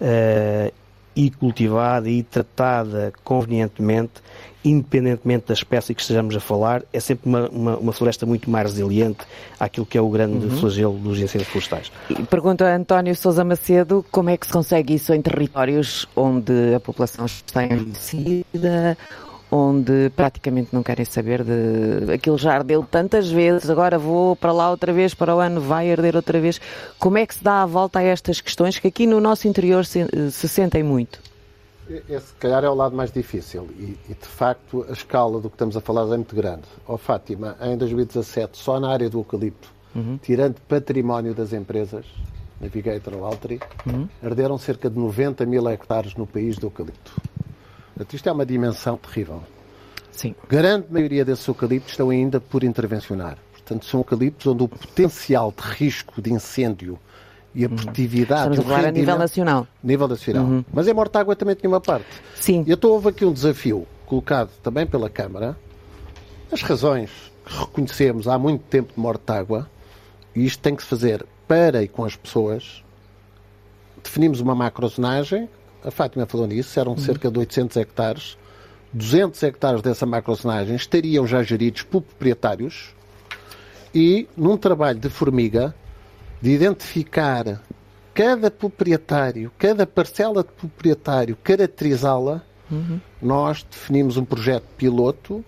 uh, 0.00 0.72
e 1.16 1.30
cultivada 1.30 2.08
e 2.08 2.22
tratada 2.22 3.12
convenientemente 3.24 4.22
independentemente 4.66 5.46
da 5.46 5.54
espécie 5.54 5.94
que 5.94 6.00
estejamos 6.00 6.34
a 6.34 6.40
falar, 6.40 6.82
é 6.92 6.98
sempre 6.98 7.28
uma, 7.28 7.48
uma, 7.48 7.76
uma 7.76 7.92
floresta 7.92 8.26
muito 8.26 8.50
mais 8.50 8.66
resiliente 8.66 9.20
àquilo 9.60 9.86
que 9.86 9.96
é 9.96 10.00
o 10.00 10.08
grande 10.08 10.46
uhum. 10.46 10.56
flagelo 10.58 10.98
dos 10.98 11.20
incêndios 11.20 11.48
florestais. 11.48 11.92
Pergunto 12.28 12.64
a 12.64 12.74
António 12.74 13.14
Sousa 13.14 13.44
Macedo 13.44 14.04
como 14.10 14.28
é 14.30 14.36
que 14.36 14.44
se 14.44 14.52
consegue 14.52 14.94
isso 14.94 15.14
em 15.14 15.22
territórios 15.22 16.08
onde 16.16 16.74
a 16.74 16.80
população 16.80 17.26
está 17.26 17.64
envelhecida, 17.64 18.98
onde 19.50 20.10
praticamente 20.16 20.70
não 20.72 20.82
querem 20.82 21.04
saber 21.04 21.44
de 21.44 22.12
aquilo 22.12 22.36
já 22.36 22.54
ardeu 22.54 22.82
tantas 22.82 23.30
vezes, 23.30 23.70
agora 23.70 23.98
vou 23.98 24.34
para 24.34 24.52
lá 24.52 24.70
outra 24.70 24.92
vez, 24.92 25.14
para 25.14 25.34
o 25.34 25.38
ano 25.38 25.60
vai 25.60 25.90
arder 25.90 26.16
outra 26.16 26.40
vez. 26.40 26.60
Como 26.98 27.18
é 27.18 27.26
que 27.26 27.34
se 27.34 27.44
dá 27.44 27.62
a 27.62 27.66
volta 27.66 28.00
a 28.00 28.02
estas 28.02 28.40
questões 28.40 28.78
que 28.78 28.88
aqui 28.88 29.06
no 29.06 29.20
nosso 29.20 29.46
interior 29.46 29.84
se, 29.84 30.06
se 30.30 30.48
sentem 30.48 30.82
muito? 30.82 31.20
Esse, 32.08 32.26
se 32.26 32.34
calhar, 32.34 32.64
é 32.64 32.68
o 32.68 32.74
lado 32.74 32.96
mais 32.96 33.12
difícil 33.12 33.68
e, 33.78 33.96
e, 34.10 34.14
de 34.14 34.26
facto, 34.26 34.84
a 34.88 34.92
escala 34.92 35.40
do 35.40 35.48
que 35.48 35.54
estamos 35.54 35.76
a 35.76 35.80
falar 35.80 36.02
é 36.02 36.16
muito 36.16 36.34
grande. 36.34 36.64
Ó 36.86 36.94
oh, 36.94 36.98
Fátima, 36.98 37.56
em 37.60 37.76
2017, 37.76 38.58
só 38.58 38.80
na 38.80 38.90
área 38.90 39.08
do 39.08 39.20
eucalipto, 39.20 39.72
uhum. 39.94 40.18
tirando 40.20 40.56
património 40.62 41.32
das 41.32 41.52
empresas, 41.52 42.04
Navigator 42.60 43.14
Altri, 43.22 43.60
uhum. 43.86 44.08
arderam 44.20 44.58
cerca 44.58 44.90
de 44.90 44.98
90 44.98 45.46
mil 45.46 45.68
hectares 45.68 46.16
no 46.16 46.26
país 46.26 46.58
do 46.58 46.66
eucalipto. 46.66 47.12
Isto 48.12 48.28
é 48.28 48.32
uma 48.32 48.46
dimensão 48.46 48.96
terrível. 48.96 49.42
Sim. 50.10 50.34
Grande 50.48 50.86
maioria 50.90 51.24
desses 51.24 51.46
eucaliptos 51.46 51.92
estão 51.92 52.10
ainda 52.10 52.40
por 52.40 52.64
intervencionar. 52.64 53.38
Portanto, 53.52 53.84
são 53.84 54.00
eucaliptos 54.00 54.46
onde 54.46 54.62
o 54.62 54.68
potencial 54.68 55.52
de 55.56 55.62
risco 55.62 56.22
de 56.22 56.32
incêndio 56.32 56.98
e 57.54 57.64
a 57.64 57.68
produtividade. 57.68 58.52
Estamos 58.52 58.58
a 58.58 58.62
falar 58.62 58.88
a 58.88 58.92
nível 58.92 59.18
nacional. 59.18 59.66
Nível 59.82 60.08
nacional. 60.08 60.44
Uhum. 60.44 60.64
Mas 60.72 60.86
em 60.86 60.92
Mortágua 60.92 61.34
também 61.34 61.54
tinha 61.54 61.68
uma 61.68 61.80
parte. 61.80 62.06
Sim. 62.36 62.64
E 62.66 62.72
então 62.72 62.90
houve 62.90 63.08
aqui 63.08 63.24
um 63.24 63.32
desafio 63.32 63.86
colocado 64.04 64.50
também 64.62 64.86
pela 64.86 65.10
Câmara. 65.10 65.56
As 66.52 66.62
razões 66.62 67.10
que 67.44 67.58
reconhecemos 67.58 68.28
há 68.28 68.38
muito 68.38 68.62
tempo 68.64 68.92
de 68.94 69.00
Mortágua, 69.00 69.68
e 70.34 70.44
isto 70.44 70.60
tem 70.60 70.76
que 70.76 70.82
se 70.82 70.88
fazer 70.88 71.26
para 71.48 71.82
e 71.82 71.88
com 71.88 72.04
as 72.04 72.14
pessoas. 72.14 72.84
Definimos 74.02 74.40
uma 74.40 74.54
macrozonagem, 74.54 75.48
a 75.86 75.90
Fátima 75.92 76.26
falou 76.26 76.48
nisso, 76.48 76.78
eram 76.80 76.96
cerca 76.96 77.30
de 77.30 77.38
800 77.38 77.76
hectares. 77.76 78.36
200 78.92 79.40
hectares 79.44 79.82
dessa 79.82 80.04
macrocenagem 80.04 80.74
estariam 80.74 81.26
já 81.26 81.42
geridos 81.42 81.82
por 81.82 82.02
proprietários 82.02 82.94
e, 83.94 84.28
num 84.36 84.56
trabalho 84.56 84.98
de 84.98 85.08
formiga, 85.08 85.74
de 86.42 86.50
identificar 86.50 87.62
cada 88.12 88.50
proprietário, 88.50 89.52
cada 89.58 89.86
parcela 89.86 90.42
de 90.42 90.50
proprietário, 90.50 91.36
caracterizá-la, 91.36 92.42
uhum. 92.70 93.00
nós 93.22 93.64
definimos 93.70 94.16
um 94.16 94.24
projeto 94.24 94.64
piloto 94.76 95.44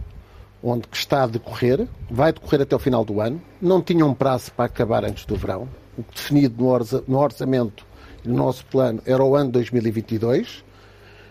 onde 0.63 0.87
está 0.93 1.25
a 1.25 1.27
decorrer, 1.27 1.89
vai 2.11 2.33
decorrer 2.33 2.63
até 2.63 2.77
o 2.77 2.79
final 2.79 3.05
do 3.05 3.21
ano, 3.21 3.41
não 3.61 3.81
tinha 3.81 4.05
um 4.05 4.15
prazo 4.15 4.53
para 4.53 4.67
acabar 4.67 5.05
antes 5.05 5.25
do 5.25 5.35
verão. 5.35 5.69
O 5.97 6.05
definido 6.15 6.63
no 7.09 7.19
orçamento 7.19 7.88
no 8.25 8.37
nosso 8.37 8.65
plano 8.67 9.01
era 9.07 9.23
o 9.23 9.35
ano 9.37 9.51
2022. 9.51 10.65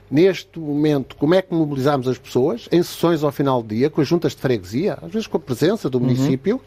Neste 0.09 0.57
momento, 0.57 1.17
como 1.17 1.35
é 1.35 1.41
que 1.41 1.53
mobilizamos 1.53 2.07
as 2.07 2.17
pessoas? 2.17 2.69
Em 2.71 2.81
sessões 2.81 3.23
ao 3.23 3.31
final 3.31 3.61
do 3.61 3.75
dia, 3.75 3.89
com 3.89 3.99
as 3.99 4.07
juntas 4.07 4.33
de 4.33 4.41
freguesia, 4.41 4.97
às 5.01 5.11
vezes 5.11 5.27
com 5.27 5.37
a 5.37 5.39
presença 5.39 5.89
do 5.89 5.97
uhum. 5.97 6.05
município. 6.05 6.61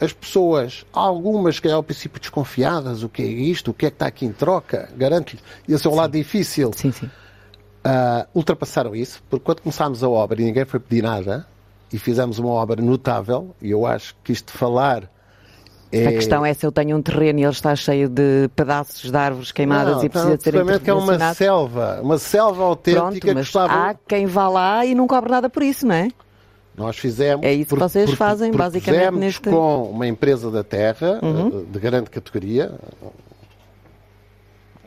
As 0.00 0.12
pessoas, 0.12 0.84
algumas 0.92 1.60
que 1.60 1.68
ao 1.68 1.82
princípio 1.82 2.20
desconfiadas, 2.20 3.02
o 3.02 3.08
que 3.08 3.22
é 3.22 3.26
isto, 3.26 3.70
o 3.70 3.74
que 3.74 3.86
é 3.86 3.90
que 3.90 3.94
está 3.94 4.06
aqui 4.06 4.26
em 4.26 4.32
troca, 4.32 4.88
garanto-lhe, 4.96 5.40
esse 5.68 5.86
é 5.86 5.90
o 5.90 5.94
lado 5.94 6.12
difícil. 6.12 6.72
Sim, 6.74 6.90
sim. 6.90 7.06
Uh, 7.06 8.26
ultrapassaram 8.34 8.96
isso, 8.96 9.22
porque 9.28 9.44
quando 9.44 9.60
começámos 9.60 10.02
a 10.02 10.08
obra 10.08 10.40
e 10.40 10.44
ninguém 10.44 10.64
foi 10.64 10.80
pedir 10.80 11.02
nada, 11.02 11.46
e 11.92 11.98
fizemos 11.98 12.38
uma 12.38 12.50
obra 12.50 12.80
notável, 12.80 13.54
e 13.60 13.70
eu 13.70 13.86
acho 13.86 14.16
que 14.24 14.32
isto 14.32 14.52
de 14.52 14.58
falar 14.58 15.08
é... 15.92 16.06
A 16.06 16.12
questão 16.12 16.44
é 16.44 16.54
se 16.54 16.64
eu 16.64 16.72
tenho 16.72 16.96
um 16.96 17.02
terreno 17.02 17.38
e 17.38 17.42
ele 17.42 17.52
está 17.52 17.76
cheio 17.76 18.08
de 18.08 18.48
pedaços 18.56 19.10
de 19.10 19.16
árvores 19.16 19.52
queimadas 19.52 19.96
não, 19.96 20.04
e 20.04 20.08
precisa 20.08 20.36
de 20.36 20.42
ser 20.42 20.80
que 20.80 20.90
é 20.90 20.94
uma 20.94 21.34
selva, 21.34 22.00
uma 22.02 22.18
selva 22.18 22.64
autêntica 22.64 23.02
Pronto, 23.02 23.34
mas 23.34 23.50
que 23.50 23.58
estava... 23.58 23.90
há 23.90 23.94
quem 23.94 24.26
vá 24.26 24.48
lá 24.48 24.86
e 24.86 24.94
não 24.94 25.06
cobre 25.06 25.30
nada 25.30 25.50
por 25.50 25.62
isso, 25.62 25.86
não 25.86 25.94
é? 25.94 26.08
Nós 26.74 26.96
fizemos. 26.96 27.44
É 27.44 27.52
isso 27.52 27.74
que 27.74 27.80
vocês 27.80 28.08
por, 28.08 28.16
fazem, 28.16 28.50
por, 28.50 28.58
basicamente, 28.58 29.12
neste. 29.12 29.50
com 29.50 29.90
uma 29.90 30.06
empresa 30.06 30.50
da 30.50 30.64
terra, 30.64 31.20
uhum. 31.22 31.60
Eh, 31.60 31.70
de 31.70 31.78
grande 31.78 32.08
categoria, 32.08 32.72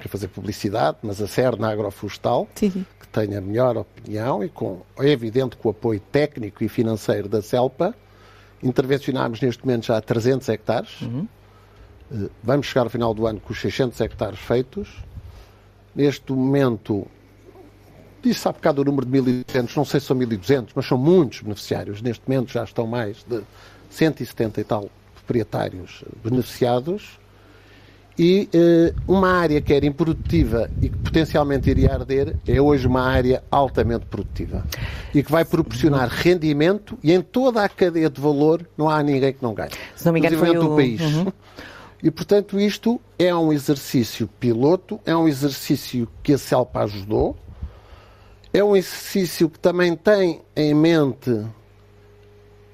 quer 0.02 0.10
fazer 0.10 0.28
publicidade, 0.30 0.98
mas 1.04 1.22
a 1.22 1.28
Serna 1.28 1.72
Agroflorestal, 1.72 2.48
sim, 2.56 2.72
sim 2.72 2.86
tem 3.16 3.34
a 3.38 3.40
melhor 3.40 3.78
opinião 3.78 4.44
e 4.44 4.50
com, 4.50 4.82
é 5.00 5.10
evidente, 5.10 5.56
com 5.56 5.70
o 5.70 5.72
apoio 5.72 6.02
técnico 6.12 6.62
e 6.66 6.68
financeiro 6.68 7.30
da 7.30 7.42
CELPA, 7.42 7.96
intervencionámos 8.66 9.40
neste 9.42 9.66
momento 9.66 9.86
já 9.86 10.02
300 10.02 10.50
hectares. 10.50 11.02
Uhum. 11.02 11.28
Vamos 12.44 12.68
chegar 12.68 12.84
ao 12.84 12.90
final 12.90 13.14
do 13.14 13.26
ano 13.26 13.40
com 13.40 13.54
os 13.54 13.60
600 13.60 14.00
hectares 14.02 14.40
feitos. 14.40 14.90
Neste 15.96 16.32
momento, 16.34 17.08
disse 18.22 18.48
há 18.48 18.52
bocado 18.52 18.82
o 18.82 18.86
número 18.86 19.06
de 19.06 19.44
1.200, 19.46 19.76
não 19.76 19.86
sei 19.86 20.00
se 20.00 20.08
são 20.08 20.18
1.200, 20.18 20.70
mas 20.76 20.86
são 20.86 20.98
muitos 20.98 21.42
beneficiários. 21.42 22.02
Neste 22.02 22.28
momento 22.28 22.52
já 22.52 22.64
estão 22.64 22.86
mais 22.86 23.24
de 23.24 23.42
170 23.90 24.62
e 24.62 24.64
tal 24.64 24.90
proprietários 25.16 26.04
beneficiados 26.24 27.20
e 28.18 28.50
uh, 28.54 29.12
uma 29.12 29.30
área 29.30 29.60
que 29.60 29.74
era 29.74 29.86
improdutiva 29.86 30.70
e 30.82 30.90
que 30.90 30.98
potencialmente 30.98 31.70
iria 31.70 31.94
arder 31.94 32.36
é 32.48 32.62
hoje 32.62 32.88
uma 32.88 33.02
área 33.02 33.44
altamente 33.52 34.06
produtiva 34.06 34.66
e 35.14 35.22
que 35.22 35.32
vai 35.32 35.44
proporcionar 35.44 36.08
rendimento 36.10 36.98
e 37.04 37.12
em 37.12 37.22
toda 37.22 37.64
a 37.64 37.68
cadeia 37.70 38.10
de 38.10 38.22
valor 38.22 38.66
não 38.78 38.90
há 38.90 39.04
ninguém 39.04 39.34
que 39.34 39.44
não 39.44 39.54
ganhe. 39.54 39.72
Se 39.96 40.06
não 40.06 40.14
me 40.14 40.20
engano, 40.20 40.38
foi 40.38 40.58
o... 40.58 40.76
país. 40.76 41.02
Uhum. 41.02 41.32
E, 42.02 42.12
portanto, 42.12 42.60
isto 42.60 43.02
é 43.18 43.34
um 43.34 43.52
exercício 43.52 44.30
piloto, 44.40 45.00
é 45.06 45.16
um 45.16 45.28
exercício 45.28 46.08
que 46.22 46.34
a 46.34 46.38
CELPA 46.38 46.84
ajudou, 46.84 47.36
é 48.54 48.64
um 48.64 48.76
exercício 48.76 49.50
que 49.50 49.60
também 49.60 49.96
tem 49.96 50.42
em 50.56 50.74
mente 50.74 51.46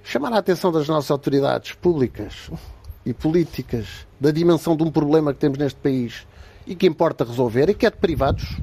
chamar 0.04 0.34
a 0.34 0.38
atenção 0.38 0.72
das 0.72 0.88
nossas 0.88 1.10
autoridades 1.12 1.74
públicas 1.74 2.50
e 3.06 3.14
políticas 3.14 4.06
da 4.20 4.32
dimensão 4.32 4.76
de 4.76 4.84
um 4.84 4.92
problema 4.92 5.34
que 5.34 5.40
temos 5.40 5.58
neste 5.58 5.80
país 5.80 6.26
e 6.66 6.76
que 6.76 6.88
importa 6.88 7.24
resolver 7.24 7.70
e 7.70 7.74
que 7.74 7.86
é 7.86 7.90
de 7.90 7.98
privados. 7.98 8.58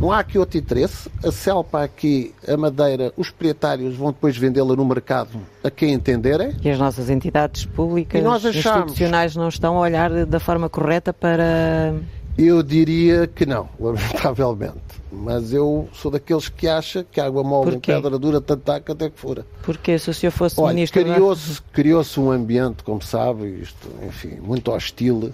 Não 0.00 0.10
há 0.10 0.18
aqui 0.18 0.38
outro 0.38 0.58
interesse. 0.58 1.08
A 1.24 1.30
Celpa 1.30 1.82
aqui, 1.82 2.34
a 2.46 2.56
Madeira, 2.56 3.12
os 3.16 3.30
proprietários 3.30 3.96
vão 3.96 4.08
depois 4.08 4.36
vendê-la 4.36 4.74
no 4.74 4.84
mercado 4.84 5.38
a 5.62 5.70
quem 5.70 5.92
entenderem. 5.92 6.56
E 6.62 6.68
as 6.68 6.78
nossas 6.78 7.08
entidades 7.08 7.64
públicas 7.64 8.20
e 8.20 8.24
nós 8.24 8.44
achamos... 8.44 8.92
institucionais 8.92 9.36
não 9.36 9.48
estão 9.48 9.76
a 9.76 9.80
olhar 9.80 10.26
da 10.26 10.40
forma 10.40 10.68
correta 10.68 11.12
para... 11.12 11.94
Eu 12.36 12.62
diria 12.62 13.26
que 13.28 13.46
não, 13.46 13.68
lamentavelmente. 13.78 15.03
Mas 15.14 15.52
eu 15.52 15.88
sou 15.92 16.10
daqueles 16.10 16.48
que 16.48 16.66
acha 16.66 17.04
que 17.04 17.20
água 17.20 17.42
mole 17.42 17.76
em 17.76 17.80
pedra 17.80 18.18
dura 18.18 18.40
tanto 18.40 18.62
taca 18.62 18.92
até 18.92 19.08
que 19.08 19.18
fura. 19.18 19.46
Porque 19.62 19.98
se 19.98 20.10
o 20.10 20.14
senhor 20.14 20.32
fosse 20.32 20.60
Olha, 20.60 20.74
ministro... 20.74 21.02
Criou-se 21.02 21.62
criou 21.72 22.04
um 22.18 22.30
ambiente, 22.30 22.82
como 22.82 23.02
sabe, 23.02 23.60
isto, 23.60 23.88
enfim, 24.06 24.36
muito 24.40 24.70
hostil. 24.70 25.32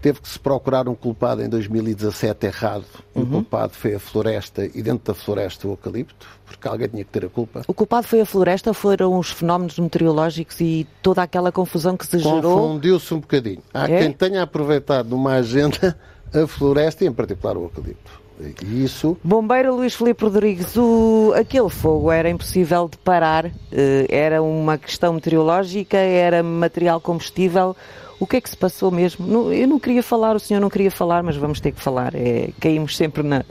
Teve 0.00 0.20
que 0.20 0.28
se 0.28 0.38
procurar 0.38 0.88
um 0.88 0.94
culpado 0.94 1.42
em 1.42 1.48
2017 1.48 2.46
errado. 2.46 2.86
Uhum. 3.14 3.22
O 3.22 3.26
culpado 3.26 3.74
foi 3.74 3.94
a 3.94 3.98
floresta 4.00 4.64
e 4.64 4.82
dentro 4.82 5.12
da 5.12 5.14
floresta 5.14 5.68
o 5.68 5.72
eucalipto, 5.72 6.26
porque 6.46 6.66
alguém 6.66 6.88
tinha 6.88 7.04
que 7.04 7.10
ter 7.10 7.26
a 7.26 7.28
culpa. 7.28 7.62
O 7.68 7.74
culpado 7.74 8.06
foi 8.06 8.22
a 8.22 8.26
floresta, 8.26 8.72
foram 8.72 9.18
os 9.18 9.30
fenómenos 9.30 9.78
meteorológicos 9.78 10.58
e 10.60 10.86
toda 11.02 11.22
aquela 11.22 11.52
confusão 11.52 11.98
que 11.98 12.06
se 12.06 12.18
gerou? 12.18 12.40
Confundiu-se 12.40 13.12
um 13.12 13.20
bocadinho. 13.20 13.62
Há 13.74 13.90
é? 13.90 13.98
quem 13.98 14.12
tenha 14.12 14.42
aproveitado 14.42 15.10
numa 15.10 15.34
agenda 15.34 15.94
a 16.32 16.46
floresta 16.46 17.04
e 17.04 17.08
em 17.08 17.12
particular 17.12 17.58
o 17.58 17.64
eucalipto. 17.64 18.20
Isso. 18.62 19.16
Bombeiro 19.22 19.74
Luís 19.74 19.94
Filipe 19.94 20.24
Rodrigues, 20.24 20.76
o, 20.76 21.32
aquele 21.36 21.68
fogo 21.68 22.10
era 22.10 22.28
impossível 22.28 22.88
de 22.88 22.96
parar, 22.98 23.46
eh, 23.72 24.06
era 24.08 24.42
uma 24.42 24.78
questão 24.78 25.12
meteorológica, 25.12 25.96
era 25.96 26.42
material 26.42 27.00
combustível. 27.00 27.76
O 28.18 28.26
que 28.26 28.36
é 28.36 28.40
que 28.40 28.50
se 28.50 28.56
passou 28.56 28.90
mesmo? 28.90 29.52
eu 29.52 29.66
não 29.66 29.78
queria 29.78 30.02
falar, 30.02 30.36
o 30.36 30.40
senhor 30.40 30.60
não 30.60 30.68
queria 30.68 30.90
falar, 30.90 31.22
mas 31.22 31.36
vamos 31.36 31.60
ter 31.60 31.72
que 31.72 31.80
falar. 31.80 32.14
É, 32.14 32.50
caímos 32.60 32.96
sempre 32.96 33.22
na, 33.22 33.44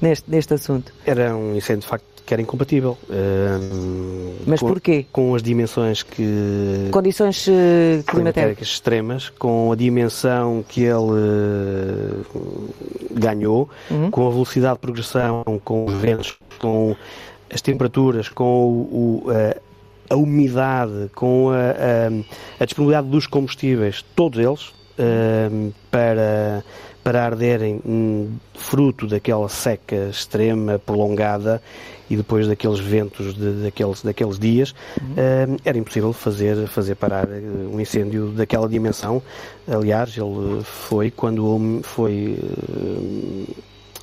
neste, 0.00 0.30
neste 0.30 0.54
assunto. 0.54 0.92
Era 1.04 1.34
um 1.36 1.56
incêndio 1.56 1.82
de 1.82 1.88
facto 1.88 2.15
que 2.26 2.34
era 2.34 2.42
incompatível. 2.42 2.98
Uh, 3.08 4.34
Mas 4.44 4.58
com, 4.58 4.66
porquê? 4.66 5.06
Com 5.12 5.34
as 5.34 5.42
dimensões 5.42 6.02
que. 6.02 6.88
Condições 6.90 7.46
uh, 7.46 8.02
climatéricas 8.04 8.66
extremas, 8.66 9.30
com 9.30 9.70
a 9.70 9.76
dimensão 9.76 10.64
que 10.68 10.82
ele 10.82 10.96
uh, 10.96 12.26
ganhou, 13.12 13.70
uhum. 13.88 14.10
com 14.10 14.26
a 14.26 14.30
velocidade 14.30 14.74
de 14.74 14.80
progressão, 14.80 15.44
com 15.64 15.84
os 15.86 15.94
ventos, 15.94 16.36
com 16.58 16.96
as 17.48 17.60
temperaturas, 17.60 18.28
com 18.28 18.44
o, 18.44 19.22
o 19.26 19.30
a 20.08 20.14
umidade, 20.16 21.10
com 21.14 21.50
a, 21.50 21.54
a, 21.54 22.62
a, 22.62 22.64
disponibilidade 22.64 23.08
dos 23.08 23.26
combustíveis, 23.26 24.04
todos 24.14 24.38
eles, 24.38 24.72
para, 25.90 26.64
para 27.02 27.24
arderem 27.24 27.80
hum, 27.84 28.36
fruto 28.54 29.08
daquela 29.08 29.48
seca 29.48 30.08
extrema, 30.10 30.78
prolongada, 30.78 31.60
e 32.08 32.16
depois 32.16 32.46
daqueles 32.46 32.78
ventos 32.78 33.34
de, 33.34 33.64
daqueles, 33.64 34.02
daqueles 34.02 34.38
dias, 34.38 34.74
uhum. 35.00 35.12
uh, 35.12 35.60
era 35.64 35.76
impossível 35.76 36.12
fazer, 36.12 36.66
fazer 36.68 36.94
parar 36.94 37.28
eh, 37.30 37.40
um 37.72 37.80
incêndio 37.80 38.28
daquela 38.28 38.68
dimensão. 38.68 39.22
Aliás, 39.66 40.16
ele 40.16 40.62
foi 40.62 41.10
quando 41.10 41.80
foi. 41.82 42.38
Uh, 42.38 43.54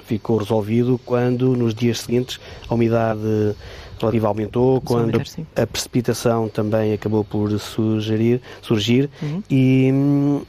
ficou 0.06 0.38
resolvido 0.38 1.00
quando 1.06 1.56
nos 1.56 1.74
dias 1.74 2.02
seguintes 2.02 2.38
a 2.68 2.74
umidade 2.74 3.56
relativa 4.00 4.28
aumentou, 4.28 4.82
quando 4.82 5.22
a 5.56 5.66
precipitação 5.66 6.50
também 6.50 6.92
acabou 6.94 7.24
por 7.24 7.58
surgir, 7.58 8.42
surgir 8.62 9.10
uhum. 9.22 9.42
e, 9.50 10.42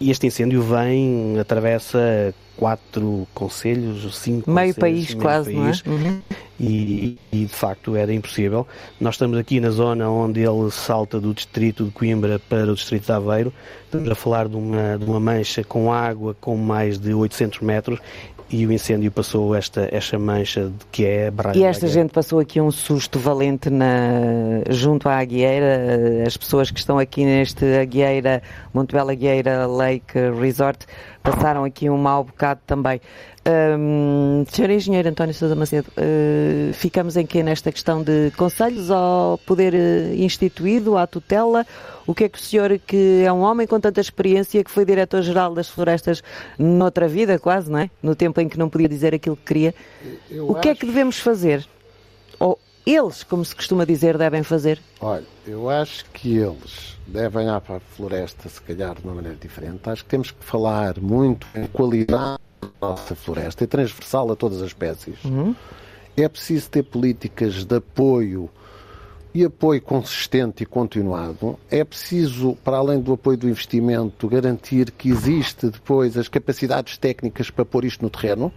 e 0.00 0.10
este 0.10 0.26
incêndio 0.26 0.62
vem, 0.62 1.38
atravessa 1.38 2.34
quatro 2.56 3.26
conselhos, 3.34 4.16
cinco 4.16 4.50
meio 4.50 4.74
conselhos, 4.74 4.76
país 4.76 5.08
meio 5.10 5.20
quase, 5.20 5.54
país, 5.54 5.82
não 5.84 5.92
é? 5.92 5.96
Uhum. 5.96 6.22
E, 6.58 7.18
e, 7.32 7.44
de 7.44 7.48
facto 7.48 7.96
era 7.96 8.12
impossível. 8.14 8.66
Nós 9.00 9.16
estamos 9.16 9.36
aqui 9.36 9.58
na 9.58 9.70
zona 9.70 10.08
onde 10.08 10.40
ele 10.40 10.70
salta 10.70 11.20
do 11.20 11.34
distrito 11.34 11.84
de 11.84 11.90
Coimbra 11.90 12.38
para 12.38 12.70
o 12.70 12.74
distrito 12.74 13.06
de 13.06 13.12
Aveiro. 13.12 13.52
Estamos 13.84 14.08
a 14.08 14.14
falar 14.14 14.48
de 14.48 14.56
uma, 14.56 14.96
de 14.96 15.04
uma 15.04 15.18
mancha 15.18 15.64
com 15.64 15.92
água 15.92 16.36
com 16.40 16.56
mais 16.56 16.98
de 16.98 17.12
800 17.12 17.60
metros 17.60 17.98
e 18.54 18.64
o 18.66 18.72
incêndio 18.72 19.10
passou 19.10 19.52
esta, 19.52 19.88
esta 19.90 20.16
mancha 20.16 20.66
de 20.66 20.86
que 20.92 21.04
é 21.04 21.26
a 21.26 21.30
barragem. 21.32 21.62
E 21.62 21.64
esta 21.64 21.88
gente 21.88 22.12
passou 22.12 22.38
aqui 22.38 22.60
um 22.60 22.70
susto 22.70 23.18
valente 23.18 23.68
na, 23.68 24.62
junto 24.70 25.08
à 25.08 25.18
Aguieira. 25.18 26.24
As 26.24 26.36
pessoas 26.36 26.70
que 26.70 26.78
estão 26.78 26.96
aqui 26.96 27.24
neste 27.24 27.64
Aguieira, 27.64 28.40
Montebello 28.72 29.10
Aguieira 29.10 29.66
Lake 29.66 30.16
Resort, 30.40 30.86
passaram 31.20 31.64
aqui 31.64 31.90
um 31.90 31.98
mau 31.98 32.22
bocado 32.22 32.60
também. 32.64 33.00
Um, 33.46 34.46
Senhor 34.50 34.70
Engenheiro 34.70 35.06
António 35.06 35.34
Sousa 35.34 35.54
Macedo, 35.54 35.88
uh, 35.98 36.72
ficamos 36.72 37.14
em 37.14 37.26
que 37.26 37.42
nesta 37.42 37.70
questão 37.70 38.02
de 38.02 38.32
conselhos 38.38 38.90
ao 38.90 39.36
poder 39.36 39.74
uh, 39.74 40.14
instituído, 40.14 40.96
à 40.96 41.06
tutela? 41.06 41.66
O 42.06 42.14
que 42.14 42.24
é 42.24 42.28
que 42.28 42.38
o 42.38 42.40
senhor, 42.40 42.78
que 42.78 43.22
é 43.22 43.30
um 43.30 43.40
homem 43.40 43.66
com 43.66 43.78
tanta 43.78 44.00
experiência, 44.00 44.64
que 44.64 44.70
foi 44.70 44.86
diretor-geral 44.86 45.54
das 45.54 45.68
florestas 45.68 46.22
noutra 46.58 47.06
vida, 47.06 47.38
quase, 47.38 47.70
não 47.70 47.80
é? 47.80 47.90
No 48.02 48.14
tempo 48.14 48.40
em 48.40 48.48
que 48.48 48.58
não 48.58 48.70
podia 48.70 48.88
dizer 48.88 49.14
aquilo 49.14 49.36
que 49.36 49.44
queria, 49.44 49.74
Eu 50.30 50.50
o 50.50 50.54
que 50.54 50.68
acho... 50.68 50.68
é 50.68 50.74
que 50.74 50.86
devemos 50.86 51.18
fazer? 51.18 51.66
Ou 52.38 52.58
eles, 52.86 53.22
como 53.22 53.44
se 53.44 53.54
costuma 53.54 53.84
dizer, 53.84 54.16
devem 54.16 54.42
fazer? 54.42 54.80
Olha, 55.00 55.24
eu 55.46 55.68
acho 55.68 56.06
que 56.12 56.36
eles 56.36 56.96
devem 57.06 57.46
ir 57.46 57.60
para 57.60 57.76
a 57.76 57.80
floresta, 57.80 58.48
se 58.48 58.60
calhar, 58.62 58.94
de 58.94 59.02
uma 59.04 59.14
maneira 59.14 59.36
diferente. 59.36 59.88
Acho 59.88 60.02
que 60.02 60.10
temos 60.10 60.30
que 60.30 60.42
falar 60.44 60.98
muito 60.98 61.46
em 61.54 61.66
qualidade 61.66 62.38
nossa 62.80 63.14
floresta 63.14 63.64
é 63.64 63.66
transversal 63.66 64.30
a 64.30 64.36
todas 64.36 64.60
as 64.60 64.68
espécies. 64.68 65.22
Uhum. 65.24 65.54
É 66.16 66.28
preciso 66.28 66.70
ter 66.70 66.82
políticas 66.84 67.64
de 67.64 67.76
apoio 67.76 68.48
e 69.34 69.44
apoio 69.44 69.82
consistente 69.82 70.62
e 70.62 70.66
continuado. 70.66 71.58
É 71.68 71.82
preciso, 71.82 72.56
para 72.62 72.76
além 72.76 73.00
do 73.00 73.12
apoio 73.12 73.36
do 73.36 73.48
investimento, 73.48 74.28
garantir 74.28 74.92
que 74.92 75.08
existe 75.08 75.68
depois 75.68 76.16
as 76.16 76.28
capacidades 76.28 76.96
técnicas 76.96 77.50
para 77.50 77.64
pôr 77.64 77.84
isto 77.84 78.02
no 78.02 78.10
terreno. 78.10 78.52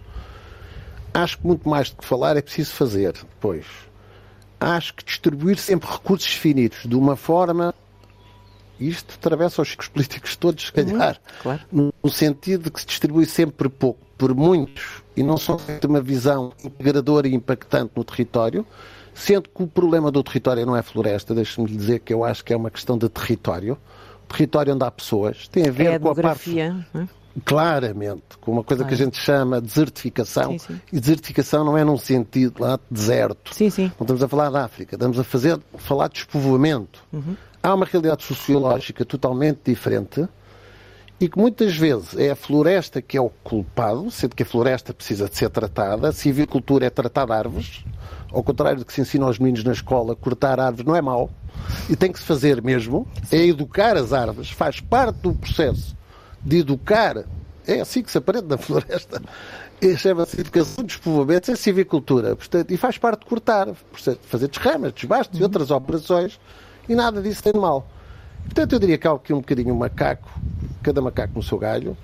Acho 1.12 1.38
que 1.38 1.46
muito 1.46 1.68
mais 1.68 1.90
do 1.90 1.96
que 1.96 2.04
falar 2.04 2.36
é 2.36 2.42
preciso 2.42 2.72
fazer 2.72 3.12
depois. 3.12 3.66
Acho 4.60 4.94
que 4.94 5.04
distribuir 5.04 5.58
sempre 5.58 5.90
recursos 5.90 6.32
finitos 6.32 6.88
de 6.88 6.94
uma 6.94 7.16
forma 7.16 7.74
isto 8.80 9.14
atravessa 9.14 9.62
os 9.62 9.70
ciclos 9.70 9.88
políticos 9.88 10.36
todos, 10.36 10.66
se 10.66 10.72
calhar, 10.72 11.20
claro. 11.42 11.60
no 11.72 12.10
sentido 12.10 12.64
de 12.64 12.70
que 12.70 12.80
se 12.80 12.86
distribui 12.86 13.26
sempre 13.26 13.68
pouco 13.68 14.00
por 14.16 14.34
muitos 14.34 15.02
e 15.16 15.22
não 15.22 15.36
só 15.36 15.56
tem 15.56 15.78
uma 15.88 16.00
visão 16.00 16.52
integradora 16.62 17.28
e 17.28 17.34
impactante 17.34 17.92
no 17.96 18.04
território, 18.04 18.66
sendo 19.14 19.48
que 19.48 19.62
o 19.62 19.66
problema 19.66 20.10
do 20.10 20.22
território 20.22 20.66
não 20.66 20.76
é 20.76 20.82
floresta, 20.82 21.34
deixe-me 21.34 21.66
dizer 21.68 22.00
que 22.00 22.12
eu 22.12 22.24
acho 22.24 22.44
que 22.44 22.52
é 22.52 22.56
uma 22.56 22.70
questão 22.70 22.98
de 22.98 23.08
território. 23.08 23.78
Território 24.28 24.74
onde 24.74 24.84
há 24.84 24.90
pessoas 24.90 25.48
tem 25.48 25.66
a 25.66 25.70
ver 25.70 25.92
é 25.92 25.94
a 25.94 26.00
com 26.00 26.10
a 26.10 26.14
parte. 26.14 26.60
É? 26.60 26.74
Claramente, 27.44 28.36
com 28.40 28.52
uma 28.52 28.64
coisa 28.64 28.82
claro. 28.82 28.96
que 28.96 29.02
a 29.02 29.06
gente 29.06 29.16
chama 29.16 29.60
desertificação. 29.60 30.52
Sim, 30.52 30.58
sim. 30.58 30.80
E 30.92 31.00
desertificação 31.00 31.64
não 31.64 31.78
é 31.78 31.84
num 31.84 31.96
sentido 31.96 32.60
lá 32.60 32.76
de 32.76 32.82
deserto. 32.90 33.54
Sim, 33.54 33.70
sim. 33.70 33.84
Não 33.98 34.04
estamos 34.04 34.22
a 34.22 34.28
falar 34.28 34.50
da 34.50 34.64
África, 34.64 34.96
estamos 34.96 35.18
a 35.18 35.24
fazer, 35.24 35.58
falar 35.78 36.08
de 36.08 36.14
despovoamento. 36.14 37.02
Uhum 37.12 37.36
há 37.62 37.74
uma 37.74 37.86
realidade 37.86 38.24
sociológica 38.24 39.04
totalmente 39.04 39.60
diferente 39.64 40.28
e 41.20 41.28
que 41.28 41.38
muitas 41.38 41.76
vezes 41.76 42.16
é 42.16 42.30
a 42.30 42.36
floresta 42.36 43.02
que 43.02 43.16
é 43.16 43.20
o 43.20 43.30
culpado, 43.42 44.10
sendo 44.10 44.36
que 44.36 44.44
a 44.44 44.46
floresta 44.46 44.94
precisa 44.94 45.28
de 45.28 45.36
ser 45.36 45.50
tratada, 45.50 46.08
a 46.08 46.12
civicultura 46.12 46.86
é 46.86 46.90
tratar 46.90 47.30
árvores, 47.32 47.84
ao 48.30 48.42
contrário 48.42 48.78
do 48.78 48.84
que 48.84 48.92
se 48.92 49.00
ensina 49.00 49.26
aos 49.26 49.38
meninos 49.38 49.64
na 49.64 49.72
escola, 49.72 50.14
cortar 50.14 50.60
árvores 50.60 50.86
não 50.86 50.94
é 50.94 51.02
mau, 51.02 51.30
e 51.90 51.96
tem 51.96 52.12
que 52.12 52.20
se 52.20 52.24
fazer 52.24 52.62
mesmo, 52.62 53.06
é 53.32 53.44
educar 53.44 53.96
as 53.96 54.12
árvores, 54.12 54.50
faz 54.50 54.80
parte 54.80 55.16
do 55.16 55.34
processo 55.34 55.96
de 56.40 56.58
educar, 56.58 57.24
é 57.66 57.80
assim 57.80 58.00
que 58.00 58.12
se 58.12 58.18
aprende 58.18 58.46
na 58.46 58.56
floresta, 58.56 59.20
chama-se 59.96 60.40
educação 60.40 60.84
de 60.84 60.94
despovoamento, 60.94 61.50
é 61.50 61.56
civicultura, 61.56 62.36
portanto, 62.36 62.70
e 62.70 62.76
faz 62.76 62.96
parte 62.96 63.20
de 63.20 63.26
cortar, 63.26 63.68
fazer 64.22 64.46
desramas, 64.46 64.92
desbastos 64.92 65.40
e 65.40 65.42
outras 65.42 65.72
operações 65.72 66.38
e 66.88 66.94
nada 66.94 67.20
disso 67.20 67.42
tem 67.42 67.52
de 67.52 67.58
mal. 67.58 67.86
Portanto, 68.44 68.72
eu 68.72 68.78
diria 68.78 68.98
que 68.98 69.06
há 69.06 69.12
aqui 69.12 69.32
um 69.32 69.38
bocadinho 69.38 69.74
um 69.74 69.78
macaco, 69.78 70.28
cada 70.82 71.00
macaco 71.00 71.34
no 71.36 71.42
seu 71.42 71.58
galho. 71.58 71.96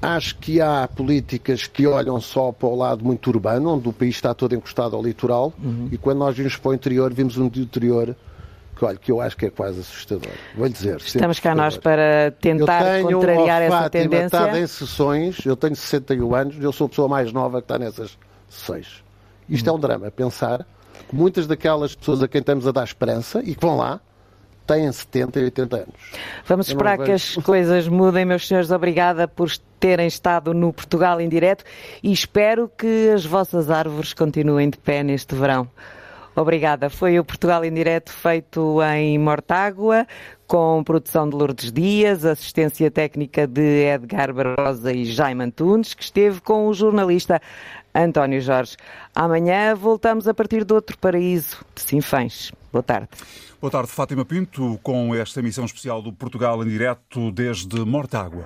Acho 0.00 0.36
que 0.36 0.60
há 0.60 0.88
políticas 0.88 1.66
que 1.66 1.86
olham 1.86 2.20
só 2.20 2.52
para 2.52 2.68
o 2.68 2.74
lado 2.74 3.04
muito 3.04 3.28
urbano, 3.28 3.74
onde 3.74 3.88
o 3.88 3.92
país 3.92 4.14
está 4.14 4.34
todo 4.34 4.54
encostado 4.54 4.96
ao 4.96 5.02
litoral, 5.02 5.52
uhum. 5.62 5.88
e 5.90 5.96
quando 5.96 6.18
nós 6.18 6.36
vimos 6.36 6.56
para 6.56 6.70
o 6.70 6.74
interior, 6.74 7.12
vimos 7.12 7.38
um 7.38 7.46
interior 7.46 8.14
que, 8.76 8.84
olha, 8.84 8.98
que 8.98 9.10
eu 9.10 9.20
acho 9.20 9.36
que 9.36 9.46
é 9.46 9.50
quase 9.50 9.80
assustador. 9.80 10.32
Vou-lhe 10.56 10.72
dizer. 10.72 10.96
Estamos 10.96 11.38
cá 11.38 11.54
nós 11.54 11.78
para 11.78 12.32
tentar 12.32 13.02
contrariar 13.02 13.62
essa 13.62 13.76
Fátima, 13.78 13.90
tendência. 13.90 14.26
Estado 14.26 14.56
em 14.58 14.66
sessões, 14.66 15.46
eu 15.46 15.56
tenho 15.56 15.76
61 15.76 16.34
anos, 16.34 16.56
eu 16.60 16.72
sou 16.72 16.86
a 16.86 16.88
pessoa 16.88 17.08
mais 17.08 17.32
nova 17.32 17.62
que 17.62 17.64
está 17.64 17.78
nessas 17.78 18.18
sessões. 18.48 19.02
Isto 19.48 19.68
uhum. 19.68 19.74
é 19.74 19.78
um 19.78 19.80
drama, 19.80 20.10
pensar 20.10 20.66
que 21.08 21.14
muitas 21.14 21.46
daquelas 21.46 21.94
pessoas 21.94 22.22
a 22.22 22.28
quem 22.28 22.40
estamos 22.40 22.66
a 22.66 22.72
dar 22.72 22.84
esperança 22.84 23.40
e 23.42 23.54
que 23.54 23.64
vão 23.64 23.76
lá, 23.76 24.00
têm 24.66 24.90
70 24.90 25.40
e 25.40 25.44
80 25.44 25.76
anos. 25.76 25.94
Vamos 26.46 26.68
esperar 26.68 26.98
que 26.98 27.12
as 27.12 27.36
coisas 27.36 27.88
mudem, 27.88 28.24
meus 28.24 28.46
senhores. 28.46 28.70
Obrigada 28.70 29.28
por 29.28 29.50
terem 29.78 30.06
estado 30.06 30.54
no 30.54 30.72
Portugal 30.72 31.20
em 31.20 31.28
direto 31.28 31.64
e 32.02 32.12
espero 32.12 32.70
que 32.76 33.10
as 33.10 33.24
vossas 33.24 33.70
árvores 33.70 34.14
continuem 34.14 34.70
de 34.70 34.78
pé 34.78 35.02
neste 35.02 35.34
verão. 35.34 35.68
Obrigada. 36.36 36.90
Foi 36.90 37.18
o 37.18 37.24
Portugal 37.24 37.64
em 37.64 37.72
Direto 37.72 38.12
feito 38.12 38.82
em 38.82 39.16
Mortágua, 39.18 40.04
com 40.48 40.82
produção 40.82 41.28
de 41.28 41.36
Lourdes 41.36 41.72
Dias, 41.72 42.24
assistência 42.24 42.90
técnica 42.90 43.46
de 43.46 43.86
Edgar 43.86 44.34
Barrosa 44.34 44.92
e 44.92 45.04
Jaime 45.04 45.44
Antunes, 45.44 45.94
que 45.94 46.02
esteve 46.02 46.40
com 46.40 46.66
o 46.66 46.74
jornalista 46.74 47.40
António 47.94 48.40
Jorge. 48.40 48.76
Amanhã 49.14 49.74
voltamos 49.74 50.26
a 50.26 50.34
partir 50.34 50.64
de 50.64 50.72
outro 50.74 50.98
paraíso 50.98 51.64
de 51.74 51.82
Sinfãs. 51.82 52.52
Boa 52.72 52.82
tarde. 52.82 53.08
Boa 53.60 53.70
tarde, 53.70 53.90
Fátima 53.90 54.24
Pinto, 54.24 54.78
com 54.82 55.14
esta 55.14 55.40
emissão 55.40 55.64
especial 55.64 56.02
do 56.02 56.12
Portugal 56.12 56.62
em 56.62 56.68
direto 56.68 57.30
desde 57.30 57.84
Mortágua. 57.84 58.44